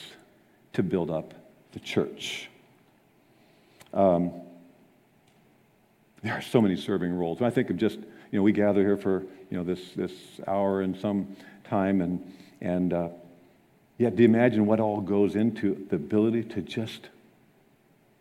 to 0.73 0.83
build 0.83 1.11
up 1.11 1.35
the 1.73 1.81
church. 1.81 2.49
Um, 3.93 4.33
there 6.23 6.35
are 6.35 6.43
so 6.43 6.61
many 6.61 6.77
serving 6.77 7.13
roles. 7.13 7.41
When 7.41 7.51
I 7.51 7.55
think 7.55 7.71
of 7.71 7.77
just, 7.77 7.99
you 7.99 8.39
know, 8.39 8.43
we 8.43 8.53
gather 8.53 8.81
here 8.81 8.97
for, 8.97 9.23
you 9.51 9.57
know, 9.57 9.65
this, 9.65 9.81
this 9.97 10.13
hour 10.47 10.83
and 10.83 10.97
some 10.97 11.37
time, 11.65 12.01
and, 12.01 12.33
and 12.61 12.93
uh, 12.93 13.09
yet 13.99 14.17
to 14.17 14.25
imagine 14.25 14.67
what 14.67 14.81
all 14.81 15.01
goes 15.01 15.35
into 15.35 15.87
the 15.89 15.97
ability 15.97 16.45
to 16.45 16.63
just 16.63 17.09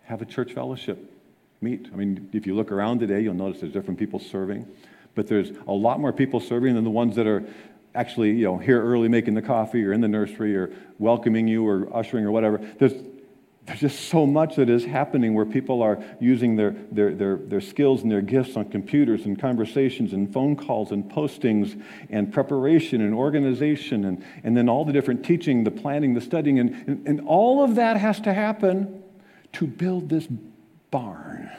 have 0.04 0.22
a 0.22 0.26
church 0.26 0.54
fellowship, 0.54 0.98
meet. 1.62 1.88
I 1.92 1.96
mean, 1.96 2.30
if 2.34 2.48
you 2.48 2.56
look 2.56 2.72
around 2.72 3.00
today, 3.00 3.22
you'll 3.22 3.34
notice 3.34 3.62
there's 3.62 3.74
different 3.74 4.00
people 4.00 4.20
serving, 4.20 4.66
but 5.14 5.28
there's 5.28 5.52
a 5.68 5.72
lot 5.72 6.00
more 6.00 6.14
people 6.14 6.40
serving 6.40 6.76
than 6.76 6.84
the 6.84 6.90
ones 6.90 7.16
that 7.16 7.28
are 7.28 7.44
actually, 7.96 8.32
you 8.32 8.46
know, 8.46 8.58
here 8.58 8.82
early 8.82 9.08
making 9.08 9.34
the 9.34 9.42
coffee 9.42 9.84
or 9.86 9.94
in 9.94 10.02
the 10.02 10.08
nursery 10.08 10.56
or 10.56 10.72
welcoming 11.00 11.48
you 11.48 11.68
or 11.68 11.96
ushering 11.96 12.26
or 12.26 12.32
whatever. 12.32 12.60
There's, 12.78 12.94
there's 13.66 13.80
just 13.80 14.10
so 14.10 14.26
much 14.26 14.56
that 14.56 14.70
is 14.70 14.86
happening 14.86 15.34
where 15.34 15.46
people 15.46 15.82
are 15.82 16.04
using 16.20 16.56
their, 16.56 16.72
their, 16.92 17.14
their, 17.14 17.36
their 17.38 17.62
skills 17.62 18.02
and 18.02 18.12
their 18.12 18.22
gifts 18.22 18.56
on 18.58 18.70
computers 18.70 19.26
and 19.26 19.40
conversations 19.40 20.14
and 20.14 20.32
phone 20.32 20.56
calls 20.56 20.92
and 20.92 21.04
postings 21.12 21.82
and 22.10 22.32
preparation 22.32 23.02
and 23.02 23.14
organization 23.14 24.06
and, 24.06 24.24
and 24.44 24.56
then 24.56 24.70
all 24.70 24.86
the 24.86 24.94
different 24.94 25.26
teaching, 25.26 25.64
the 25.64 25.72
planning, 25.72 26.14
the 26.14 26.22
studying, 26.22 26.60
and, 26.60 26.72
and, 26.88 27.08
and 27.08 27.22
all 27.28 27.64
of 27.64 27.76
that 27.76 27.98
has 27.98 28.20
to 28.22 28.34
happen 28.34 29.04
to 29.54 29.68
build 29.68 30.10
this 30.10 30.28
barn. 30.92 31.50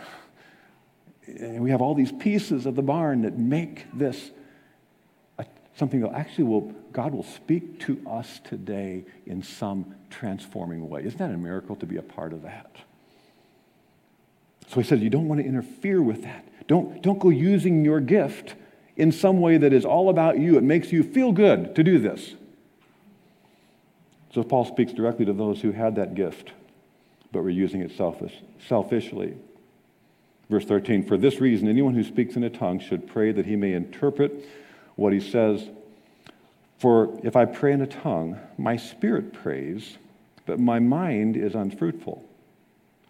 And 1.27 1.63
we 1.63 1.71
have 1.71 1.81
all 1.81 1.95
these 1.95 2.13
pieces 2.13 2.67
of 2.67 2.75
the 2.75 2.83
barn 2.83 3.23
that 3.23 3.39
make 3.39 3.87
this 3.93 4.31
something 5.81 6.01
that 6.01 6.13
actually 6.13 6.45
will, 6.45 6.73
God 6.93 7.13
will 7.15 7.25
speak 7.25 7.81
to 7.81 8.01
us 8.07 8.39
today 8.45 9.07
in 9.25 9.43
some 9.43 9.95
transforming 10.11 10.89
way. 10.91 11.03
Isn't 11.05 11.19
that 11.19 11.31
a 11.31 11.39
miracle 11.39 11.75
to 11.77 11.87
be 11.87 11.97
a 11.97 12.03
part 12.03 12.35
of 12.35 12.43
that? 12.43 12.77
So 14.69 14.79
he 14.79 14.87
says, 14.87 15.01
you 15.01 15.09
don't 15.09 15.27
want 15.27 15.41
to 15.41 15.47
interfere 15.47 16.03
with 16.03 16.23
that. 16.23 16.47
Don't, 16.69 17.03
don't 17.03 17.19
go 17.19 17.31
using 17.31 17.83
your 17.83 17.99
gift 17.99 18.55
in 18.97 19.11
some 19.11 19.41
way 19.41 19.57
that 19.57 19.73
is 19.73 19.87
all 19.87 20.11
about 20.11 20.39
you. 20.39 20.59
It 20.59 20.63
makes 20.63 20.93
you 20.93 21.03
feel 21.03 21.33
good 21.33 21.75
to 21.75 21.83
do 21.83 21.99
this. 21.99 22.35
So 24.35 24.45
Paul 24.45 24.67
speaks 24.67 24.93
directly 24.93 25.25
to 25.25 25.33
those 25.33 25.63
who 25.63 25.73
had 25.73 25.97
that 25.97 26.15
gift, 26.15 26.53
but 27.33 27.43
were 27.43 27.49
using 27.49 27.81
it 27.81 27.97
selfish, 27.97 28.35
selfishly. 28.69 29.35
Verse 30.51 30.67
13 30.67 31.07
For 31.07 31.17
this 31.17 31.41
reason, 31.41 31.69
anyone 31.69 31.95
who 31.95 32.05
speaks 32.05 32.37
in 32.37 32.45
a 32.45 32.51
tongue 32.51 32.81
should 32.81 33.09
pray 33.09 33.33
that 33.33 33.47
he 33.47 33.57
may 33.57 33.73
interpret 33.73 34.45
what 35.01 35.13
he 35.13 35.21
says. 35.21 35.67
For 36.79 37.19
if 37.25 37.35
I 37.35 37.47
pray 37.47 37.73
in 37.73 37.81
a 37.81 37.87
tongue, 37.87 38.39
my 38.59 38.77
spirit 38.77 39.33
prays, 39.33 39.97
but 40.47 40.61
my 40.61 40.79
mind 40.79 41.37
is 41.37 41.55
unfruitful. 41.55 42.25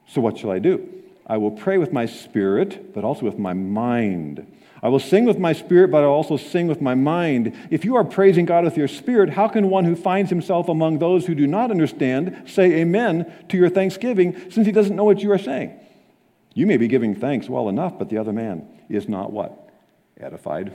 So 0.09 0.21
what 0.21 0.39
shall 0.39 0.51
I 0.51 0.59
do? 0.59 0.89
I 1.27 1.37
will 1.37 1.51
pray 1.51 1.79
with 1.79 1.93
my 1.93 2.07
spirit, 2.07 2.95
but 2.95 3.05
also 3.05 3.25
with 3.25 3.39
my 3.39 3.53
mind. 3.53 4.47
I 4.83 4.89
will 4.89 4.99
sing 4.99 5.25
with 5.25 5.39
my 5.39 5.53
spirit, 5.53 5.91
but 5.91 6.03
I 6.03 6.07
will 6.07 6.15
also 6.15 6.37
sing 6.37 6.67
with 6.67 6.81
my 6.81 6.95
mind. 6.95 7.55
If 7.71 7.85
you 7.85 7.97
are 7.97 8.05
praising 8.05 8.47
God 8.47 8.65
with 8.65 8.77
your 8.77 8.89
spirit, 8.89 9.31
how 9.31 9.47
can 9.47 9.69
one 9.69 9.85
who 9.85 9.95
finds 9.95 10.31
himself 10.31 10.69
among 10.69 10.99
those 10.99 11.27
who 11.27 11.35
do 11.35 11.47
not 11.47 11.71
understand 11.71 12.45
say 12.47 12.81
amen 12.81 13.33
to 13.49 13.57
your 13.57 13.69
thanksgiving 13.69 14.51
since 14.51 14.67
he 14.67 14.73
doesn't 14.73 14.97
know 14.97 15.05
what 15.05 15.23
you 15.23 15.31
are 15.33 15.39
saying? 15.39 15.79
You 16.55 16.67
may 16.67 16.77
be 16.77 16.89
giving 16.89 17.15
thanks 17.15 17.49
well 17.49 17.69
enough, 17.69 17.99
but 17.99 18.09
the 18.09 18.19
other 18.19 18.33
man 18.33 18.67
is 18.89 19.09
not 19.09 19.33
what? 19.33 19.71
Edified. 20.19 20.73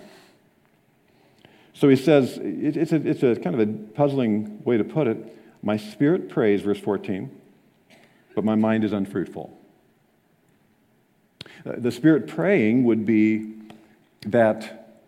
So 1.75 1.89
he 1.89 1.97
says, 1.97 2.39
it's 2.41 2.93
a, 2.93 2.95
it's 2.95 3.21
a 3.21 3.35
kind 3.35 3.59
of 3.59 3.59
a 3.59 3.71
puzzling 3.71 4.63
way 4.63 4.77
to 4.77 4.83
put 4.83 5.07
it. 5.07 5.37
My 5.61 5.75
spirit 5.75 6.29
prays, 6.29 6.61
verse 6.61 6.79
14, 6.79 7.29
but 8.33 8.45
my 8.45 8.55
mind 8.55 8.85
is 8.85 8.93
unfruitful. 8.93 9.55
Uh, 11.65 11.73
the 11.77 11.91
spirit 11.91 12.27
praying 12.27 12.85
would 12.85 13.05
be 13.05 13.53
that 14.27 14.99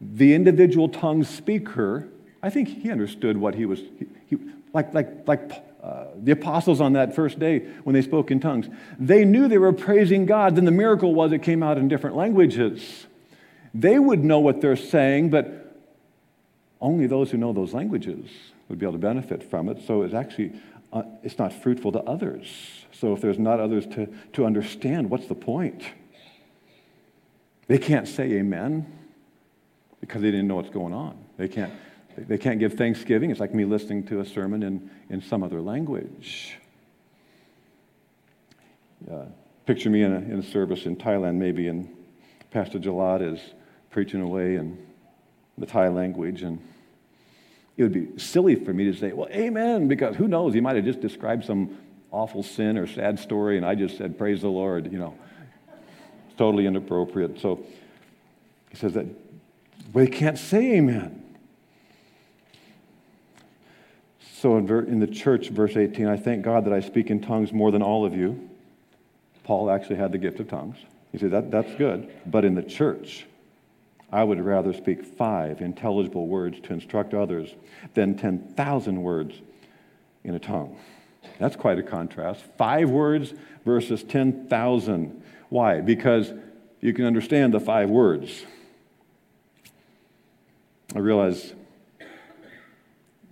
the 0.00 0.32
individual 0.34 0.88
tongue 0.88 1.24
speaker, 1.24 2.08
I 2.42 2.48
think 2.48 2.68
he 2.68 2.90
understood 2.90 3.36
what 3.36 3.54
he 3.54 3.66
was, 3.66 3.80
he, 3.80 4.06
he, 4.28 4.38
like, 4.72 4.94
like, 4.94 5.28
like 5.28 5.62
uh, 5.82 6.06
the 6.16 6.32
apostles 6.32 6.80
on 6.80 6.94
that 6.94 7.14
first 7.14 7.38
day 7.38 7.58
when 7.84 7.92
they 7.92 8.02
spoke 8.02 8.30
in 8.30 8.40
tongues. 8.40 8.68
They 8.98 9.26
knew 9.26 9.46
they 9.46 9.58
were 9.58 9.74
praising 9.74 10.24
God. 10.24 10.56
Then 10.56 10.64
the 10.64 10.70
miracle 10.70 11.14
was 11.14 11.32
it 11.32 11.42
came 11.42 11.62
out 11.62 11.76
in 11.76 11.88
different 11.88 12.16
languages. 12.16 13.06
They 13.74 13.98
would 13.98 14.24
know 14.24 14.38
what 14.38 14.62
they're 14.62 14.76
saying, 14.76 15.28
but 15.30 15.67
only 16.80 17.06
those 17.06 17.30
who 17.30 17.38
know 17.38 17.52
those 17.52 17.74
languages 17.74 18.30
would 18.68 18.78
be 18.78 18.86
able 18.86 18.92
to 18.92 18.98
benefit 18.98 19.42
from 19.42 19.68
it. 19.68 19.82
So 19.86 20.02
it's 20.02 20.14
actually 20.14 20.52
uh, 20.92 21.02
it's 21.22 21.38
not 21.38 21.52
fruitful 21.52 21.92
to 21.92 22.00
others. 22.00 22.48
So 22.92 23.12
if 23.12 23.20
there's 23.20 23.38
not 23.38 23.60
others 23.60 23.86
to, 23.88 24.08
to 24.34 24.46
understand, 24.46 25.10
what's 25.10 25.26
the 25.26 25.34
point? 25.34 25.82
They 27.66 27.78
can't 27.78 28.08
say 28.08 28.32
amen 28.32 28.86
because 30.00 30.22
they 30.22 30.30
didn't 30.30 30.48
know 30.48 30.56
what's 30.56 30.70
going 30.70 30.94
on. 30.94 31.18
They 31.36 31.48
can't, 31.48 31.72
they 32.16 32.38
can't 32.38 32.58
give 32.58 32.74
thanksgiving. 32.74 33.30
It's 33.30 33.40
like 33.40 33.54
me 33.54 33.64
listening 33.66 34.06
to 34.06 34.20
a 34.20 34.24
sermon 34.24 34.62
in, 34.62 34.90
in 35.10 35.20
some 35.20 35.42
other 35.42 35.60
language. 35.60 36.58
Uh, 39.10 39.26
picture 39.66 39.90
me 39.90 40.02
in 40.02 40.12
a, 40.12 40.18
in 40.18 40.38
a 40.38 40.42
service 40.42 40.86
in 40.86 40.96
Thailand, 40.96 41.34
maybe, 41.34 41.68
and 41.68 41.94
Pastor 42.50 42.78
Jalad 42.78 43.20
is 43.34 43.40
preaching 43.90 44.22
away 44.22 44.56
in 44.56 44.78
the 45.60 45.66
Thai 45.66 45.88
language, 45.88 46.42
and 46.42 46.58
it 47.76 47.82
would 47.82 47.92
be 47.92 48.18
silly 48.18 48.56
for 48.56 48.72
me 48.72 48.84
to 48.84 48.94
say, 48.94 49.12
well, 49.12 49.28
amen, 49.30 49.88
because 49.88 50.16
who 50.16 50.28
knows? 50.28 50.54
He 50.54 50.60
might 50.60 50.76
have 50.76 50.84
just 50.84 51.00
described 51.00 51.44
some 51.44 51.78
awful 52.10 52.42
sin 52.42 52.76
or 52.76 52.86
sad 52.86 53.18
story, 53.18 53.56
and 53.56 53.64
I 53.64 53.74
just 53.74 53.96
said, 53.96 54.18
praise 54.18 54.42
the 54.42 54.48
Lord, 54.48 54.90
you 54.90 54.98
know 54.98 55.14
It's 56.28 56.36
totally 56.36 56.66
inappropriate. 56.66 57.40
So 57.40 57.64
he 58.70 58.76
says 58.76 58.94
that 58.94 59.06
we 59.92 60.06
can't 60.06 60.38
say 60.38 60.76
amen. 60.76 61.24
So 64.34 64.56
in, 64.56 64.66
ver- 64.66 64.84
in 64.84 65.00
the 65.00 65.06
church, 65.06 65.48
verse 65.48 65.76
18, 65.76 66.06
I 66.06 66.16
thank 66.16 66.44
God 66.44 66.64
that 66.66 66.72
I 66.72 66.80
speak 66.80 67.10
in 67.10 67.20
tongues 67.20 67.52
more 67.52 67.70
than 67.70 67.82
all 67.82 68.06
of 68.06 68.14
you. 68.14 68.48
Paul 69.42 69.70
actually 69.70 69.96
had 69.96 70.12
the 70.12 70.18
gift 70.18 70.38
of 70.40 70.48
tongues. 70.48 70.76
He 71.10 71.18
said, 71.18 71.30
that, 71.30 71.50
that's 71.50 71.74
good. 71.74 72.10
But 72.26 72.44
in 72.44 72.54
the 72.54 72.62
church, 72.62 73.26
I 74.10 74.24
would 74.24 74.40
rather 74.40 74.72
speak 74.72 75.04
five 75.04 75.60
intelligible 75.60 76.26
words 76.26 76.60
to 76.62 76.72
instruct 76.72 77.12
others 77.12 77.54
than 77.94 78.16
10,000 78.16 79.02
words 79.02 79.34
in 80.24 80.34
a 80.34 80.38
tongue. 80.38 80.78
That's 81.38 81.56
quite 81.56 81.78
a 81.78 81.82
contrast. 81.82 82.42
Five 82.56 82.90
words 82.90 83.34
versus 83.64 84.02
10,000. 84.02 85.22
Why? 85.50 85.80
Because 85.80 86.32
you 86.80 86.92
can 86.92 87.04
understand 87.04 87.52
the 87.52 87.60
five 87.60 87.90
words. 87.90 88.44
I 90.94 91.00
realize 91.00 91.52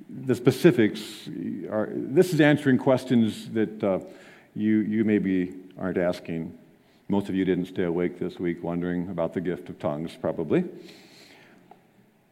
the 0.09 0.35
specifics 0.35 1.29
are, 1.71 1.89
this 1.93 2.33
is 2.33 2.41
answering 2.41 2.79
questions 2.79 3.51
that 3.51 3.83
uh, 3.83 4.01
you, 4.55 4.79
you 4.79 5.05
maybe 5.05 5.55
aren't 5.79 5.99
asking. 5.99 6.57
Most 7.09 7.29
of 7.29 7.37
you 7.37 7.45
didn't 7.45 7.67
stay 7.67 7.85
awake 7.85 8.19
this 8.19 8.41
week 8.41 8.65
wondering 8.65 9.09
about 9.11 9.33
the 9.33 9.41
gift 9.41 9.69
of 9.69 9.79
tongues, 9.79 10.17
probably. 10.21 10.65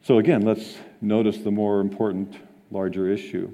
So, 0.02 0.18
again, 0.18 0.42
let's 0.42 0.76
notice 1.00 1.38
the 1.38 1.52
more 1.52 1.80
important, 1.80 2.36
larger 2.72 3.08
issue. 3.08 3.52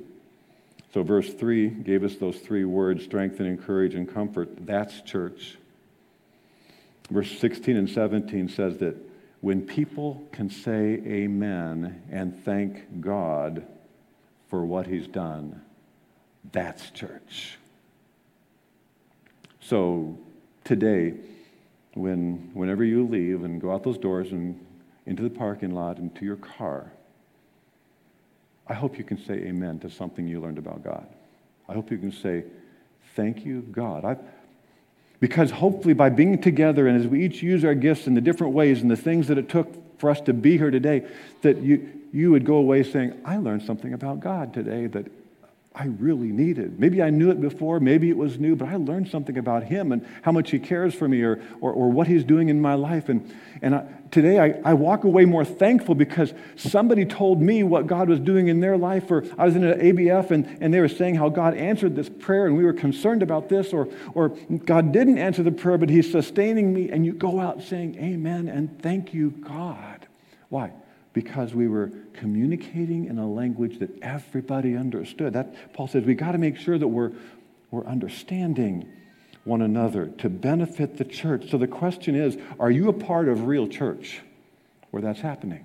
So, 0.95 1.03
verse 1.03 1.33
3 1.33 1.69
gave 1.69 2.05
us 2.05 2.17
those 2.17 2.39
three 2.39 2.65
words 2.65 3.05
strength 3.05 3.39
and 3.39 3.49
encourage, 3.49 3.95
and 3.95 4.13
comfort. 4.13 4.67
That's 4.67 5.03
church. 5.03 5.59
Verse 7.11 7.39
16 7.39 7.77
and 7.77 7.91
17 7.91 8.49
says 8.49 8.79
that 8.79 8.97
when 9.43 9.61
people 9.63 10.27
can 10.33 10.49
say 10.49 11.03
amen 11.05 12.03
and 12.11 12.43
thank 12.45 13.01
God 13.01 13.67
for 14.49 14.65
what 14.65 14.87
he's 14.87 15.07
done, 15.07 15.61
that's 16.51 16.91
church. 16.91 17.59
So 19.61 20.19
today, 20.65 21.15
when, 21.95 22.51
whenever 22.55 22.85
you 22.85 23.07
leave 23.07 23.45
and 23.45 23.61
go 23.61 23.73
out 23.73 23.83
those 23.83 23.99
doors 23.99 24.33
and 24.33 24.59
into 25.07 25.23
the 25.23 25.31
parking 25.31 25.75
lot 25.75 25.99
and 25.99 26.15
to 26.17 26.25
your 26.25 26.37
car, 26.37 26.93
I 28.67 28.75
hope 28.75 28.97
you 28.97 29.05
can 29.05 29.19
say 29.25 29.35
amen 29.35 29.81
to 29.81 29.91
something 29.91 30.29
you 30.29 30.41
learned 30.41 30.59
about 30.59 30.85
God. 30.85 31.07
I 31.69 31.73
hope 31.73 31.91
you 31.91 31.99
can 31.99 32.13
say, 32.13 32.45
Thank 33.17 33.45
you, 33.45 33.63
God. 33.73 34.05
I've, 34.05 34.21
because 35.19 35.51
hopefully, 35.51 35.95
by 35.95 36.09
being 36.09 36.41
together 36.41 36.87
and 36.87 36.99
as 36.99 37.07
we 37.07 37.25
each 37.25 37.43
use 37.43 37.65
our 37.65 37.75
gifts 37.75 38.07
in 38.07 38.15
the 38.15 38.21
different 38.21 38.55
ways 38.55 38.81
and 38.81 38.91
the 38.91 38.97
things 38.97 39.29
that 39.29 39.37
it 39.37 39.49
took 39.49 39.99
for 39.99 40.11
us 40.11 40.21
to 40.23 40.33
be 40.33 40.57
here 40.57 40.71
today, 40.71 41.07
that 41.43 41.59
you, 41.59 41.89
you 42.13 42.31
would 42.31 42.45
go 42.45 42.55
away 42.55 42.83
saying, 42.83 43.21
I 43.25 43.37
learned 43.37 43.63
something 43.63 43.93
about 43.93 44.21
God 44.21 44.55
today 44.55 44.87
that 44.87 45.07
I 45.73 45.85
really 45.85 46.33
needed. 46.33 46.81
Maybe 46.81 47.01
I 47.01 47.11
knew 47.11 47.31
it 47.31 47.41
before, 47.41 47.79
maybe 47.79 48.11
it 48.11 48.17
was 48.17 48.41
new, 48.41 48.57
but 48.57 48.69
I 48.69 48.75
learned 48.75 49.09
something 49.09 49.39
about 49.39 49.63
him 49.63 49.93
and 49.93 50.05
how 50.23 50.33
much 50.33 50.51
he 50.51 50.59
cares 50.59 50.95
for 50.95 51.09
me 51.09 51.23
or, 51.23 51.41
or, 51.61 51.73
or 51.73 51.91
what 51.91 52.09
he's 52.09 52.25
doing 52.25 52.49
in 52.49 52.61
my 52.61 52.75
life. 52.75 53.09
And, 53.09 53.33
and 53.63 53.77
I, 53.77 53.87
today 54.11 54.41
I, 54.41 54.71
I 54.71 54.75
walk 54.75 55.05
away 55.05 55.27
more 55.27 55.45
thankful 55.45 55.95
because 55.95 56.35
somebody 56.57 57.05
told 57.05 57.41
me 57.41 57.63
what 57.63 57.87
God 57.87 58.09
was 58.09 58.19
doing 58.19 58.49
in 58.49 58.59
their 58.59 58.77
life. 58.77 59.13
Or 59.13 59.25
I 59.39 59.45
was 59.45 59.55
in 59.55 59.63
an 59.63 59.79
ABF 59.79 60.33
and, 60.33 60.59
and 60.61 60.75
they 60.75 60.81
were 60.81 60.89
saying 60.89 61.15
how 61.15 61.29
God 61.29 61.55
answered 61.55 61.95
this 61.95 62.09
prayer 62.09 62.47
and 62.47 62.57
we 62.57 62.65
were 62.65 62.73
concerned 62.73 63.23
about 63.23 63.49
this. 63.49 63.73
Or, 63.73 63.89
or 64.13 64.31
God 64.31 64.91
didn't 64.91 65.19
answer 65.19 65.45
the 65.45 65.53
prayer, 65.53 65.79
but 65.79 65.89
he's 65.89 66.11
sustaining 66.11 66.75
me. 66.75 66.91
And 66.91 67.07
you 67.07 67.13
go 67.13 67.39
out 67.39 67.63
saying, 67.63 67.97
Amen 67.97 68.49
and 68.49 68.83
thank 68.83 69.15
you, 69.15 69.31
God. 69.31 70.09
Why? 70.49 70.73
Because 71.13 71.55
we 71.55 71.69
were 71.69 71.91
communicating 72.13 73.07
in 73.07 73.19
a 73.19 73.29
language 73.29 73.79
that 73.79 73.91
everybody 74.03 74.77
understood. 74.77 75.33
That 75.33 75.73
Paul 75.73 75.89
says 75.89 76.05
we 76.05 76.15
got 76.15 76.33
to 76.33 76.39
make 76.39 76.57
sure 76.57 76.79
that 76.79 76.89
we're, 76.89 77.13
we're 77.71 77.85
understanding 77.85 78.89
one 79.45 79.63
another 79.63 80.07
to 80.07 80.29
benefit 80.29 80.99
the 80.99 81.05
church. 81.05 81.51
So 81.51 81.59
the 81.59 81.67
question 81.67 82.15
is, 82.15 82.37
are 82.59 82.71
you 82.71 82.89
a 82.89 82.93
part 82.93 83.29
of 83.29 83.47
real 83.47 83.67
church 83.67 84.21
where 84.91 85.03
that's 85.03 85.21
happening? 85.21 85.65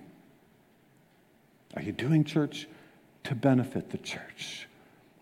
Are 1.76 1.82
you 1.82 1.92
doing 1.92 2.24
church 2.24 2.68
to 3.26 3.36
benefit 3.36 3.92
the 3.92 3.98
church? 3.98 4.68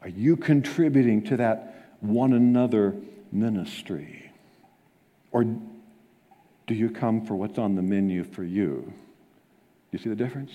Are 0.01 0.09
you 0.09 0.37
contributing 0.37 1.23
to 1.25 1.37
that 1.37 1.95
one 1.99 2.33
another 2.33 2.95
ministry? 3.31 4.31
Or 5.31 5.43
do 5.43 6.75
you 6.75 6.89
come 6.89 7.25
for 7.25 7.35
what's 7.35 7.57
on 7.57 7.75
the 7.75 7.81
menu 7.81 8.23
for 8.23 8.43
you? 8.43 8.93
You 9.93 9.99
see 9.99 10.09
the 10.09 10.15
difference? 10.15 10.51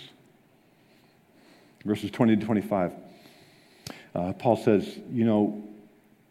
Verses 1.84 2.10
20 2.10 2.36
to 2.36 2.44
25. 2.44 2.92
Uh, 4.14 4.32
Paul 4.32 4.56
says, 4.56 4.98
you 5.12 5.24
know, 5.24 5.62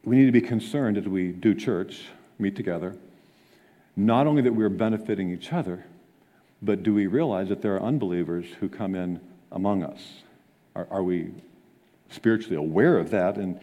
we 0.04 0.18
need 0.18 0.26
to 0.26 0.32
be 0.32 0.42
concerned 0.42 0.98
as 0.98 1.06
we 1.06 1.32
do 1.32 1.56
church, 1.56 2.06
meet 2.38 2.56
together, 2.56 2.96
not 3.96 4.28
only 4.28 4.42
that 4.42 4.54
we're 4.54 4.70
benefiting 4.70 5.32
each 5.32 5.54
other, 5.54 5.86
but 6.62 6.84
do 6.84 6.94
we 6.94 7.08
realize 7.08 7.50
that 7.50 7.62
there 7.62 7.76
are 7.76 7.82
unbelievers 7.82 8.46
who 8.60 8.68
come 8.68 8.94
in 8.94 9.20
among 9.52 9.84
us? 9.84 10.02
Are, 10.76 10.88
are 10.92 11.04
we 11.04 11.32
spiritually 12.10 12.58
aware 12.58 12.98
of 12.98 13.10
that? 13.12 13.38
And, 13.38 13.60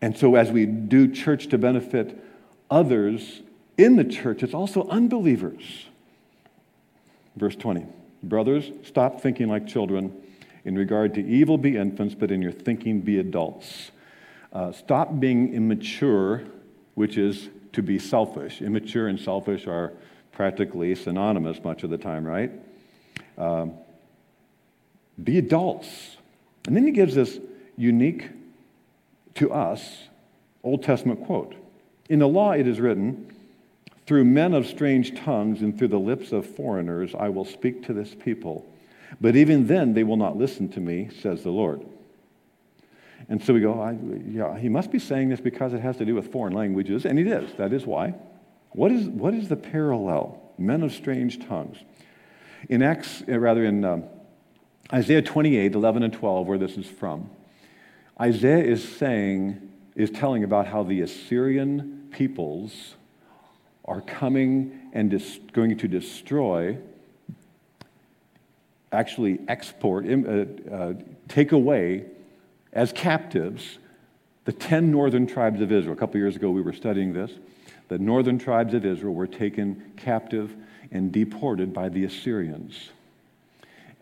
and 0.00 0.16
so 0.16 0.36
as 0.36 0.50
we 0.50 0.66
do 0.66 1.12
church 1.12 1.48
to 1.48 1.58
benefit 1.58 2.18
others, 2.70 3.42
in 3.76 3.96
the 3.96 4.04
church, 4.04 4.42
it's 4.42 4.54
also 4.54 4.86
unbelievers. 4.88 5.86
Verse 7.36 7.56
20 7.56 7.86
Brothers, 8.22 8.70
stop 8.84 9.20
thinking 9.20 9.48
like 9.48 9.66
children. 9.66 10.12
In 10.64 10.76
regard 10.76 11.14
to 11.14 11.26
evil, 11.26 11.58
be 11.58 11.76
infants, 11.76 12.14
but 12.14 12.30
in 12.30 12.40
your 12.40 12.52
thinking, 12.52 13.00
be 13.00 13.18
adults. 13.18 13.90
Uh, 14.52 14.70
stop 14.70 15.18
being 15.18 15.54
immature, 15.54 16.42
which 16.94 17.18
is 17.18 17.48
to 17.72 17.82
be 17.82 17.98
selfish. 17.98 18.62
Immature 18.62 19.08
and 19.08 19.18
selfish 19.18 19.66
are 19.66 19.92
practically 20.30 20.94
synonymous 20.94 21.62
much 21.64 21.82
of 21.82 21.90
the 21.90 21.98
time, 21.98 22.24
right? 22.24 22.52
Um, 23.36 23.74
be 25.22 25.38
adults. 25.38 26.16
And 26.66 26.76
then 26.76 26.84
he 26.84 26.92
gives 26.92 27.14
this 27.14 27.38
unique 27.76 28.28
to 29.34 29.52
us 29.52 30.08
Old 30.62 30.82
Testament 30.82 31.24
quote. 31.26 31.54
In 32.08 32.18
the 32.18 32.28
law 32.28 32.52
it 32.52 32.66
is 32.66 32.80
written, 32.80 33.31
through 34.12 34.24
men 34.26 34.52
of 34.52 34.66
strange 34.66 35.18
tongues 35.18 35.62
and 35.62 35.78
through 35.78 35.88
the 35.88 35.98
lips 35.98 36.32
of 36.32 36.44
foreigners 36.44 37.14
I 37.18 37.30
will 37.30 37.46
speak 37.46 37.86
to 37.86 37.94
this 37.94 38.14
people. 38.14 38.70
But 39.22 39.36
even 39.36 39.68
then 39.68 39.94
they 39.94 40.04
will 40.04 40.18
not 40.18 40.36
listen 40.36 40.68
to 40.72 40.80
me, 40.80 41.08
says 41.22 41.42
the 41.42 41.50
Lord. 41.50 41.82
And 43.30 43.42
so 43.42 43.54
we 43.54 43.60
go, 43.60 43.98
yeah, 44.28 44.58
he 44.58 44.68
must 44.68 44.92
be 44.92 44.98
saying 44.98 45.30
this 45.30 45.40
because 45.40 45.72
it 45.72 45.80
has 45.80 45.96
to 45.96 46.04
do 46.04 46.14
with 46.14 46.30
foreign 46.30 46.52
languages, 46.52 47.06
and 47.06 47.18
it 47.18 47.26
is. 47.26 47.54
That 47.54 47.72
is 47.72 47.86
why. 47.86 48.14
What 48.72 48.92
is, 48.92 49.06
what 49.06 49.32
is 49.32 49.48
the 49.48 49.56
parallel? 49.56 50.38
Men 50.58 50.82
of 50.82 50.92
strange 50.92 51.46
tongues. 51.46 51.78
In 52.68 52.82
Acts, 52.82 53.22
uh, 53.26 53.38
rather 53.38 53.64
in 53.64 53.82
um, 53.82 54.04
Isaiah 54.92 55.22
28, 55.22 55.74
11 55.74 56.02
and 56.02 56.12
12, 56.12 56.46
where 56.46 56.58
this 56.58 56.76
is 56.76 56.86
from, 56.86 57.30
Isaiah 58.20 58.62
is 58.62 58.86
saying, 58.86 59.70
is 59.96 60.10
telling 60.10 60.44
about 60.44 60.66
how 60.66 60.82
the 60.82 61.00
Assyrian 61.00 62.08
peoples 62.12 62.96
are 63.84 64.00
coming 64.00 64.90
and 64.92 65.10
dis- 65.10 65.38
going 65.52 65.76
to 65.78 65.88
destroy, 65.88 66.78
actually 68.92 69.40
export, 69.48 70.06
uh, 70.06 70.44
uh, 70.72 70.94
take 71.28 71.52
away 71.52 72.04
as 72.72 72.92
captives 72.92 73.78
the 74.44 74.52
10 74.52 74.90
northern 74.90 75.26
tribes 75.26 75.60
of 75.60 75.70
Israel. 75.70 75.94
A 75.94 75.96
couple 75.96 76.18
years 76.18 76.36
ago, 76.36 76.50
we 76.50 76.62
were 76.62 76.72
studying 76.72 77.12
this. 77.12 77.30
The 77.88 77.98
northern 77.98 78.38
tribes 78.38 78.74
of 78.74 78.84
Israel 78.84 79.14
were 79.14 79.26
taken 79.26 79.92
captive 79.96 80.54
and 80.90 81.12
deported 81.12 81.72
by 81.72 81.88
the 81.88 82.04
Assyrians 82.04 82.90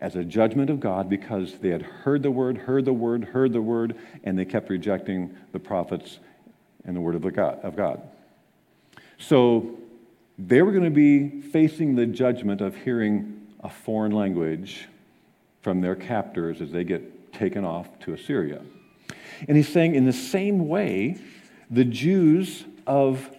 as 0.01 0.15
a 0.15 0.23
judgment 0.23 0.69
of 0.69 0.79
God 0.79 1.07
because 1.09 1.59
they 1.59 1.69
had 1.69 1.83
heard 1.83 2.23
the 2.23 2.31
word, 2.31 2.57
heard 2.57 2.85
the 2.85 2.93
word, 2.93 3.23
heard 3.23 3.53
the 3.53 3.61
word, 3.61 3.95
and 4.23 4.37
they 4.37 4.45
kept 4.45 4.69
rejecting 4.69 5.35
the 5.51 5.59
prophets 5.59 6.19
and 6.85 6.95
the 6.95 7.01
word 7.01 7.13
of, 7.15 7.21
the 7.21 7.31
God, 7.31 7.59
of 7.61 7.75
God. 7.75 8.01
So 9.21 9.77
they 10.37 10.61
were 10.61 10.71
going 10.71 10.83
to 10.83 10.89
be 10.89 11.41
facing 11.41 11.95
the 11.95 12.05
judgment 12.05 12.59
of 12.59 12.75
hearing 12.75 13.47
a 13.63 13.69
foreign 13.69 14.11
language 14.11 14.87
from 15.61 15.81
their 15.81 15.95
captors 15.95 16.61
as 16.61 16.71
they 16.71 16.83
get 16.83 17.31
taken 17.31 17.63
off 17.63 17.99
to 17.99 18.13
Assyria. 18.13 18.61
And 19.47 19.55
he's 19.55 19.69
saying, 19.69 19.95
in 19.95 20.05
the 20.05 20.13
same 20.13 20.67
way, 20.67 21.17
the 21.69 21.85
Jews 21.85 22.65
of 22.87 23.29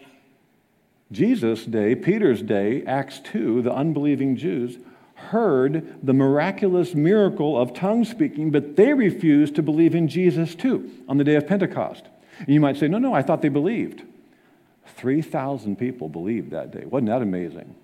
Jesus' 1.11 1.65
day, 1.65 1.95
Peter's 1.95 2.43
day, 2.43 2.85
Acts 2.87 3.21
2, 3.21 3.63
the 3.63 3.73
unbelieving 3.73 4.37
Jews, 4.37 4.79
heard 5.15 5.99
the 6.03 6.13
miraculous 6.13 6.95
miracle 6.95 7.61
of 7.61 7.75
tongue 7.75 8.05
speaking, 8.05 8.51
but 8.51 8.77
they 8.77 8.93
refused 8.93 9.55
to 9.57 9.63
believe 9.63 9.95
in 9.95 10.09
Jesus 10.09 10.55
too 10.55 10.91
on 11.09 11.19
the 11.19 11.25
day 11.25 11.35
of 11.35 11.47
Pentecost. 11.47 12.07
And 12.39 12.49
you 12.49 12.61
might 12.61 12.77
say, 12.77 12.89
no, 12.89 12.99
no, 12.99 13.13
I 13.13 13.23
thought 13.23 13.43
they 13.43 13.49
believed. 13.49 14.03
3,000 14.87 15.77
people 15.77 16.09
believed 16.09 16.51
that 16.51 16.71
day. 16.71 16.85
Wasn't 16.85 17.09
that 17.09 17.23
amazing? 17.23 17.75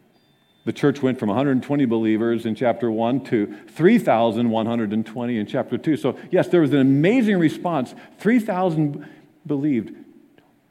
The 0.65 0.73
church 0.73 1.03
went 1.03 1.19
from 1.19 1.29
120 1.29 1.87
believers 1.87 2.45
in 2.45 2.55
chapter 2.55 2.91
1 2.91 3.25
to 3.27 3.57
3,120 3.69 5.39
in 5.39 5.47
chapter 5.47 5.79
2. 5.79 5.97
So, 5.97 6.19
yes, 6.31 6.49
there 6.49 6.61
was 6.61 6.73
an 6.73 6.81
amazing 6.81 7.39
response. 7.39 7.95
3,000 8.19 9.07
believed, 9.47 9.95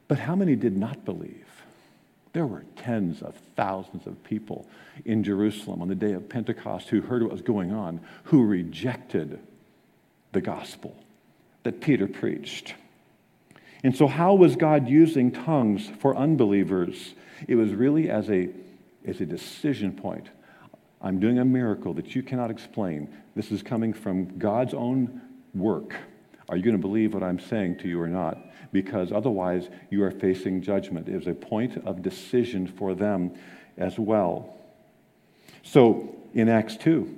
but 0.07 0.19
how 0.19 0.35
many 0.35 0.55
did 0.55 0.77
not 0.77 1.03
believe? 1.03 1.45
There 2.33 2.45
were 2.45 2.63
tens 2.75 3.23
of 3.23 3.33
thousands 3.55 4.05
of 4.05 4.23
people 4.23 4.67
in 5.05 5.23
Jerusalem 5.23 5.81
on 5.81 5.87
the 5.87 5.95
day 5.95 6.13
of 6.13 6.29
Pentecost 6.29 6.89
who 6.89 7.01
heard 7.01 7.23
what 7.23 7.31
was 7.31 7.41
going 7.41 7.73
on, 7.73 7.99
who 8.25 8.45
rejected 8.45 9.39
the 10.33 10.41
gospel 10.41 10.95
that 11.63 11.81
Peter 11.81 12.05
preached. 12.07 12.75
And 13.83 13.95
so, 13.95 14.07
how 14.07 14.33
was 14.33 14.55
God 14.55 14.87
using 14.87 15.31
tongues 15.31 15.89
for 15.99 16.15
unbelievers? 16.15 17.13
It 17.47 17.55
was 17.55 17.73
really 17.73 18.09
as 18.09 18.29
a, 18.29 18.49
as 19.05 19.21
a 19.21 19.25
decision 19.25 19.91
point. 19.91 20.29
I'm 21.01 21.19
doing 21.19 21.39
a 21.39 21.45
miracle 21.45 21.93
that 21.93 22.15
you 22.15 22.23
cannot 22.23 22.49
explain. 22.49 23.15
This 23.35 23.51
is 23.51 23.61
coming 23.61 23.93
from 23.93 24.37
God's 24.39 24.73
own 24.73 25.21
work. 25.53 25.95
Are 26.49 26.57
you 26.57 26.63
going 26.63 26.75
to 26.75 26.81
believe 26.81 27.13
what 27.13 27.23
I'm 27.23 27.39
saying 27.39 27.77
to 27.79 27.87
you 27.87 28.01
or 28.01 28.07
not? 28.07 28.39
Because 28.71 29.11
otherwise, 29.11 29.69
you 29.89 30.03
are 30.03 30.11
facing 30.11 30.61
judgment. 30.61 31.07
It 31.07 31.15
was 31.15 31.27
a 31.27 31.33
point 31.33 31.77
of 31.85 32.01
decision 32.01 32.67
for 32.67 32.95
them 32.95 33.35
as 33.77 33.99
well. 33.99 34.55
So, 35.63 36.15
in 36.33 36.49
Acts 36.49 36.77
2, 36.77 37.15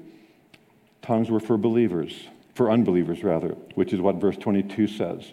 tongues 1.01 1.29
were 1.29 1.39
for 1.39 1.57
believers, 1.57 2.27
for 2.53 2.69
unbelievers 2.69 3.23
rather, 3.23 3.49
which 3.75 3.93
is 3.93 4.01
what 4.01 4.15
verse 4.15 4.37
22 4.37 4.87
says. 4.87 5.31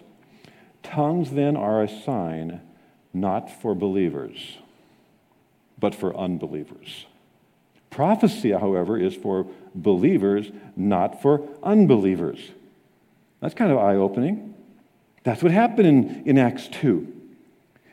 Tongues 0.86 1.32
then 1.32 1.56
are 1.56 1.82
a 1.82 1.88
sign 1.88 2.60
not 3.12 3.50
for 3.50 3.74
believers, 3.74 4.58
but 5.78 5.94
for 5.94 6.16
unbelievers. 6.16 7.06
Prophecy, 7.90 8.52
however, 8.52 8.98
is 8.98 9.14
for 9.14 9.46
believers, 9.74 10.50
not 10.76 11.22
for 11.22 11.48
unbelievers. 11.62 12.38
That's 13.40 13.54
kind 13.54 13.72
of 13.72 13.78
eye 13.78 13.96
opening. 13.96 14.54
That's 15.24 15.42
what 15.42 15.50
happened 15.50 15.88
in, 15.88 16.22
in 16.26 16.38
Acts 16.38 16.68
2. 16.68 17.12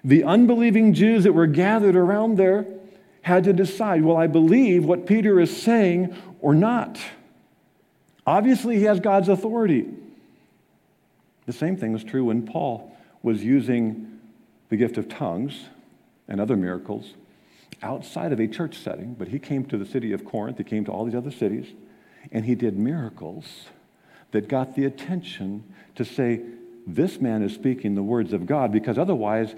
The 0.04 0.24
unbelieving 0.24 0.94
Jews 0.94 1.24
that 1.24 1.34
were 1.34 1.48
gathered 1.48 1.96
around 1.96 2.38
there 2.38 2.66
had 3.22 3.46
to 3.46 3.54
decide 3.54 4.04
will 4.04 4.18
I 4.18 4.28
believe 4.28 4.84
what 4.84 5.08
Peter 5.08 5.40
is 5.40 5.56
saying 5.56 6.16
or 6.42 6.54
not? 6.54 7.00
Obviously, 8.28 8.78
he 8.78 8.84
has 8.84 9.00
God's 9.00 9.30
authority. 9.30 9.90
The 11.46 11.54
same 11.54 11.78
thing 11.78 11.94
was 11.94 12.04
true 12.04 12.26
when 12.26 12.46
Paul 12.46 12.96
was 13.22 13.44
using 13.44 14.20
the 14.70 14.78
gift 14.78 14.98
of 14.98 15.10
tongues 15.10 15.66
and 16.28 16.40
other 16.40 16.56
miracles 16.56 17.14
outside 17.82 18.32
of 18.32 18.40
a 18.40 18.48
church 18.48 18.78
setting, 18.78 19.14
but 19.14 19.28
he 19.28 19.40
came 19.40 19.66
to 19.66 19.78
the 19.78 19.86
city 19.86 20.14
of 20.14 20.24
Corinth, 20.24 20.58
he 20.58 20.64
came 20.64 20.86
to 20.86 20.92
all 20.92 21.06
these 21.06 21.16
other 21.16 21.32
cities, 21.32 21.68
and 22.32 22.46
he 22.46 22.56
did 22.56 22.78
miracles 22.78 23.66
that 24.32 24.48
got 24.48 24.76
the 24.76 24.86
attention 24.86 25.64
to 25.96 26.06
say, 26.06 26.42
This 26.88 27.20
man 27.20 27.44
is 27.44 27.54
speaking 27.54 27.96
the 27.96 28.04
words 28.04 28.34
of 28.34 28.46
God, 28.46 28.72
because 28.72 28.98
otherwise, 28.98 29.54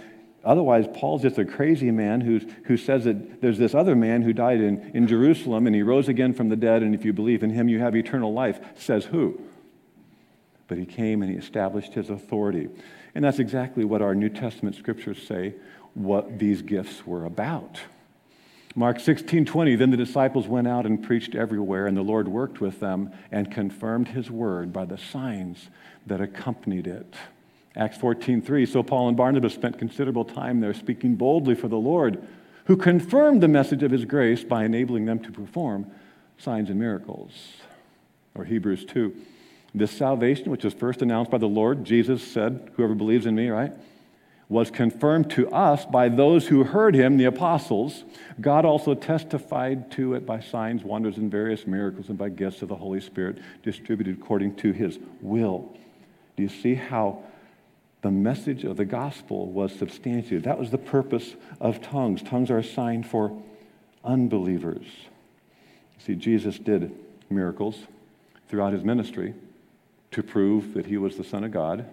Otherwise, 0.45 0.85
Paul's 0.93 1.23
just 1.23 1.39
a 1.39 1.43
crazy 1.43 1.89
man 1.89 2.21
who's, 2.21 2.45
who 2.65 2.77
says 2.77 3.05
that 3.05 3.41
there's 3.41 3.57
this 3.57 3.73
other 3.73 3.95
man 3.95 4.21
who 4.21 4.31
died 4.31 4.61
in, 4.61 4.91
in 4.93 5.07
Jerusalem 5.07 5.65
and 5.65 5.75
he 5.75 5.81
rose 5.81 6.07
again 6.07 6.33
from 6.33 6.49
the 6.49 6.55
dead, 6.55 6.83
and 6.83 6.93
if 6.93 7.03
you 7.03 7.13
believe 7.13 7.41
in 7.41 7.49
him, 7.49 7.67
you 7.67 7.79
have 7.79 7.95
eternal 7.95 8.31
life. 8.31 8.59
Says 8.77 9.05
who? 9.05 9.41
But 10.67 10.77
he 10.77 10.85
came 10.85 11.21
and 11.21 11.31
he 11.31 11.37
established 11.37 11.93
his 11.93 12.09
authority. 12.09 12.69
And 13.13 13.23
that's 13.23 13.39
exactly 13.39 13.85
what 13.85 14.01
our 14.01 14.15
New 14.15 14.29
Testament 14.29 14.75
scriptures 14.75 15.25
say 15.25 15.53
what 15.93 16.39
these 16.39 16.61
gifts 16.61 17.05
were 17.05 17.25
about. 17.25 17.79
Mark 18.77 18.99
16, 18.99 19.45
20, 19.45 19.75
then 19.75 19.89
the 19.89 19.97
disciples 19.97 20.47
went 20.47 20.67
out 20.67 20.85
and 20.85 21.01
preached 21.01 21.33
everywhere, 21.33 21.87
and 21.87 21.95
the 21.95 22.01
Lord 22.01 22.27
worked 22.27 22.59
with 22.59 22.81
them 22.81 23.09
and 23.31 23.49
confirmed 23.49 24.09
his 24.09 24.29
word 24.29 24.73
by 24.73 24.83
the 24.83 24.97
signs 24.97 25.69
that 26.05 26.19
accompanied 26.19 26.85
it. 26.85 27.15
Acts 27.77 27.97
14, 27.97 28.41
3, 28.41 28.65
so 28.65 28.83
Paul 28.83 29.07
and 29.07 29.15
Barnabas 29.15 29.53
spent 29.53 29.79
considerable 29.79 30.25
time 30.25 30.59
there 30.59 30.73
speaking 30.73 31.15
boldly 31.15 31.55
for 31.55 31.69
the 31.69 31.77
Lord, 31.77 32.25
who 32.65 32.75
confirmed 32.75 33.41
the 33.41 33.47
message 33.47 33.81
of 33.81 33.91
his 33.91 34.03
grace 34.03 34.43
by 34.43 34.65
enabling 34.65 35.05
them 35.05 35.19
to 35.19 35.31
perform 35.31 35.89
signs 36.37 36.69
and 36.69 36.79
miracles. 36.79 37.31
Or 38.33 38.43
Hebrews 38.43 38.83
2, 38.85 39.15
this 39.75 39.91
salvation, 39.91 40.51
which 40.51 40.63
was 40.63 40.73
first 40.73 41.01
announced 41.01 41.29
by 41.29 41.37
the 41.37 41.47
Lord, 41.47 41.83
Jesus 41.83 42.25
said, 42.25 42.71
Whoever 42.75 42.95
believes 42.95 43.25
in 43.25 43.35
me, 43.35 43.49
right? 43.49 43.73
Was 44.47 44.71
confirmed 44.71 45.31
to 45.31 45.49
us 45.49 45.85
by 45.85 46.07
those 46.07 46.47
who 46.47 46.63
heard 46.63 46.95
him, 46.95 47.17
the 47.17 47.25
apostles. 47.25 48.03
God 48.39 48.63
also 48.63 48.93
testified 48.93 49.91
to 49.93 50.13
it 50.13 50.25
by 50.25 50.39
signs, 50.39 50.83
wonders, 50.83 51.17
and 51.17 51.29
various 51.29 51.67
miracles, 51.67 52.09
and 52.09 52.17
by 52.17 52.29
gifts 52.29 52.61
of 52.61 52.69
the 52.69 52.75
Holy 52.75 53.01
Spirit 53.01 53.39
distributed 53.63 54.17
according 54.17 54.55
to 54.57 54.71
his 54.71 54.97
will. 55.21 55.75
Do 56.37 56.43
you 56.43 56.49
see 56.49 56.75
how 56.75 57.23
the 58.01 58.11
message 58.11 58.63
of 58.63 58.77
the 58.77 58.85
gospel 58.85 59.47
was 59.47 59.73
substantiated? 59.73 60.43
That 60.43 60.59
was 60.59 60.69
the 60.69 60.77
purpose 60.77 61.35
of 61.59 61.81
tongues. 61.81 62.21
Tongues 62.21 62.51
are 62.51 62.59
a 62.59 62.63
sign 62.63 63.03
for 63.03 63.41
unbelievers. 64.03 64.85
See, 65.97 66.15
Jesus 66.15 66.59
did 66.59 66.95
miracles 67.29 67.79
throughout 68.47 68.73
his 68.73 68.83
ministry 68.83 69.33
to 70.15 70.23
prove 70.23 70.73
that 70.73 70.85
he 70.85 70.95
was 70.95 71.17
the 71.17 71.25
Son 71.25 71.43
of 71.43 71.51
God, 71.51 71.85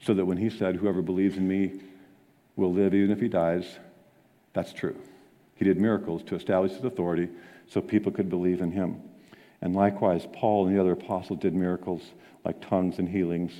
so 0.00 0.12
that 0.12 0.24
when 0.24 0.38
he 0.38 0.50
said, 0.50 0.74
Whoever 0.74 1.02
believes 1.02 1.36
in 1.36 1.46
me 1.46 1.80
will 2.56 2.72
live 2.72 2.94
even 2.94 3.12
if 3.12 3.20
he 3.20 3.28
dies, 3.28 3.78
That's 4.54 4.72
true. 4.72 4.96
He 5.54 5.64
did 5.64 5.80
miracles 5.80 6.24
to 6.24 6.34
establish 6.34 6.72
his 6.72 6.82
authority 6.82 7.28
so 7.68 7.80
people 7.80 8.10
could 8.10 8.28
believe 8.28 8.60
in 8.60 8.72
him. 8.72 9.00
And 9.62 9.76
likewise, 9.76 10.26
Paul 10.32 10.66
and 10.66 10.74
the 10.74 10.80
other 10.80 10.92
apostles 10.92 11.38
did 11.38 11.54
miracles 11.54 12.02
like 12.44 12.60
tongues 12.60 12.98
and 12.98 13.08
healings 13.08 13.52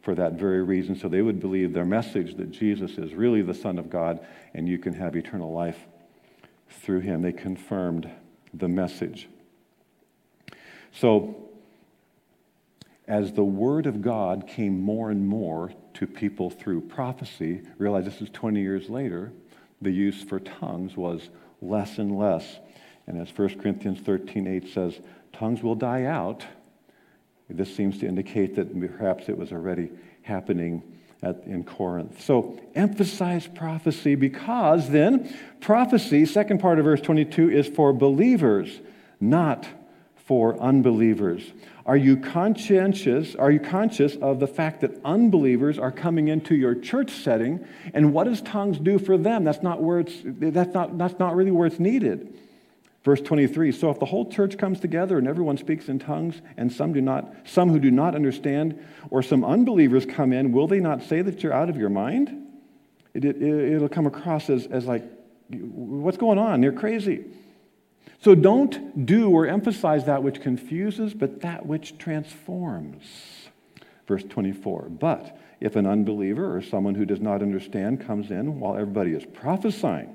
for 0.00 0.14
that 0.14 0.32
very 0.34 0.62
reason, 0.62 0.96
so 0.96 1.06
they 1.06 1.20
would 1.20 1.38
believe 1.38 1.74
their 1.74 1.84
message 1.84 2.36
that 2.36 2.50
Jesus 2.50 2.92
is 2.92 3.12
really 3.12 3.42
the 3.42 3.52
Son 3.52 3.78
of 3.78 3.90
God 3.90 4.24
and 4.54 4.66
you 4.66 4.78
can 4.78 4.94
have 4.94 5.14
eternal 5.14 5.52
life 5.52 5.86
through 6.70 7.00
him. 7.00 7.20
They 7.20 7.32
confirmed 7.32 8.08
the 8.54 8.68
message. 8.68 9.28
So, 10.92 11.45
as 13.08 13.32
the 13.32 13.44
Word 13.44 13.86
of 13.86 14.02
God 14.02 14.46
came 14.46 14.80
more 14.80 15.10
and 15.10 15.26
more 15.26 15.72
to 15.94 16.06
people 16.06 16.50
through 16.50 16.80
prophecy, 16.82 17.62
realize 17.78 18.04
this 18.04 18.20
is 18.20 18.30
20 18.30 18.60
years 18.60 18.88
later, 18.90 19.32
the 19.80 19.90
use 19.90 20.22
for 20.22 20.40
tongues 20.40 20.96
was 20.96 21.28
less 21.62 21.98
and 21.98 22.18
less. 22.18 22.58
And 23.06 23.20
as 23.20 23.28
1 23.36 23.60
Corinthians 23.60 24.00
13 24.00 24.46
8 24.46 24.68
says, 24.72 25.00
tongues 25.32 25.62
will 25.62 25.74
die 25.74 26.04
out. 26.04 26.44
This 27.48 27.74
seems 27.74 27.98
to 27.98 28.06
indicate 28.06 28.56
that 28.56 28.78
perhaps 28.98 29.28
it 29.28 29.38
was 29.38 29.52
already 29.52 29.90
happening 30.22 30.82
at, 31.22 31.44
in 31.46 31.62
Corinth. 31.62 32.20
So 32.22 32.58
emphasize 32.74 33.46
prophecy 33.46 34.16
because 34.16 34.90
then 34.90 35.32
prophecy, 35.60 36.26
second 36.26 36.58
part 36.58 36.78
of 36.78 36.84
verse 36.84 37.00
22, 37.00 37.50
is 37.50 37.68
for 37.68 37.92
believers, 37.92 38.80
not 39.20 39.66
for 40.16 40.58
unbelievers. 40.60 41.52
Are 41.86 41.96
you 41.96 42.16
conscientious? 42.16 43.36
Are 43.36 43.50
you 43.50 43.60
conscious 43.60 44.16
of 44.16 44.40
the 44.40 44.48
fact 44.48 44.80
that 44.80 45.00
unbelievers 45.04 45.78
are 45.78 45.92
coming 45.92 46.28
into 46.28 46.56
your 46.56 46.74
church 46.74 47.12
setting? 47.12 47.64
And 47.94 48.12
what 48.12 48.24
does 48.24 48.42
tongues 48.42 48.78
do 48.78 48.98
for 48.98 49.16
them? 49.16 49.44
That's 49.44 49.62
not 49.62 49.80
where 49.80 50.00
it's 50.00 50.14
that's 50.24 50.74
not 50.74 50.98
that's 50.98 51.18
not 51.20 51.36
really 51.36 51.52
where 51.52 51.66
it's 51.66 51.78
needed. 51.78 52.36
Verse 53.06 53.20
23 53.20 53.70
So 53.70 53.88
if 53.90 54.00
the 54.00 54.04
whole 54.04 54.28
church 54.28 54.58
comes 54.58 54.80
together 54.80 55.16
and 55.16 55.28
everyone 55.28 55.56
speaks 55.56 55.88
in 55.88 56.00
tongues, 56.00 56.42
and 56.56 56.72
some 56.72 56.92
do 56.92 57.00
not, 57.00 57.32
some 57.44 57.70
who 57.70 57.78
do 57.78 57.92
not 57.92 58.16
understand, 58.16 58.84
or 59.10 59.22
some 59.22 59.44
unbelievers 59.44 60.04
come 60.04 60.32
in, 60.32 60.50
will 60.50 60.66
they 60.66 60.80
not 60.80 61.04
say 61.04 61.22
that 61.22 61.40
you're 61.40 61.52
out 61.52 61.70
of 61.70 61.76
your 61.76 61.88
mind? 61.88 62.48
It, 63.14 63.24
it, 63.24 63.80
will 63.80 63.88
come 63.88 64.06
across 64.06 64.50
as, 64.50 64.66
as 64.66 64.86
like, 64.86 65.04
what's 65.48 66.18
going 66.18 66.38
on? 66.38 66.60
They're 66.60 66.72
crazy. 66.72 67.26
So 68.22 68.34
don't 68.34 69.06
do 69.06 69.30
or 69.30 69.46
emphasize 69.46 70.06
that 70.06 70.22
which 70.22 70.40
confuses, 70.40 71.14
but 71.14 71.40
that 71.42 71.66
which 71.66 71.98
transforms. 71.98 73.04
Verse 74.06 74.24
24 74.24 74.88
But 74.90 75.38
if 75.60 75.76
an 75.76 75.86
unbeliever 75.86 76.56
or 76.56 76.62
someone 76.62 76.94
who 76.94 77.04
does 77.06 77.20
not 77.20 77.42
understand 77.42 78.06
comes 78.06 78.30
in 78.30 78.60
while 78.60 78.76
everybody 78.76 79.12
is 79.12 79.24
prophesying, 79.24 80.14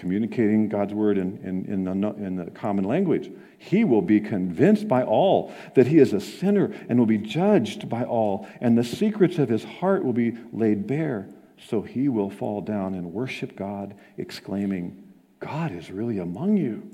communicating 0.00 0.68
God's 0.68 0.94
word 0.94 1.18
in, 1.18 1.38
in, 1.44 1.66
in, 1.66 1.84
the, 1.84 2.08
in 2.14 2.36
the 2.36 2.50
common 2.52 2.84
language. 2.84 3.30
He 3.58 3.84
will 3.84 4.00
be 4.00 4.18
convinced 4.18 4.88
by 4.88 5.02
all 5.02 5.52
that 5.74 5.86
he 5.86 5.98
is 5.98 6.14
a 6.14 6.20
sinner 6.20 6.74
and 6.88 6.98
will 6.98 7.06
be 7.06 7.18
judged 7.18 7.86
by 7.88 8.04
all, 8.04 8.48
and 8.62 8.78
the 8.78 8.84
secrets 8.84 9.38
of 9.38 9.50
his 9.50 9.62
heart 9.62 10.02
will 10.02 10.14
be 10.14 10.38
laid 10.52 10.86
bare. 10.86 11.28
So 11.68 11.82
he 11.82 12.08
will 12.08 12.30
fall 12.30 12.62
down 12.62 12.94
and 12.94 13.12
worship 13.12 13.54
God, 13.54 13.94
exclaiming, 14.16 15.12
God 15.38 15.70
is 15.70 15.90
really 15.90 16.18
among 16.18 16.56
you. 16.56 16.90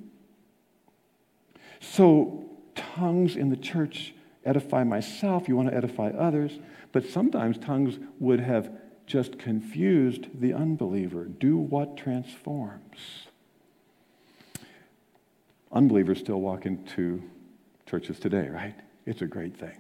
So, 1.93 2.45
tongues 2.75 3.37
in 3.37 3.49
the 3.49 3.57
church 3.57 4.15
edify 4.45 4.85
myself. 4.85 5.49
You 5.49 5.57
want 5.57 5.71
to 5.71 5.75
edify 5.75 6.11
others. 6.11 6.53
But 6.93 7.07
sometimes 7.07 7.59
tongues 7.59 7.99
would 8.19 8.41
have 8.41 8.71
just 9.07 9.39
confused 9.39 10.29
the 10.41 10.53
unbeliever. 10.53 11.25
Do 11.25 11.57
what 11.57 11.97
transforms. 11.97 13.29
Unbelievers 15.73 16.21
still 16.21 16.41
walk 16.41 16.67
into 16.67 17.23
churches 17.87 18.19
today, 18.19 18.49
right? 18.49 18.75
It's 19.05 19.23
a 19.23 19.27
great 19.27 19.57
thing. 19.57 19.77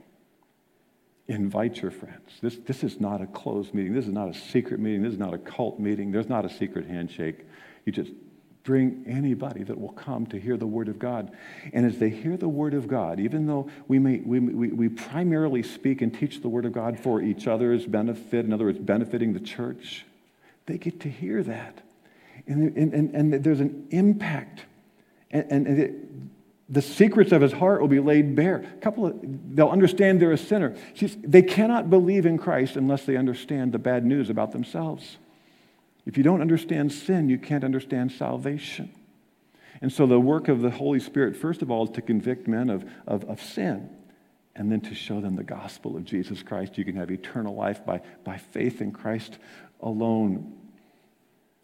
Invite 1.29 1.83
your 1.83 1.91
friends. 1.91 2.31
This, 2.41 2.57
this 2.67 2.85
is 2.85 3.01
not 3.01 3.21
a 3.21 3.27
closed 3.27 3.75
meeting. 3.75 3.95
This 3.95 4.07
is 4.07 4.13
not 4.13 4.29
a 4.29 4.35
secret 4.35 4.79
meeting. 4.79 5.03
This 5.03 5.15
is 5.15 5.19
not 5.19 5.35
a 5.35 5.39
cult 5.39 5.81
meeting. 5.81 6.13
There's 6.13 6.29
not 6.29 6.45
a 6.45 6.51
secret 6.51 6.87
handshake. 6.87 7.45
You 7.85 7.93
just 7.93 8.13
bring 8.67 9.05
anybody 9.07 9.63
that 9.63 9.81
will 9.81 9.93
come 9.93 10.27
to 10.27 10.39
hear 10.39 10.57
the 10.57 10.67
Word 10.67 10.89
of 10.89 10.99
God. 10.99 11.31
And 11.73 11.87
as 11.87 11.99
they 11.99 12.11
hear 12.11 12.37
the 12.37 12.49
Word 12.49 12.75
of 12.75 12.89
God, 12.89 13.21
even 13.21 13.47
though 13.47 13.71
we, 13.89 13.99
may, 13.99 14.19
we, 14.19 14.41
we, 14.41 14.69
we 14.69 14.89
primarily 14.91 15.63
speak 15.63 16.03
and 16.03 16.13
teach 16.13 16.43
the 16.43 16.49
Word 16.49 16.67
of 16.67 16.73
God 16.73 16.99
for 16.99 17.23
each 17.23 17.47
other's 17.47 17.87
benefit, 17.87 18.45
in 18.45 18.53
other 18.53 18.67
words, 18.67 18.79
benefiting 18.79 19.33
the 19.33 19.41
church, 19.41 20.05
they 20.67 20.77
get 20.77 21.01
to 21.01 21.09
hear 21.09 21.43
that. 21.45 21.81
And, 22.49 22.77
and, 22.77 22.93
and, 22.93 23.15
and 23.15 23.45
there's 23.45 23.61
an 23.61 23.87
impact. 23.91 24.65
And, 25.31 25.67
and 25.67 25.79
it, 25.79 25.95
the 26.69 26.83
secrets 26.83 27.31
of 27.31 27.41
his 27.41 27.53
heart 27.53 27.81
will 27.81 27.89
be 27.89 28.01
laid 28.01 28.35
bare. 28.35 28.57
A 28.57 28.81
couple 28.81 29.07
of, 29.07 29.15
they'll 29.55 29.69
understand 29.69 30.21
they're 30.21 30.33
a 30.33 30.39
sinner. 30.39 30.77
they 31.23 31.43
cannot 31.43 31.89
believe 31.89 32.27
in 32.27 32.37
Christ 32.37 32.77
unless 32.77 33.05
they 33.05 33.17
understand 33.17 33.71
the 33.71 33.79
bad 33.79 34.05
news 34.05 34.29
about 34.29 34.51
themselves. 34.51 35.19
If 36.07 36.17
you 36.17 36.23
don't 36.23 36.41
understand 36.41 36.93
sin, 36.93 37.29
you 37.29 37.37
can't 37.37 37.65
understand 37.65 38.13
salvation. 38.13 38.93
And 39.83 39.93
so, 39.93 40.07
the 40.07 40.21
work 40.21 40.49
of 40.49 40.63
the 40.63 40.71
Holy 40.71 41.01
Spirit, 41.01 41.37
first 41.37 41.61
of 41.61 41.71
all, 41.71 41.85
is 41.85 41.91
to 41.91 42.03
convict 42.03 42.49
men 42.49 42.71
of, 42.71 42.85
of, 43.07 43.25
of, 43.25 43.43
sin 43.43 43.91
and 44.55 44.73
then 44.73 44.81
to 44.83 44.95
show 44.95 45.21
them 45.21 45.37
the 45.37 45.45
gospel 45.45 45.97
of 45.97 46.05
Jesus 46.05 46.43
Christ. 46.43 46.79
You 46.79 46.85
can 46.85 46.97
have 46.97 47.11
eternal 47.11 47.55
life 47.55 47.85
by, 47.85 48.01
by 48.25 48.39
faith 48.39 48.81
in 48.81 48.91
Christ 48.91 49.39
alone. 49.81 50.55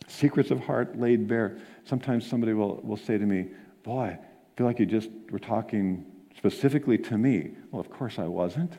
Secrets 0.09 0.50
of 0.50 0.61
heart 0.61 0.98
laid 0.98 1.26
bare. 1.26 1.59
Sometimes 1.85 2.26
somebody 2.26 2.52
will, 2.52 2.81
will 2.83 2.98
say 2.98 3.16
to 3.16 3.24
me, 3.24 3.46
Boy, 3.83 4.18
I 4.18 4.57
feel 4.57 4.66
like 4.66 4.78
you 4.78 4.87
just 4.87 5.09
were 5.31 5.38
talking 5.38 6.05
specifically 6.37 6.98
to 6.98 7.16
me. 7.16 7.52
Well, 7.70 7.81
of 7.81 7.88
course 7.88 8.18
I 8.18 8.26
wasn't, 8.26 8.72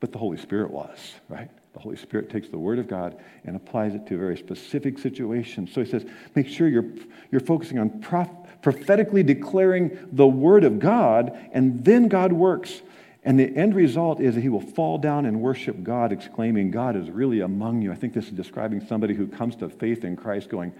but 0.00 0.10
the 0.10 0.18
Holy 0.18 0.38
Spirit 0.38 0.70
was, 0.70 1.14
right? 1.28 1.50
The 1.74 1.80
Holy 1.80 1.96
Spirit 1.96 2.30
takes 2.30 2.48
the 2.48 2.58
Word 2.58 2.78
of 2.78 2.88
God 2.88 3.20
and 3.44 3.56
applies 3.56 3.94
it 3.94 4.06
to 4.06 4.14
a 4.14 4.18
very 4.18 4.38
specific 4.38 4.98
situation. 4.98 5.66
So 5.66 5.82
he 5.82 5.90
says, 5.90 6.06
make 6.34 6.48
sure 6.48 6.68
you're, 6.68 6.86
you're 7.30 7.40
focusing 7.40 7.78
on 7.78 8.00
prof- 8.00 8.30
prophetically 8.62 9.22
declaring 9.22 9.98
the 10.12 10.26
Word 10.26 10.64
of 10.64 10.78
God, 10.78 11.36
and 11.52 11.84
then 11.84 12.08
God 12.08 12.32
works. 12.32 12.80
And 13.24 13.38
the 13.38 13.56
end 13.56 13.74
result 13.74 14.20
is 14.20 14.34
that 14.36 14.42
he 14.42 14.48
will 14.48 14.60
fall 14.60 14.98
down 14.98 15.26
and 15.26 15.40
worship 15.40 15.82
God, 15.82 16.12
exclaiming, 16.12 16.70
God 16.70 16.94
is 16.94 17.10
really 17.10 17.40
among 17.40 17.82
you. 17.82 17.90
I 17.90 17.96
think 17.96 18.14
this 18.14 18.26
is 18.26 18.32
describing 18.32 18.86
somebody 18.86 19.14
who 19.14 19.26
comes 19.26 19.56
to 19.56 19.68
faith 19.68 20.04
in 20.04 20.14
Christ 20.14 20.50
going, 20.50 20.72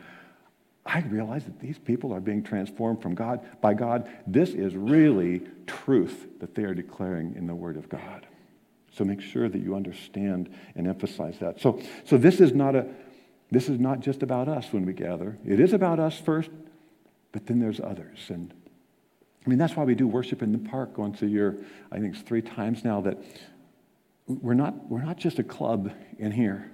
I 0.87 1.01
realize 1.01 1.45
that 1.45 1.59
these 1.59 1.79
people 1.79 2.13
are 2.13 2.21
being 2.21 2.43
transformed 2.43 3.01
from 3.01 3.15
God 3.15 3.41
by 3.61 3.75
God. 3.75 4.09
This 4.27 4.51
is 4.51 4.77
really 4.77 5.43
truth 5.67 6.27
that 6.41 6.55
they 6.55 6.65
are 6.65 6.75
declaring 6.75 7.35
in 7.37 7.47
the 7.47 7.55
Word 7.55 7.79
of 7.79 7.89
God. 7.89 8.27
So 8.95 9.05
make 9.05 9.21
sure 9.21 9.49
that 9.49 9.61
you 9.61 9.75
understand 9.75 10.55
and 10.77 10.87
emphasize 10.87 11.39
that. 11.41 11.61
So, 11.61 11.81
so 12.05 12.17
this 12.17 12.41
is 12.41 12.53
not 12.53 12.77
a 12.77 12.87
this 13.51 13.69
is 13.69 13.79
not 13.79 14.01
just 14.01 14.23
about 14.23 14.49
us 14.49 14.73
when 14.73 14.85
we 14.85 14.93
gather. 14.93 15.39
It 15.47 15.61
is 15.61 15.73
about 15.73 16.01
us 16.01 16.19
first, 16.19 16.51
but 17.31 17.47
then 17.47 17.61
there's 17.61 17.79
others. 17.79 18.19
And 18.29 18.53
I 19.45 19.51
mean 19.51 19.59
that's 19.59 19.77
why 19.77 19.85
we 19.85 19.95
do 19.95 20.07
worship 20.07 20.43
in 20.43 20.53
the 20.53 20.59
park 20.59 20.97
once 20.97 21.23
a 21.23 21.27
year. 21.27 21.59
I 21.93 21.99
think 21.99 22.15
it's 22.15 22.23
three 22.23 22.43
times 22.43 22.85
now 22.85 23.01
that 23.03 23.19
we're 24.27 24.55
not 24.55 24.89
we're 24.89 25.03
not 25.03 25.19
just 25.19 25.39
a 25.39 25.45
club 25.45 25.93
in 26.19 26.33
here. 26.33 26.71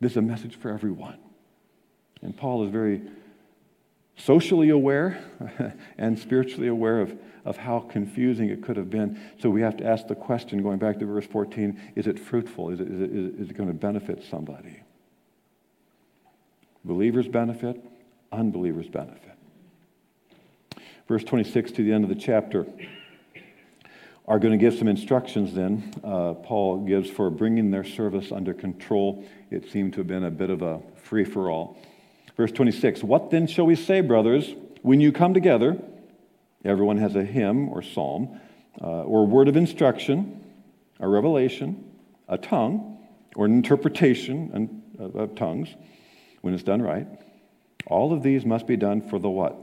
This 0.00 0.12
is 0.12 0.16
a 0.18 0.22
message 0.22 0.56
for 0.56 0.70
everyone. 0.70 1.18
And 2.22 2.36
Paul 2.36 2.64
is 2.64 2.70
very 2.70 3.02
socially 4.24 4.70
aware 4.70 5.22
and 5.98 6.18
spiritually 6.18 6.68
aware 6.68 7.00
of 7.00 7.16
of 7.44 7.56
how 7.56 7.80
confusing 7.80 8.50
it 8.50 8.62
could 8.62 8.76
have 8.76 8.90
been. 8.90 9.20
So 9.40 9.50
we 9.50 9.62
have 9.62 9.76
to 9.78 9.86
ask 9.86 10.06
the 10.06 10.14
question, 10.14 10.62
going 10.62 10.78
back 10.78 10.98
to 10.98 11.06
verse 11.06 11.26
14, 11.26 11.92
is 11.96 12.06
it 12.06 12.18
fruitful? 12.18 12.70
Is 12.70 12.80
it, 12.80 12.88
is 12.88 13.00
it, 13.00 13.10
is 13.10 13.50
it 13.50 13.56
going 13.56 13.68
to 13.68 13.74
benefit 13.74 14.22
somebody? 14.30 14.82
Believers 16.84 17.28
benefit, 17.28 17.82
unbelievers 18.32 18.88
benefit. 18.88 19.36
Verse 21.08 21.24
26 21.24 21.72
to 21.72 21.82
the 21.82 21.92
end 21.92 22.04
of 22.04 22.10
the 22.10 22.16
chapter 22.16 22.66
are 24.28 24.38
going 24.38 24.56
to 24.56 24.58
give 24.58 24.78
some 24.78 24.86
instructions 24.86 25.52
then. 25.54 25.92
Uh, 26.04 26.34
Paul 26.34 26.84
gives 26.84 27.10
for 27.10 27.30
bringing 27.30 27.70
their 27.70 27.82
service 27.82 28.30
under 28.30 28.54
control. 28.54 29.24
It 29.50 29.68
seemed 29.70 29.94
to 29.94 30.00
have 30.00 30.06
been 30.06 30.24
a 30.24 30.30
bit 30.30 30.50
of 30.50 30.62
a 30.62 30.80
free 31.02 31.24
for 31.24 31.50
all. 31.50 31.76
Verse 32.40 32.52
26 32.52 33.04
What 33.04 33.30
then 33.30 33.46
shall 33.46 33.66
we 33.66 33.74
say, 33.74 34.00
brothers, 34.00 34.54
when 34.80 34.98
you 34.98 35.12
come 35.12 35.34
together? 35.34 35.76
Everyone 36.64 36.96
has 36.96 37.14
a 37.14 37.22
hymn 37.22 37.68
or 37.68 37.82
psalm 37.82 38.40
uh, 38.80 39.02
or 39.02 39.26
word 39.26 39.46
of 39.48 39.58
instruction, 39.58 40.42
a 41.00 41.06
revelation, 41.06 41.84
a 42.30 42.38
tongue, 42.38 42.98
or 43.36 43.44
an 43.44 43.52
interpretation 43.52 44.82
of 44.98 45.34
tongues 45.34 45.68
when 46.40 46.54
it's 46.54 46.62
done 46.62 46.80
right. 46.80 47.06
All 47.86 48.10
of 48.10 48.22
these 48.22 48.46
must 48.46 48.66
be 48.66 48.78
done 48.78 49.06
for 49.06 49.18
the 49.18 49.28
what? 49.28 49.54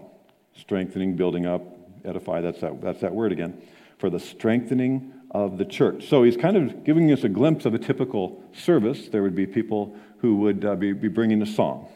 Strengthening, 0.53 1.15
building 1.15 1.47
up, 1.47 1.63
edify. 2.05 2.41
That's 2.41 2.61
that, 2.61 2.79
that's 2.79 3.01
that 3.01 3.15
word 3.15 3.31
again. 3.31 3.59
For 3.97 4.11
the 4.11 4.19
strengthening 4.19 5.13
of 5.31 5.57
the 5.57 5.65
church. 5.65 6.09
So 6.09 6.21
he's 6.21 6.37
kind 6.37 6.55
of 6.55 6.83
giving 6.83 7.11
us 7.11 7.23
a 7.23 7.29
glimpse 7.29 7.65
of 7.65 7.73
a 7.73 7.79
typical 7.79 8.43
service. 8.53 9.07
There 9.07 9.23
would 9.23 9.33
be 9.33 9.47
people 9.47 9.95
who 10.19 10.35
would 10.35 10.63
uh, 10.63 10.75
be, 10.75 10.93
be 10.93 11.07
bringing 11.07 11.41
a 11.41 11.47
song 11.47 11.89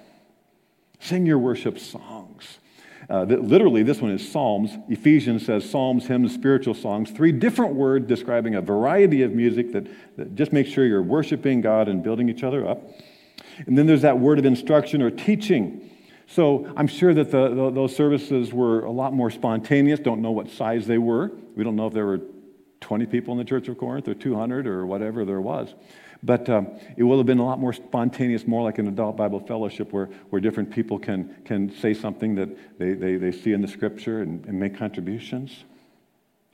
Sing 1.01 1.25
your 1.25 1.39
worship 1.39 1.79
songs. 1.79 2.59
Uh, 3.09 3.25
that 3.25 3.43
literally, 3.43 3.81
this 3.81 3.99
one 3.99 4.11
is 4.11 4.31
Psalms. 4.31 4.77
Ephesians 4.87 5.45
says 5.45 5.67
Psalms, 5.67 6.05
hymns, 6.05 6.31
spiritual 6.31 6.75
songs. 6.75 7.09
Three 7.09 7.31
different 7.31 7.73
words 7.73 8.07
describing 8.07 8.53
a 8.53 8.61
variety 8.61 9.23
of 9.23 9.31
music 9.31 9.73
that, 9.73 9.87
that 10.17 10.35
just 10.35 10.53
make 10.53 10.67
sure 10.67 10.85
you're 10.85 11.01
worshiping 11.01 11.59
God 11.59 11.87
and 11.87 12.03
building 12.03 12.29
each 12.29 12.43
other 12.43 12.67
up. 12.67 12.87
And 13.65 13.75
then 13.75 13.87
there's 13.87 14.03
that 14.03 14.19
word 14.19 14.37
of 14.37 14.45
instruction 14.45 15.01
or 15.01 15.09
teaching. 15.09 15.89
So 16.27 16.71
I'm 16.77 16.87
sure 16.87 17.15
that 17.15 17.31
the, 17.31 17.49
the, 17.49 17.71
those 17.71 17.95
services 17.95 18.53
were 18.53 18.85
a 18.85 18.91
lot 18.91 19.11
more 19.11 19.31
spontaneous. 19.31 19.99
Don't 19.99 20.21
know 20.21 20.31
what 20.31 20.51
size 20.51 20.85
they 20.85 20.99
were. 20.99 21.31
We 21.55 21.63
don't 21.63 21.75
know 21.75 21.87
if 21.87 21.93
there 21.93 22.05
were 22.05 22.21
20 22.79 23.07
people 23.07 23.31
in 23.31 23.39
the 23.39 23.43
Church 23.43 23.67
of 23.67 23.77
Corinth 23.79 24.07
or 24.07 24.13
200 24.13 24.67
or 24.67 24.85
whatever 24.85 25.25
there 25.25 25.41
was. 25.41 25.73
But 26.24 26.49
um, 26.49 26.67
it 26.97 27.03
will 27.03 27.17
have 27.17 27.26
been 27.26 27.39
a 27.39 27.45
lot 27.45 27.59
more 27.59 27.74
spontaneous, 27.74 28.45
more 28.45 28.61
like 28.63 28.78
an 28.78 28.88
adult 28.88 29.17
Bible 29.17 29.39
fellowship 29.39 29.91
where, 29.91 30.05
where 30.30 30.39
different 30.39 30.69
people 30.69 30.99
can, 30.99 31.36
can 31.45 31.76
say 31.78 31.93
something 31.93 32.36
that 32.36 32.49
they, 32.78 32.93
they, 32.93 33.15
they 33.15 33.32
see 33.32 33.53
in 33.53 33.61
the 33.61 33.67
scripture 33.67 34.22
and, 34.22 34.45
and 34.45 34.59
make 34.59 34.78
contributions. 34.78 35.63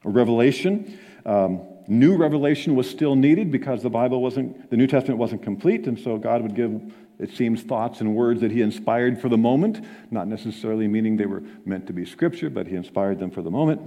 A 0.05 0.09
revelation. 0.09 0.97
Um, 1.26 1.61
new 1.88 2.15
revelation 2.15 2.76
was 2.76 2.89
still 2.89 3.15
needed 3.15 3.51
because 3.51 3.84
the 3.84 3.89
Bible 3.89 4.22
wasn't, 4.22 4.70
the 4.70 4.78
New 4.78 4.88
Testament 4.88 5.20
wasn't 5.20 5.43
complete, 5.43 5.86
and 5.86 5.99
so 5.99 6.18
God 6.18 6.41
would 6.43 6.55
give, 6.55 6.82
it 7.20 7.32
seems, 7.32 7.61
thoughts 7.61 7.99
and 7.99 8.15
words 8.15 8.39
that 8.41 8.51
He 8.51 8.61
inspired 8.61 9.20
for 9.20 9.28
the 9.28 9.38
moment, 9.38 9.86
not 10.11 10.30
necessarily 10.30 10.88
meaning 10.88 11.18
they 11.18 11.26
were 11.26 11.43
meant 11.65 11.88
to 11.88 11.93
be 11.93 12.05
scripture, 12.05 12.49
but 12.49 12.68
He 12.68 12.76
inspired 12.76 13.20
them 13.20 13.32
for 13.32 13.41
the 13.41 13.51
moment. 13.51 13.82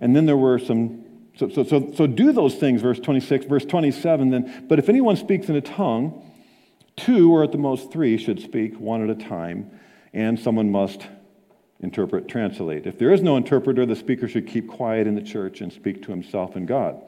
And 0.00 0.14
then 0.14 0.26
there 0.26 0.36
were 0.36 0.58
some 0.58 1.03
so, 1.36 1.48
so, 1.48 1.64
so, 1.64 1.92
so 1.94 2.06
do 2.06 2.32
those 2.32 2.54
things, 2.54 2.80
verse 2.80 3.00
26. 3.00 3.46
Verse 3.46 3.64
27, 3.64 4.30
then, 4.30 4.66
but 4.68 4.78
if 4.78 4.88
anyone 4.88 5.16
speaks 5.16 5.48
in 5.48 5.56
a 5.56 5.60
tongue, 5.60 6.22
two 6.96 7.32
or 7.32 7.42
at 7.42 7.52
the 7.52 7.58
most 7.58 7.90
three 7.90 8.16
should 8.16 8.40
speak 8.40 8.78
one 8.78 9.02
at 9.02 9.10
a 9.10 9.28
time, 9.28 9.70
and 10.12 10.38
someone 10.38 10.70
must 10.70 11.06
interpret, 11.80 12.28
translate. 12.28 12.86
If 12.86 12.98
there 12.98 13.12
is 13.12 13.20
no 13.20 13.36
interpreter, 13.36 13.84
the 13.84 13.96
speaker 13.96 14.28
should 14.28 14.46
keep 14.46 14.68
quiet 14.68 15.06
in 15.06 15.14
the 15.14 15.22
church 15.22 15.60
and 15.60 15.72
speak 15.72 16.02
to 16.04 16.10
himself 16.10 16.54
and 16.54 16.68
God. 16.68 17.02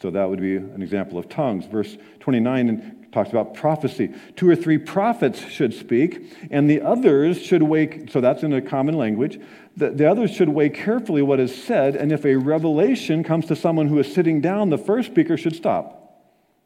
So 0.00 0.10
that 0.10 0.28
would 0.28 0.40
be 0.40 0.56
an 0.56 0.82
example 0.82 1.18
of 1.18 1.28
tongues. 1.28 1.64
Verse 1.66 1.96
29 2.20 3.01
talks 3.12 3.30
about 3.30 3.54
prophecy. 3.54 4.12
Two 4.36 4.48
or 4.48 4.56
three 4.56 4.78
prophets 4.78 5.38
should 5.38 5.74
speak, 5.74 6.32
and 6.50 6.68
the 6.68 6.80
others 6.80 7.40
should 7.40 7.62
wake, 7.62 8.10
so 8.10 8.20
that's 8.20 8.42
in 8.42 8.52
a 8.52 8.62
common 8.62 8.96
language. 8.96 9.38
The, 9.76 9.90
the 9.90 10.10
others 10.10 10.30
should 10.30 10.48
weigh 10.48 10.70
carefully 10.70 11.22
what 11.22 11.38
is 11.38 11.54
said, 11.64 11.94
and 11.94 12.10
if 12.10 12.24
a 12.24 12.36
revelation 12.36 13.22
comes 13.22 13.46
to 13.46 13.56
someone 13.56 13.86
who 13.86 13.98
is 13.98 14.12
sitting 14.12 14.40
down, 14.40 14.70
the 14.70 14.78
first 14.78 15.10
speaker 15.10 15.36
should 15.36 15.54
stop. 15.54 15.98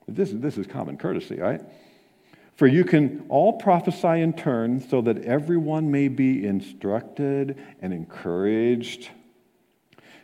This, 0.09 0.31
this 0.33 0.57
is 0.57 0.67
common 0.69 0.97
courtesy, 0.97 1.37
right? 1.37 1.61
For 2.55 2.67
you 2.67 2.85
can 2.85 3.27
all 3.29 3.55
prophesy 3.55 4.21
in 4.23 4.33
turn 4.33 4.81
so 4.81 5.03
that 5.03 5.25
everyone 5.25 5.91
may 5.91 6.09
be 6.09 6.47
instructed 6.47 7.59
and 7.83 7.93
encouraged. 7.93 9.11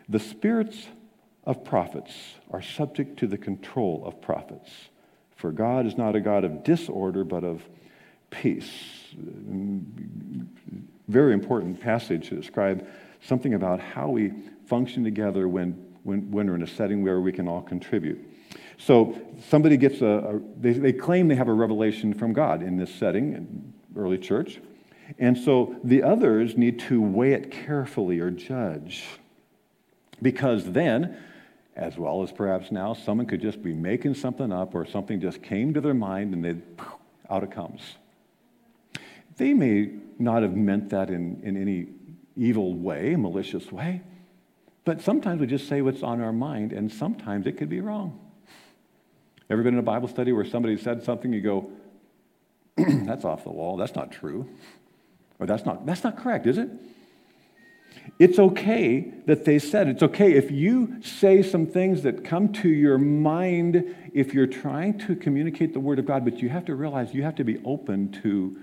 The 0.08 0.20
spirits 0.20 0.86
of 1.44 1.64
prophets 1.64 2.12
are 2.50 2.62
subject 2.62 3.18
to 3.18 3.26
the 3.26 3.36
control 3.36 4.02
of 4.06 4.20
prophets. 4.22 4.70
For 5.42 5.52
God 5.52 5.86
is 5.86 5.98
not 5.98 6.16
a 6.16 6.20
God 6.20 6.44
of 6.44 6.64
disorder, 6.64 7.24
but 7.24 7.44
of 7.44 7.62
peace 8.30 8.70
very 11.08 11.34
important 11.34 11.80
passage 11.80 12.28
to 12.28 12.36
describe 12.36 12.86
something 13.20 13.54
about 13.54 13.80
how 13.80 14.08
we 14.08 14.32
function 14.66 15.04
together 15.04 15.48
when, 15.48 15.72
when, 16.04 16.30
when 16.30 16.46
we're 16.46 16.54
in 16.54 16.62
a 16.62 16.66
setting 16.66 17.02
where 17.02 17.20
we 17.20 17.32
can 17.32 17.46
all 17.46 17.60
contribute. 17.60 18.18
So 18.78 19.20
somebody 19.48 19.76
gets 19.76 20.00
a, 20.00 20.06
a 20.06 20.40
they, 20.58 20.72
they 20.72 20.92
claim 20.92 21.28
they 21.28 21.34
have 21.34 21.48
a 21.48 21.52
revelation 21.52 22.14
from 22.14 22.32
God 22.32 22.62
in 22.62 22.76
this 22.76 22.92
setting, 22.94 23.34
in 23.34 23.72
early 23.96 24.18
church. 24.18 24.60
And 25.18 25.36
so 25.36 25.76
the 25.84 26.02
others 26.02 26.56
need 26.56 26.78
to 26.80 27.02
weigh 27.02 27.32
it 27.32 27.50
carefully 27.50 28.18
or 28.20 28.30
judge. 28.30 29.04
Because 30.22 30.72
then, 30.72 31.18
as 31.76 31.96
well 31.96 32.22
as 32.22 32.30
perhaps 32.30 32.70
now, 32.70 32.94
someone 32.94 33.26
could 33.26 33.40
just 33.40 33.62
be 33.62 33.72
making 33.72 34.14
something 34.14 34.52
up 34.52 34.74
or 34.74 34.86
something 34.86 35.20
just 35.20 35.42
came 35.42 35.72
to 35.74 35.80
their 35.80 35.94
mind 35.94 36.34
and 36.34 36.44
they 36.44 36.56
out 37.30 37.42
it 37.42 37.50
comes. 37.50 37.80
They 39.36 39.54
may 39.54 39.90
not 40.18 40.42
have 40.42 40.54
meant 40.54 40.90
that 40.90 41.08
in, 41.08 41.40
in 41.42 41.56
any 41.56 41.86
evil 42.36 42.74
way, 42.74 43.16
malicious 43.16 43.72
way. 43.72 44.02
But 44.84 45.00
sometimes 45.00 45.40
we 45.40 45.46
just 45.46 45.68
say 45.68 45.80
what's 45.80 46.02
on 46.02 46.20
our 46.20 46.32
mind, 46.32 46.72
and 46.72 46.92
sometimes 46.92 47.46
it 47.46 47.56
could 47.56 47.68
be 47.68 47.80
wrong. 47.80 48.18
Ever 49.48 49.62
been 49.62 49.74
in 49.74 49.80
a 49.80 49.82
Bible 49.82 50.08
study 50.08 50.32
where 50.32 50.44
somebody 50.44 50.76
said 50.76 51.02
something, 51.02 51.32
you 51.32 51.40
go, 51.40 51.70
that's 52.76 53.24
off 53.24 53.44
the 53.44 53.50
wall, 53.50 53.76
that's 53.76 53.94
not 53.94 54.10
true. 54.10 54.48
Or 55.38 55.46
that's 55.46 55.64
not, 55.64 55.86
that's 55.86 56.04
not 56.04 56.16
correct, 56.16 56.46
is 56.46 56.58
it? 56.58 56.68
It's 58.18 58.38
okay 58.38 59.12
that 59.26 59.44
they 59.44 59.58
said. 59.58 59.88
It's 59.88 60.02
okay 60.02 60.34
if 60.34 60.50
you 60.50 61.02
say 61.02 61.42
some 61.42 61.66
things 61.66 62.02
that 62.02 62.24
come 62.24 62.52
to 62.54 62.68
your 62.68 62.98
mind 62.98 63.96
if 64.12 64.32
you're 64.34 64.46
trying 64.46 64.98
to 65.00 65.16
communicate 65.16 65.72
the 65.72 65.80
Word 65.80 65.98
of 65.98 66.06
God, 66.06 66.24
but 66.24 66.38
you 66.38 66.48
have 66.48 66.64
to 66.66 66.74
realize 66.74 67.14
you 67.14 67.22
have 67.22 67.36
to 67.36 67.44
be 67.44 67.60
open 67.64 68.12
to 68.22 68.58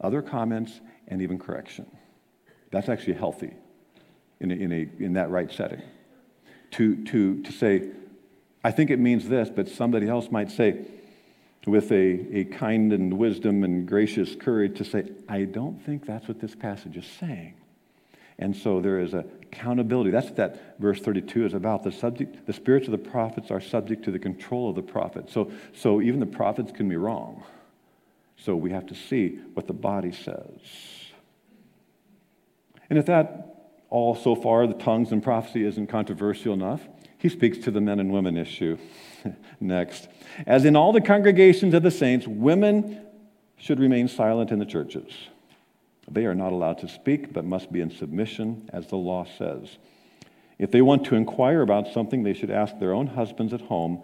other 0.00 0.22
comments, 0.22 0.80
and 1.08 1.22
even 1.22 1.38
correction. 1.38 1.86
That's 2.70 2.88
actually 2.88 3.14
healthy 3.14 3.54
in, 4.40 4.50
a, 4.50 4.54
in, 4.54 4.72
a, 4.72 5.02
in 5.02 5.12
that 5.14 5.30
right 5.30 5.50
setting. 5.50 5.82
To, 6.72 7.04
to, 7.06 7.42
to 7.42 7.52
say, 7.52 7.90
I 8.62 8.70
think 8.70 8.90
it 8.90 8.98
means 8.98 9.28
this, 9.28 9.48
but 9.48 9.68
somebody 9.68 10.08
else 10.08 10.30
might 10.30 10.50
say, 10.50 10.84
with 11.66 11.90
a, 11.92 12.36
a 12.36 12.44
kind 12.44 12.92
and 12.92 13.16
wisdom 13.16 13.64
and 13.64 13.88
gracious 13.88 14.34
courage, 14.34 14.76
to 14.78 14.84
say, 14.84 15.08
I 15.28 15.44
don't 15.44 15.82
think 15.84 16.04
that's 16.04 16.28
what 16.28 16.40
this 16.40 16.54
passage 16.54 16.96
is 16.96 17.06
saying. 17.06 17.54
And 18.38 18.56
so 18.56 18.80
there 18.80 18.98
is 18.98 19.14
accountability. 19.14 20.10
That's 20.10 20.26
what 20.26 20.36
that 20.36 20.80
verse 20.80 21.00
32 21.00 21.46
is 21.46 21.54
about. 21.54 21.82
The 21.82 21.92
subject, 21.92 22.46
the 22.46 22.52
spirits 22.52 22.88
of 22.88 22.92
the 22.92 22.98
prophets 22.98 23.50
are 23.50 23.60
subject 23.60 24.04
to 24.04 24.10
the 24.10 24.18
control 24.18 24.68
of 24.68 24.76
the 24.76 24.82
prophet. 24.82 25.30
So, 25.30 25.52
so 25.72 26.00
even 26.00 26.20
the 26.20 26.26
prophets 26.26 26.72
can 26.72 26.88
be 26.88 26.96
wrong. 26.96 27.44
So 28.36 28.56
we 28.56 28.70
have 28.72 28.86
to 28.86 28.94
see 28.94 29.38
what 29.54 29.66
the 29.66 29.72
body 29.72 30.12
says. 30.12 30.58
And 32.90 32.98
if 32.98 33.06
that 33.06 33.54
all 33.90 34.16
so 34.16 34.34
far, 34.34 34.66
the 34.66 34.74
tongues 34.74 35.12
and 35.12 35.22
prophecy 35.22 35.64
isn't 35.64 35.86
controversial 35.86 36.52
enough, 36.52 36.80
he 37.18 37.28
speaks 37.28 37.58
to 37.58 37.70
the 37.70 37.80
men 37.80 38.00
and 38.00 38.12
women 38.12 38.36
issue 38.36 38.76
next. 39.60 40.08
As 40.46 40.64
in 40.64 40.74
all 40.74 40.92
the 40.92 41.00
congregations 41.00 41.72
of 41.74 41.82
the 41.82 41.90
saints, 41.90 42.26
women 42.26 43.06
should 43.56 43.78
remain 43.78 44.08
silent 44.08 44.50
in 44.50 44.58
the 44.58 44.66
churches. 44.66 45.10
They 46.10 46.26
are 46.26 46.34
not 46.34 46.52
allowed 46.52 46.78
to 46.78 46.88
speak, 46.88 47.32
but 47.32 47.44
must 47.44 47.72
be 47.72 47.80
in 47.80 47.90
submission, 47.90 48.68
as 48.72 48.86
the 48.86 48.96
law 48.96 49.26
says. 49.38 49.78
If 50.58 50.70
they 50.70 50.82
want 50.82 51.04
to 51.06 51.16
inquire 51.16 51.62
about 51.62 51.88
something, 51.92 52.22
they 52.22 52.34
should 52.34 52.50
ask 52.50 52.78
their 52.78 52.92
own 52.92 53.06
husbands 53.06 53.52
at 53.52 53.62
home, 53.62 54.02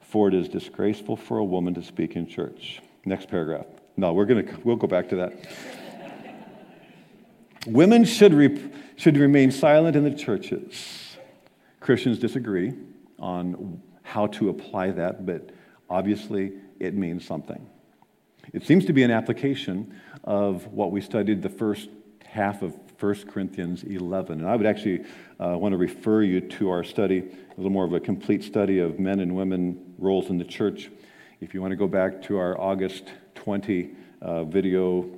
for 0.00 0.28
it 0.28 0.34
is 0.34 0.48
disgraceful 0.48 1.16
for 1.16 1.38
a 1.38 1.44
woman 1.44 1.74
to 1.74 1.82
speak 1.82 2.16
in 2.16 2.26
church. 2.26 2.80
Next 3.04 3.28
paragraph. 3.28 3.66
No, 3.96 4.12
we're 4.12 4.26
going 4.26 4.46
to, 4.46 4.60
we'll 4.62 4.76
go 4.76 4.86
back 4.86 5.08
to 5.08 5.16
that. 5.16 5.32
Women 7.66 8.04
should, 8.04 8.32
re, 8.32 8.70
should 8.96 9.16
remain 9.16 9.50
silent 9.50 9.96
in 9.96 10.04
the 10.04 10.14
churches. 10.14 11.16
Christians 11.80 12.18
disagree 12.18 12.74
on 13.18 13.82
how 14.02 14.28
to 14.28 14.48
apply 14.48 14.92
that, 14.92 15.26
but 15.26 15.50
obviously 15.90 16.52
it 16.78 16.94
means 16.94 17.26
something. 17.26 17.68
It 18.52 18.64
seems 18.64 18.86
to 18.86 18.92
be 18.92 19.02
an 19.02 19.10
application 19.10 19.94
of 20.24 20.66
what 20.68 20.90
we 20.90 21.00
studied 21.00 21.42
the 21.42 21.50
first 21.50 21.88
half 22.24 22.62
of 22.62 22.74
1 23.00 23.14
Corinthians 23.28 23.84
11. 23.84 24.40
And 24.40 24.48
I 24.48 24.56
would 24.56 24.66
actually 24.66 25.04
uh, 25.38 25.56
want 25.58 25.72
to 25.72 25.76
refer 25.76 26.22
you 26.22 26.40
to 26.40 26.70
our 26.70 26.82
study, 26.82 27.18
a 27.18 27.56
little 27.56 27.70
more 27.70 27.84
of 27.84 27.92
a 27.92 28.00
complete 28.00 28.42
study 28.42 28.78
of 28.78 28.98
men 28.98 29.20
and 29.20 29.36
women 29.36 29.94
roles 29.98 30.30
in 30.30 30.38
the 30.38 30.44
church. 30.44 30.90
If 31.40 31.54
you 31.54 31.60
want 31.60 31.72
to 31.72 31.76
go 31.76 31.86
back 31.86 32.22
to 32.22 32.38
our 32.38 32.58
August 32.60 33.12
20 33.36 33.90
uh, 34.20 34.44
video 34.44 35.08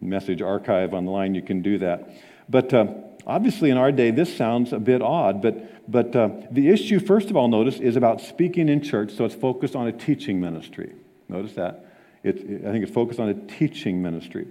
message 0.00 0.42
archive 0.42 0.92
online, 0.92 1.34
you 1.34 1.42
can 1.42 1.62
do 1.62 1.78
that. 1.78 2.10
But 2.48 2.74
uh, 2.74 2.86
obviously, 3.26 3.70
in 3.70 3.76
our 3.76 3.92
day, 3.92 4.10
this 4.10 4.36
sounds 4.36 4.72
a 4.72 4.78
bit 4.78 5.02
odd, 5.02 5.40
but, 5.40 5.90
but 5.90 6.14
uh, 6.14 6.30
the 6.50 6.68
issue, 6.68 7.00
first 7.00 7.30
of 7.30 7.36
all, 7.36 7.48
notice, 7.48 7.80
is 7.80 7.96
about 7.96 8.20
speaking 8.20 8.68
in 8.68 8.82
church, 8.82 9.12
so 9.12 9.24
it's 9.24 9.34
focused 9.34 9.74
on 9.74 9.86
a 9.86 9.92
teaching 9.92 10.40
ministry. 10.40 10.92
Notice 11.28 11.54
that. 11.54 11.85
It, 12.26 12.66
I 12.66 12.72
think 12.72 12.82
it's 12.82 12.92
focused 12.92 13.20
on 13.20 13.28
a 13.28 13.34
teaching 13.34 14.02
ministry. 14.02 14.48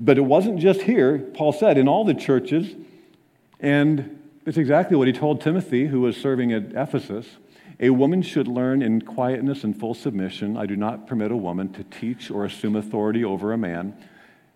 But 0.00 0.18
it 0.18 0.22
wasn't 0.22 0.58
just 0.58 0.82
here. 0.82 1.18
Paul 1.18 1.52
said, 1.52 1.78
in 1.78 1.86
all 1.86 2.04
the 2.04 2.14
churches, 2.14 2.74
and 3.60 4.20
it's 4.44 4.58
exactly 4.58 4.96
what 4.96 5.06
he 5.06 5.12
told 5.12 5.40
Timothy, 5.40 5.86
who 5.86 6.00
was 6.00 6.16
serving 6.16 6.52
at 6.52 6.72
Ephesus. 6.74 7.26
A 7.78 7.90
woman 7.90 8.22
should 8.22 8.48
learn 8.48 8.82
in 8.82 9.02
quietness 9.02 9.62
and 9.62 9.78
full 9.78 9.94
submission. 9.94 10.56
I 10.56 10.66
do 10.66 10.74
not 10.74 11.06
permit 11.06 11.30
a 11.30 11.36
woman 11.36 11.72
to 11.74 11.84
teach 11.84 12.30
or 12.30 12.44
assume 12.44 12.74
authority 12.74 13.24
over 13.24 13.52
a 13.52 13.58
man. 13.58 13.96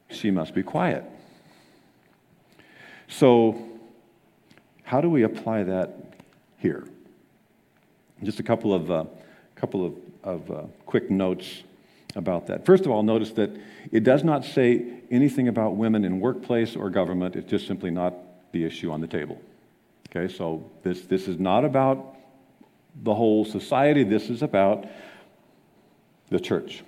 She 0.08 0.30
must 0.30 0.52
be 0.52 0.64
quiet. 0.64 1.04
So, 3.06 3.68
how 4.82 5.00
do 5.00 5.08
we 5.08 5.22
apply 5.22 5.64
that 5.64 6.14
here? 6.58 6.84
Just 8.24 8.40
a 8.40 8.42
couple 8.42 8.74
of, 8.74 8.90
uh, 8.90 9.04
couple 9.54 9.86
of, 9.86 9.94
of 10.24 10.50
uh, 10.50 10.62
quick 10.84 11.10
notes. 11.10 11.62
About 12.16 12.46
that. 12.48 12.66
First 12.66 12.84
of 12.84 12.90
all, 12.90 13.02
notice 13.02 13.30
that 13.32 13.50
it 13.92 14.04
does 14.04 14.24
not 14.24 14.44
say 14.44 15.00
anything 15.10 15.48
about 15.48 15.76
women 15.76 16.04
in 16.04 16.20
workplace 16.20 16.76
or 16.76 16.90
government. 16.90 17.36
It's 17.36 17.50
just 17.50 17.66
simply 17.66 17.90
not 17.90 18.14
the 18.52 18.64
issue 18.64 18.90
on 18.90 19.00
the 19.00 19.06
table. 19.06 19.40
Okay, 20.08 20.32
so 20.32 20.68
this, 20.82 21.02
this 21.02 21.28
is 21.28 21.38
not 21.38 21.64
about 21.64 22.16
the 23.02 23.14
whole 23.14 23.44
society, 23.44 24.02
this 24.02 24.28
is 24.28 24.42
about 24.42 24.86
the 26.30 26.40
church. 26.40 26.82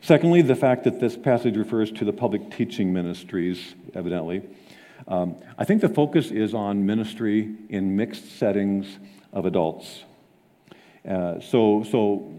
Secondly, 0.00 0.42
the 0.42 0.54
fact 0.54 0.84
that 0.84 1.00
this 1.00 1.16
passage 1.16 1.56
refers 1.56 1.90
to 1.92 2.04
the 2.04 2.12
public 2.12 2.50
teaching 2.50 2.92
ministries, 2.92 3.74
evidently. 3.94 4.42
Um, 5.08 5.36
I 5.58 5.64
think 5.64 5.80
the 5.80 5.88
focus 5.88 6.30
is 6.30 6.54
on 6.54 6.86
ministry 6.86 7.54
in 7.68 7.96
mixed 7.96 8.38
settings 8.38 8.98
of 9.32 9.46
adults. 9.46 10.04
Uh, 11.08 11.40
so, 11.40 11.84
so 11.90 12.32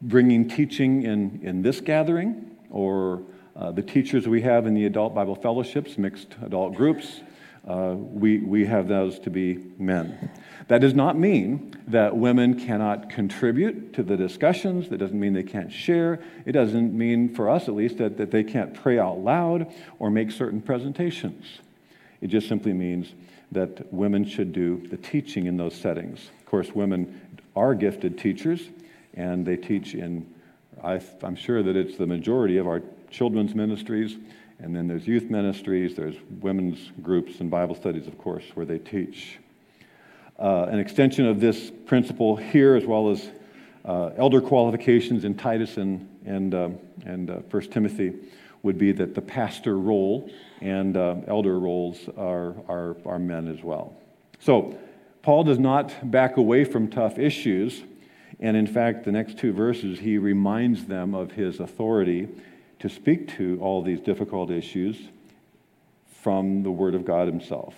bringing 0.00 0.48
teaching 0.48 1.02
in, 1.02 1.40
in 1.42 1.62
this 1.62 1.80
gathering 1.80 2.56
or 2.70 3.22
uh, 3.56 3.72
the 3.72 3.82
teachers 3.82 4.28
we 4.28 4.42
have 4.42 4.66
in 4.66 4.74
the 4.74 4.86
adult 4.86 5.14
Bible 5.14 5.34
fellowships, 5.34 5.98
mixed 5.98 6.36
adult 6.42 6.74
groups, 6.74 7.20
uh, 7.66 7.94
we, 7.96 8.38
we 8.38 8.64
have 8.64 8.88
those 8.88 9.18
to 9.18 9.30
be 9.30 9.58
men. 9.78 10.30
That 10.68 10.80
does 10.80 10.94
not 10.94 11.18
mean 11.18 11.76
that 11.88 12.16
women 12.16 12.58
cannot 12.58 13.10
contribute 13.10 13.92
to 13.94 14.02
the 14.02 14.16
discussions. 14.16 14.88
That 14.88 14.98
doesn't 14.98 15.18
mean 15.18 15.32
they 15.32 15.42
can't 15.42 15.72
share. 15.72 16.20
It 16.46 16.52
doesn't 16.52 16.96
mean, 16.96 17.34
for 17.34 17.50
us 17.50 17.68
at 17.68 17.74
least, 17.74 17.98
that, 17.98 18.16
that 18.18 18.30
they 18.30 18.44
can't 18.44 18.74
pray 18.74 18.98
out 18.98 19.18
loud 19.18 19.72
or 19.98 20.10
make 20.10 20.30
certain 20.30 20.62
presentations. 20.62 21.44
It 22.20 22.28
just 22.28 22.48
simply 22.48 22.72
means 22.72 23.12
that 23.52 23.92
women 23.92 24.24
should 24.24 24.52
do 24.52 24.86
the 24.88 24.96
teaching 24.96 25.46
in 25.46 25.56
those 25.56 25.74
settings. 25.74 26.30
Of 26.40 26.46
course, 26.46 26.72
women 26.72 27.20
are 27.56 27.74
gifted 27.74 28.18
teachers, 28.18 28.68
and 29.18 29.44
they 29.44 29.56
teach 29.56 29.94
in, 29.94 30.24
I, 30.82 31.00
am 31.22 31.34
sure 31.34 31.62
that 31.62 31.76
it's 31.76 31.98
the 31.98 32.06
majority 32.06 32.56
of 32.56 32.68
our 32.68 32.82
children's 33.10 33.54
ministries, 33.54 34.16
and 34.60 34.74
then 34.74 34.86
there's 34.86 35.06
youth 35.06 35.24
ministries, 35.24 35.96
there's 35.96 36.14
women's 36.40 36.92
groups 37.02 37.40
and 37.40 37.50
Bible 37.50 37.74
studies, 37.74 38.06
of 38.06 38.16
course, 38.16 38.44
where 38.54 38.64
they 38.64 38.78
teach. 38.78 39.38
Uh, 40.38 40.68
an 40.70 40.78
extension 40.78 41.26
of 41.26 41.40
this 41.40 41.72
principle 41.86 42.36
here, 42.36 42.76
as 42.76 42.86
well 42.86 43.10
as 43.10 43.28
uh, 43.84 44.10
elder 44.16 44.40
qualifications 44.40 45.24
in 45.24 45.34
Titus 45.34 45.78
and, 45.78 46.08
and, 46.24 46.54
uh, 46.54 46.70
and 47.04 47.28
1 47.28 47.44
uh, 47.52 47.60
Timothy, 47.72 48.14
would 48.62 48.78
be 48.78 48.92
that 48.92 49.16
the 49.16 49.20
pastor 49.20 49.78
role 49.78 50.30
and 50.60 50.96
uh, 50.96 51.16
elder 51.26 51.58
roles 51.58 52.08
are, 52.16 52.54
are, 52.68 52.96
are 53.04 53.18
men 53.18 53.48
as 53.48 53.64
well. 53.64 53.96
So, 54.38 54.78
Paul 55.22 55.42
does 55.42 55.58
not 55.58 56.10
back 56.10 56.36
away 56.36 56.64
from 56.64 56.88
tough 56.88 57.18
issues. 57.18 57.82
And 58.40 58.56
in 58.56 58.66
fact, 58.66 59.04
the 59.04 59.12
next 59.12 59.38
two 59.38 59.52
verses, 59.52 59.98
he 59.98 60.18
reminds 60.18 60.86
them 60.86 61.14
of 61.14 61.32
his 61.32 61.60
authority 61.60 62.28
to 62.78 62.88
speak 62.88 63.36
to 63.36 63.58
all 63.60 63.82
these 63.82 64.00
difficult 64.00 64.50
issues 64.50 64.96
from 66.22 66.62
the 66.62 66.70
Word 66.70 66.94
of 66.94 67.04
God 67.04 67.26
Himself. 67.26 67.74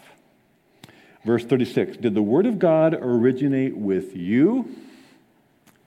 Verse 1.25 1.45
36 1.45 1.97
Did 1.99 2.15
the 2.15 2.23
Word 2.23 2.47
of 2.47 2.59
God 2.59 2.95
originate 2.95 3.77
with 3.77 4.17
you? 4.17 4.77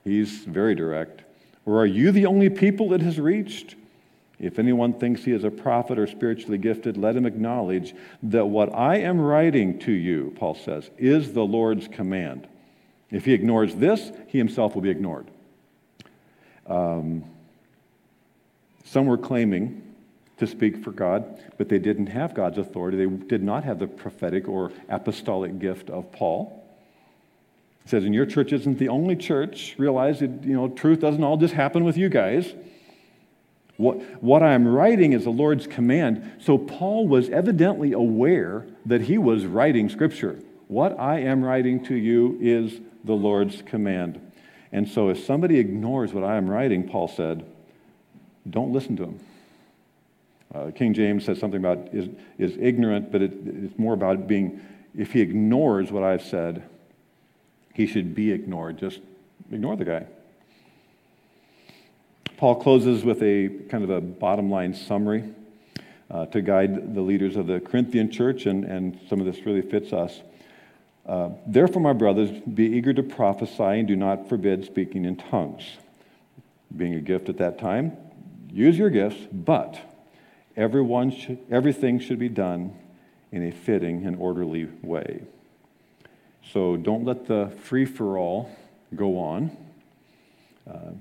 He's 0.03 0.39
very 0.39 0.75
direct. 0.75 1.21
Or 1.65 1.79
are 1.79 1.85
you 1.85 2.11
the 2.11 2.25
only 2.25 2.49
people 2.49 2.93
it 2.93 3.01
has 3.01 3.19
reached? 3.19 3.75
If 4.39 4.59
anyone 4.59 4.93
thinks 4.93 5.23
he 5.23 5.31
is 5.31 5.45
a 5.45 5.51
prophet 5.51 5.97
or 5.97 6.07
spiritually 6.07 6.57
gifted, 6.57 6.97
let 6.97 7.15
him 7.15 7.25
acknowledge 7.25 7.95
that 8.23 8.45
what 8.45 8.73
I 8.75 8.97
am 8.97 9.21
writing 9.21 9.79
to 9.79 9.91
you, 9.91 10.33
Paul 10.37 10.55
says, 10.55 10.89
is 10.97 11.31
the 11.31 11.45
Lord's 11.45 11.87
command. 11.87 12.47
If 13.13 13.25
he 13.25 13.33
ignores 13.33 13.75
this, 13.75 14.11
he 14.27 14.39
himself 14.39 14.73
will 14.73 14.81
be 14.81 14.89
ignored. 14.89 15.27
Um, 16.65 17.23
some 18.85 19.05
were 19.05 19.19
claiming 19.19 19.83
to 20.39 20.47
speak 20.47 20.83
for 20.83 20.91
God, 20.91 21.39
but 21.59 21.69
they 21.69 21.77
didn't 21.77 22.07
have 22.07 22.33
God's 22.33 22.57
authority. 22.57 22.97
They 22.97 23.05
did 23.05 23.43
not 23.43 23.63
have 23.65 23.77
the 23.77 23.85
prophetic 23.85 24.49
or 24.49 24.71
apostolic 24.89 25.59
gift 25.59 25.91
of 25.91 26.11
Paul. 26.11 26.59
It 27.85 27.91
says, 27.91 28.03
and 28.03 28.15
your 28.15 28.25
church 28.25 28.51
isn't 28.51 28.79
the 28.79 28.89
only 28.89 29.15
church. 29.15 29.75
Realize 29.77 30.19
that, 30.21 30.43
you 30.43 30.53
know, 30.53 30.69
truth 30.69 30.99
doesn't 30.99 31.23
all 31.23 31.37
just 31.37 31.53
happen 31.53 31.83
with 31.83 31.97
you 31.97 32.09
guys. 32.09 32.51
What, 33.77 34.23
what 34.23 34.41
I'm 34.41 34.67
writing 34.67 35.13
is 35.13 35.25
the 35.25 35.29
Lord's 35.29 35.67
command. 35.67 36.31
So 36.39 36.57
Paul 36.57 37.07
was 37.07 37.29
evidently 37.29 37.91
aware 37.91 38.65
that 38.87 39.01
he 39.01 39.19
was 39.19 39.45
writing 39.45 39.89
Scripture. 39.89 40.39
What 40.73 40.99
I 40.99 41.19
am 41.19 41.43
writing 41.43 41.85
to 41.85 41.93
you 41.93 42.35
is 42.41 42.81
the 43.03 43.13
Lord's 43.13 43.61
command. 43.61 44.19
And 44.71 44.89
so 44.89 45.09
if 45.09 45.23
somebody 45.23 45.59
ignores 45.59 46.13
what 46.13 46.23
I 46.23 46.35
am 46.35 46.49
writing, 46.49 46.89
Paul 46.89 47.07
said, 47.07 47.45
don't 48.49 48.73
listen 48.73 48.97
to 48.97 49.03
him. 49.03 49.19
Uh, 50.51 50.71
King 50.71 50.95
James 50.95 51.25
says 51.25 51.37
something 51.37 51.59
about 51.59 51.93
is, 51.93 52.09
is 52.39 52.57
ignorant, 52.59 53.11
but 53.11 53.21
it, 53.21 53.33
it's 53.45 53.77
more 53.77 53.93
about 53.93 54.27
being, 54.27 54.61
if 54.97 55.13
he 55.13 55.21
ignores 55.21 55.91
what 55.91 56.01
I've 56.01 56.23
said, 56.23 56.63
he 57.75 57.85
should 57.85 58.15
be 58.15 58.31
ignored. 58.31 58.79
Just 58.79 58.99
ignore 59.51 59.75
the 59.75 59.85
guy. 59.85 60.07
Paul 62.37 62.55
closes 62.55 63.05
with 63.05 63.21
a 63.21 63.49
kind 63.69 63.83
of 63.83 63.91
a 63.91 64.01
bottom 64.01 64.49
line 64.49 64.73
summary 64.73 65.23
uh, 66.09 66.25
to 66.25 66.41
guide 66.41 66.95
the 66.95 67.01
leaders 67.01 67.35
of 67.35 67.45
the 67.45 67.59
Corinthian 67.59 68.09
church, 68.09 68.47
and, 68.47 68.65
and 68.65 68.99
some 69.07 69.19
of 69.19 69.27
this 69.27 69.45
really 69.45 69.61
fits 69.61 69.93
us. 69.93 70.19
Uh, 71.05 71.29
Therefore, 71.45 71.81
my 71.81 71.93
brothers, 71.93 72.29
be 72.31 72.65
eager 72.65 72.93
to 72.93 73.03
prophesy 73.03 73.63
and 73.63 73.87
do 73.87 73.95
not 73.95 74.29
forbid 74.29 74.65
speaking 74.65 75.05
in 75.05 75.15
tongues. 75.15 75.63
Being 76.75 76.95
a 76.95 77.01
gift 77.01 77.29
at 77.29 77.37
that 77.37 77.59
time, 77.59 77.97
Use 78.53 78.77
your 78.77 78.91
gifts, 78.91 79.17
but 79.31 79.79
everyone 80.55 81.11
everything 81.49 81.99
should 81.99 82.19
be 82.19 82.29
done 82.29 82.77
in 83.31 83.47
a 83.47 83.51
fitting 83.51 84.05
and 84.05 84.15
orderly 84.17 84.69
way. 84.83 85.23
So 86.51 86.77
don't 86.77 87.03
let 87.03 87.25
the 87.25 87.51
free 87.63 87.85
for 87.85 88.19
all 88.19 88.51
go 88.95 89.17
on. 89.17 89.57
Uh, 90.69 90.91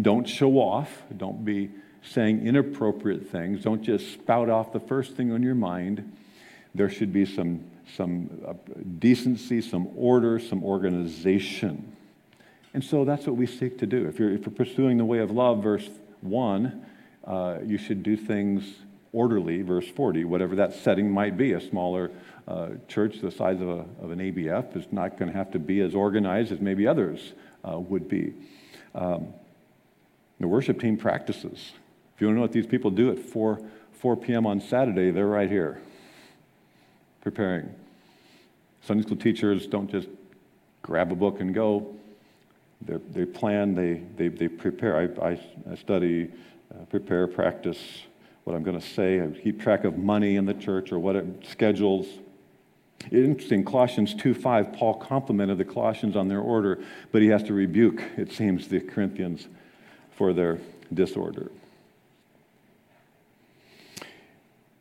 don't 0.00 0.26
show 0.26 0.52
off. 0.52 1.02
Don't 1.14 1.44
be 1.44 1.68
saying 2.02 2.46
inappropriate 2.46 3.28
things. 3.28 3.62
Don't 3.62 3.82
just 3.82 4.14
spout 4.14 4.48
off 4.48 4.72
the 4.72 4.80
first 4.80 5.16
thing 5.16 5.32
on 5.32 5.42
your 5.42 5.54
mind. 5.54 6.16
There 6.74 6.88
should 6.88 7.12
be 7.12 7.26
some, 7.26 7.69
some 7.96 8.30
uh, 8.46 8.52
decency, 8.98 9.60
some 9.60 9.88
order, 9.96 10.38
some 10.38 10.64
organization. 10.64 11.96
And 12.72 12.84
so 12.84 13.04
that's 13.04 13.26
what 13.26 13.36
we 13.36 13.46
seek 13.46 13.78
to 13.78 13.86
do. 13.86 14.06
If 14.06 14.18
you're, 14.18 14.32
if 14.32 14.46
you're 14.46 14.54
pursuing 14.54 14.96
the 14.98 15.04
way 15.04 15.18
of 15.18 15.30
love, 15.30 15.62
verse 15.62 15.88
one, 16.20 16.86
uh, 17.24 17.58
you 17.64 17.78
should 17.78 18.02
do 18.02 18.16
things 18.16 18.64
orderly, 19.12 19.62
verse 19.62 19.88
40, 19.88 20.24
whatever 20.24 20.54
that 20.56 20.74
setting 20.74 21.10
might 21.10 21.36
be. 21.36 21.52
A 21.52 21.60
smaller 21.60 22.10
uh, 22.46 22.68
church 22.88 23.20
the 23.20 23.30
size 23.30 23.60
of, 23.60 23.68
a, 23.68 23.84
of, 24.02 24.10
an 24.10 24.18
ABF 24.18 24.76
is 24.76 24.86
not 24.92 25.18
going 25.18 25.30
to 25.30 25.36
have 25.36 25.50
to 25.52 25.58
be 25.58 25.80
as 25.80 25.94
organized 25.94 26.52
as 26.52 26.60
maybe 26.60 26.86
others 26.86 27.32
uh, 27.68 27.78
would 27.78 28.08
be. 28.08 28.34
Um, 28.94 29.32
the 30.38 30.48
worship 30.48 30.80
team 30.80 30.96
practices. 30.96 31.72
If 32.14 32.20
you 32.20 32.26
want 32.28 32.34
to 32.34 32.36
know 32.36 32.42
what 32.42 32.52
these 32.52 32.66
people 32.66 32.90
do 32.90 33.10
at 33.10 33.18
4, 33.18 33.60
4 33.92 34.16
p.m. 34.16 34.46
on 34.46 34.60
Saturday, 34.60 35.10
they're 35.10 35.26
right 35.26 35.50
here 35.50 35.80
preparing. 37.20 37.74
Sunday 38.82 39.02
school 39.02 39.16
teachers 39.16 39.66
don't 39.66 39.90
just 39.90 40.08
grab 40.82 41.12
a 41.12 41.14
book 41.14 41.40
and 41.40 41.54
go. 41.54 41.94
They're, 42.82 43.00
they 43.10 43.26
plan, 43.26 43.74
they, 43.74 44.02
they, 44.16 44.28
they 44.28 44.48
prepare. 44.48 44.96
I, 44.96 45.30
I, 45.30 45.40
I 45.70 45.74
study, 45.74 46.30
uh, 46.74 46.84
prepare, 46.86 47.26
practice 47.26 47.78
what 48.44 48.56
I'm 48.56 48.62
going 48.62 48.80
to 48.80 48.86
say. 48.86 49.20
I 49.20 49.26
keep 49.28 49.60
track 49.60 49.84
of 49.84 49.98
money 49.98 50.36
in 50.36 50.46
the 50.46 50.54
church 50.54 50.92
or 50.92 50.98
what 50.98 51.16
it 51.16 51.46
schedules. 51.48 52.06
Interesting, 53.10 53.64
Colossians 53.64 54.14
2.5, 54.14 54.76
Paul 54.76 54.94
complimented 54.94 55.58
the 55.58 55.64
Colossians 55.64 56.16
on 56.16 56.28
their 56.28 56.40
order, 56.40 56.82
but 57.12 57.22
he 57.22 57.28
has 57.28 57.42
to 57.44 57.54
rebuke, 57.54 58.02
it 58.16 58.32
seems, 58.32 58.68
the 58.68 58.80
Corinthians 58.80 59.48
for 60.12 60.32
their 60.32 60.58
disorder. 60.92 61.50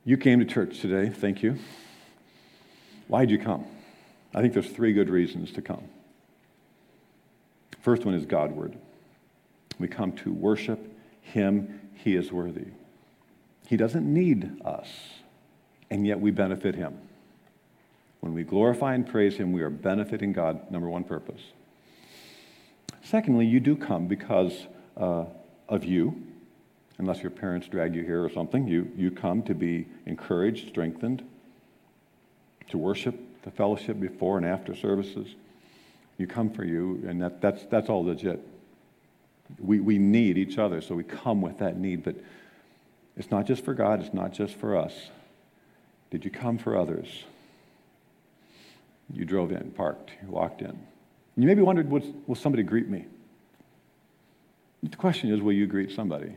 You 0.03 0.17
came 0.17 0.39
to 0.39 0.45
church 0.45 0.79
today, 0.79 1.09
thank 1.09 1.43
you. 1.43 1.57
Why'd 3.07 3.29
you 3.29 3.39
come? 3.39 3.65
I 4.33 4.41
think 4.41 4.53
there's 4.53 4.69
three 4.69 4.93
good 4.93 5.09
reasons 5.09 5.51
to 5.53 5.61
come. 5.61 5.83
First 7.81 8.05
one 8.05 8.13
is 8.13 8.25
Godward. 8.25 8.77
We 9.79 9.87
come 9.87 10.11
to 10.17 10.31
worship 10.31 10.79
Him, 11.21 11.79
He 11.93 12.15
is 12.15 12.31
worthy. 12.31 12.67
He 13.67 13.77
doesn't 13.77 14.11
need 14.11 14.61
us, 14.65 14.89
and 15.89 16.05
yet 16.05 16.19
we 16.19 16.31
benefit 16.31 16.75
Him. 16.75 16.97
When 18.19 18.33
we 18.33 18.43
glorify 18.43 18.95
and 18.95 19.07
praise 19.07 19.37
Him, 19.37 19.51
we 19.53 19.61
are 19.61 19.69
benefiting 19.69 20.33
God, 20.33 20.69
number 20.69 20.89
one 20.89 21.03
purpose. 21.03 21.41
Secondly, 23.03 23.45
you 23.45 23.59
do 23.59 23.75
come 23.75 24.07
because 24.07 24.67
uh, 24.97 25.25
of 25.69 25.85
you, 25.85 26.21
unless 26.97 27.21
your 27.21 27.31
parents 27.31 27.67
drag 27.67 27.95
you 27.95 28.03
here 28.03 28.23
or 28.23 28.29
something. 28.29 28.67
You, 28.67 28.91
you 28.95 29.09
come 29.09 29.41
to 29.43 29.55
be 29.55 29.87
encouraged, 30.05 30.67
strengthened, 30.67 31.23
to 32.69 32.77
worship 32.77 33.17
the 33.43 33.51
fellowship 33.51 33.99
before 33.99 34.37
and 34.37 34.45
after 34.45 34.75
services 34.75 35.35
you 36.19 36.27
come 36.27 36.49
for 36.49 36.65
you, 36.65 37.01
and 37.07 37.21
that, 37.21 37.41
that's, 37.41 37.63
that's 37.71 37.89
all 37.89 38.03
legit. 38.03 38.45
We, 39.57 39.79
we 39.79 39.97
need 39.97 40.37
each 40.37 40.57
other, 40.57 40.81
so 40.81 40.93
we 40.93 41.03
come 41.03 41.41
with 41.41 41.59
that 41.59 41.77
need. 41.77 42.03
But 42.03 42.15
it's 43.15 43.31
not 43.31 43.47
just 43.47 43.63
for 43.63 43.73
God, 43.73 44.01
it's 44.01 44.13
not 44.13 44.33
just 44.33 44.55
for 44.55 44.75
us. 44.75 44.93
Did 46.11 46.25
you 46.25 46.29
come 46.29 46.57
for 46.57 46.77
others? 46.77 47.07
You 49.13 49.25
drove 49.25 49.51
in, 49.51 49.71
parked, 49.71 50.11
you 50.21 50.29
walked 50.29 50.61
in. 50.61 50.77
You 51.37 51.47
maybe 51.47 51.61
wondered, 51.61 51.89
will 51.89 52.35
somebody 52.35 52.63
greet 52.63 52.89
me? 52.89 53.05
The 54.83 54.97
question 54.97 55.33
is, 55.33 55.41
will 55.41 55.53
you 55.53 55.67
greet 55.67 55.91
somebody? 55.91 56.35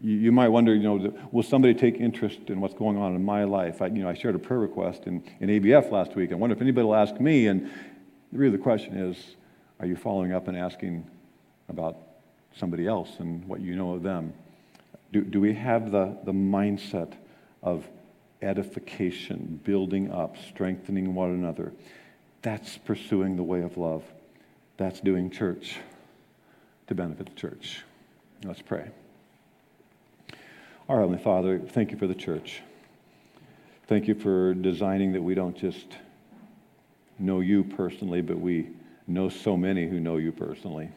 You, 0.00 0.30
might 0.30 0.48
wonder, 0.48 0.74
you 0.74 0.82
know, 0.82 1.28
will 1.32 1.42
somebody 1.42 1.74
take 1.74 1.96
interest 1.96 2.38
in 2.48 2.60
what's 2.60 2.74
going 2.74 2.96
on 2.96 3.16
in 3.16 3.24
my 3.24 3.42
life? 3.42 3.82
I, 3.82 3.86
you 3.86 4.02
know, 4.02 4.08
I 4.08 4.14
shared 4.14 4.36
a 4.36 4.38
prayer 4.38 4.60
request 4.60 5.06
in, 5.06 5.24
in 5.40 5.48
ABF 5.48 5.90
last 5.90 6.14
week. 6.14 6.30
I 6.30 6.36
wonder 6.36 6.54
if 6.54 6.62
anybody 6.62 6.84
will 6.84 6.94
ask 6.94 7.20
me. 7.20 7.48
And 7.48 7.68
really 8.30 8.56
the 8.56 8.62
question 8.62 8.96
is, 8.96 9.16
are 9.80 9.86
you 9.86 9.96
following 9.96 10.32
up 10.32 10.46
and 10.46 10.56
asking 10.56 11.10
about 11.68 11.96
somebody 12.56 12.86
else 12.86 13.10
and 13.18 13.44
what 13.46 13.60
you 13.60 13.74
know 13.74 13.94
of 13.94 14.04
them? 14.04 14.32
Do, 15.12 15.22
do 15.22 15.40
we 15.40 15.52
have 15.54 15.90
the, 15.90 16.16
the 16.24 16.32
mindset 16.32 17.14
of 17.62 17.84
edification, 18.40 19.60
building 19.64 20.12
up, 20.12 20.36
strengthening 20.48 21.12
one 21.12 21.30
another? 21.30 21.72
That's 22.42 22.78
pursuing 22.78 23.34
the 23.34 23.42
way 23.42 23.62
of 23.62 23.76
love. 23.76 24.04
That's 24.76 25.00
doing 25.00 25.28
church 25.30 25.78
to 26.86 26.94
benefit 26.94 27.26
the 27.26 27.34
church. 27.34 27.82
Let's 28.44 28.62
pray. 28.62 28.90
Our 30.88 31.00
Heavenly 31.00 31.22
Father, 31.22 31.58
thank 31.58 31.92
you 31.92 31.98
for 31.98 32.06
the 32.06 32.14
church. 32.14 32.62
Thank 33.88 34.08
you 34.08 34.14
for 34.14 34.54
designing 34.54 35.12
that 35.12 35.20
we 35.20 35.34
don't 35.34 35.54
just 35.54 35.86
know 37.18 37.40
you 37.40 37.62
personally, 37.62 38.22
but 38.22 38.40
we 38.40 38.70
know 39.06 39.28
so 39.28 39.54
many 39.54 39.86
who 39.86 40.00
know 40.00 40.16
you 40.16 40.32
personally. 40.32 40.88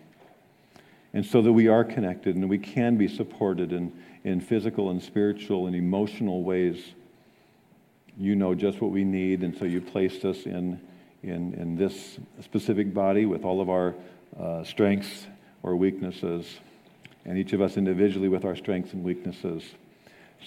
And 1.14 1.26
so 1.26 1.42
that 1.42 1.52
we 1.52 1.68
are 1.68 1.84
connected 1.84 2.38
and 2.38 2.50
we 2.50 2.58
can 2.58 2.96
be 2.96 3.10
supported 3.10 3.74
in, 3.74 3.92
in 4.24 4.40
physical 4.40 4.92
and 4.92 5.04
spiritual 5.04 5.68
and 5.68 5.76
emotional 5.76 6.42
ways. 6.42 6.82
You 8.18 8.38
know 8.38 8.56
just 8.56 8.80
what 8.80 8.92
we 8.92 9.04
need, 9.04 9.44
and 9.44 9.58
so 9.58 9.66
you 9.66 9.82
placed 9.82 10.24
us 10.24 10.46
in, 10.46 10.80
in, 11.22 11.54
in 11.56 11.76
this 11.76 12.18
specific 12.42 12.94
body 12.94 13.26
with 13.26 13.44
all 13.44 13.60
of 13.60 13.70
our 13.70 13.96
uh, 14.40 14.64
strengths 14.64 15.28
or 15.64 15.76
weaknesses, 15.76 16.60
and 17.26 17.38
each 17.38 17.52
of 17.52 17.60
us 17.60 17.76
individually 17.76 18.30
with 18.30 18.46
our 18.46 18.56
strengths 18.56 18.94
and 18.94 19.04
weaknesses, 19.04 19.64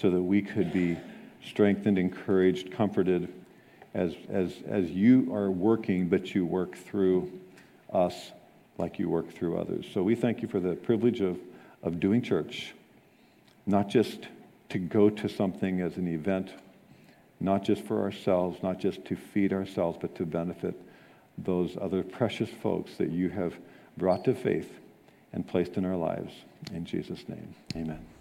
so 0.00 0.10
that 0.10 0.22
we 0.22 0.42
could 0.42 0.72
be 0.72 0.96
strengthened, 1.44 1.98
encouraged, 1.98 2.72
comforted 2.72 3.32
as, 3.92 4.14
as, 4.28 4.52
as 4.66 4.90
you 4.90 5.32
are 5.34 5.50
working, 5.50 6.08
but 6.08 6.34
you 6.34 6.44
work 6.44 6.76
through 6.76 7.30
us 7.92 8.32
like 8.76 8.98
you 8.98 9.08
work 9.08 9.32
through 9.32 9.56
others. 9.56 9.86
So 9.92 10.02
we 10.02 10.14
thank 10.14 10.42
you 10.42 10.48
for 10.48 10.60
the 10.60 10.74
privilege 10.74 11.20
of, 11.20 11.38
of 11.82 12.00
doing 12.00 12.22
church, 12.22 12.74
not 13.66 13.88
just 13.88 14.26
to 14.70 14.78
go 14.78 15.08
to 15.10 15.28
something 15.28 15.80
as 15.80 15.96
an 15.96 16.08
event, 16.08 16.50
not 17.38 17.62
just 17.62 17.84
for 17.84 18.02
ourselves, 18.02 18.62
not 18.62 18.80
just 18.80 19.04
to 19.04 19.16
feed 19.16 19.52
ourselves, 19.52 19.98
but 20.00 20.14
to 20.16 20.26
benefit 20.26 20.74
those 21.38 21.76
other 21.80 22.02
precious 22.02 22.50
folks 22.62 22.96
that 22.96 23.10
you 23.10 23.28
have 23.28 23.54
brought 23.96 24.24
to 24.24 24.34
faith 24.34 24.80
and 25.32 25.46
placed 25.46 25.76
in 25.76 25.84
our 25.84 25.96
lives. 25.96 26.32
In 26.72 26.84
Jesus' 26.84 27.28
name, 27.28 27.54
amen. 27.76 28.13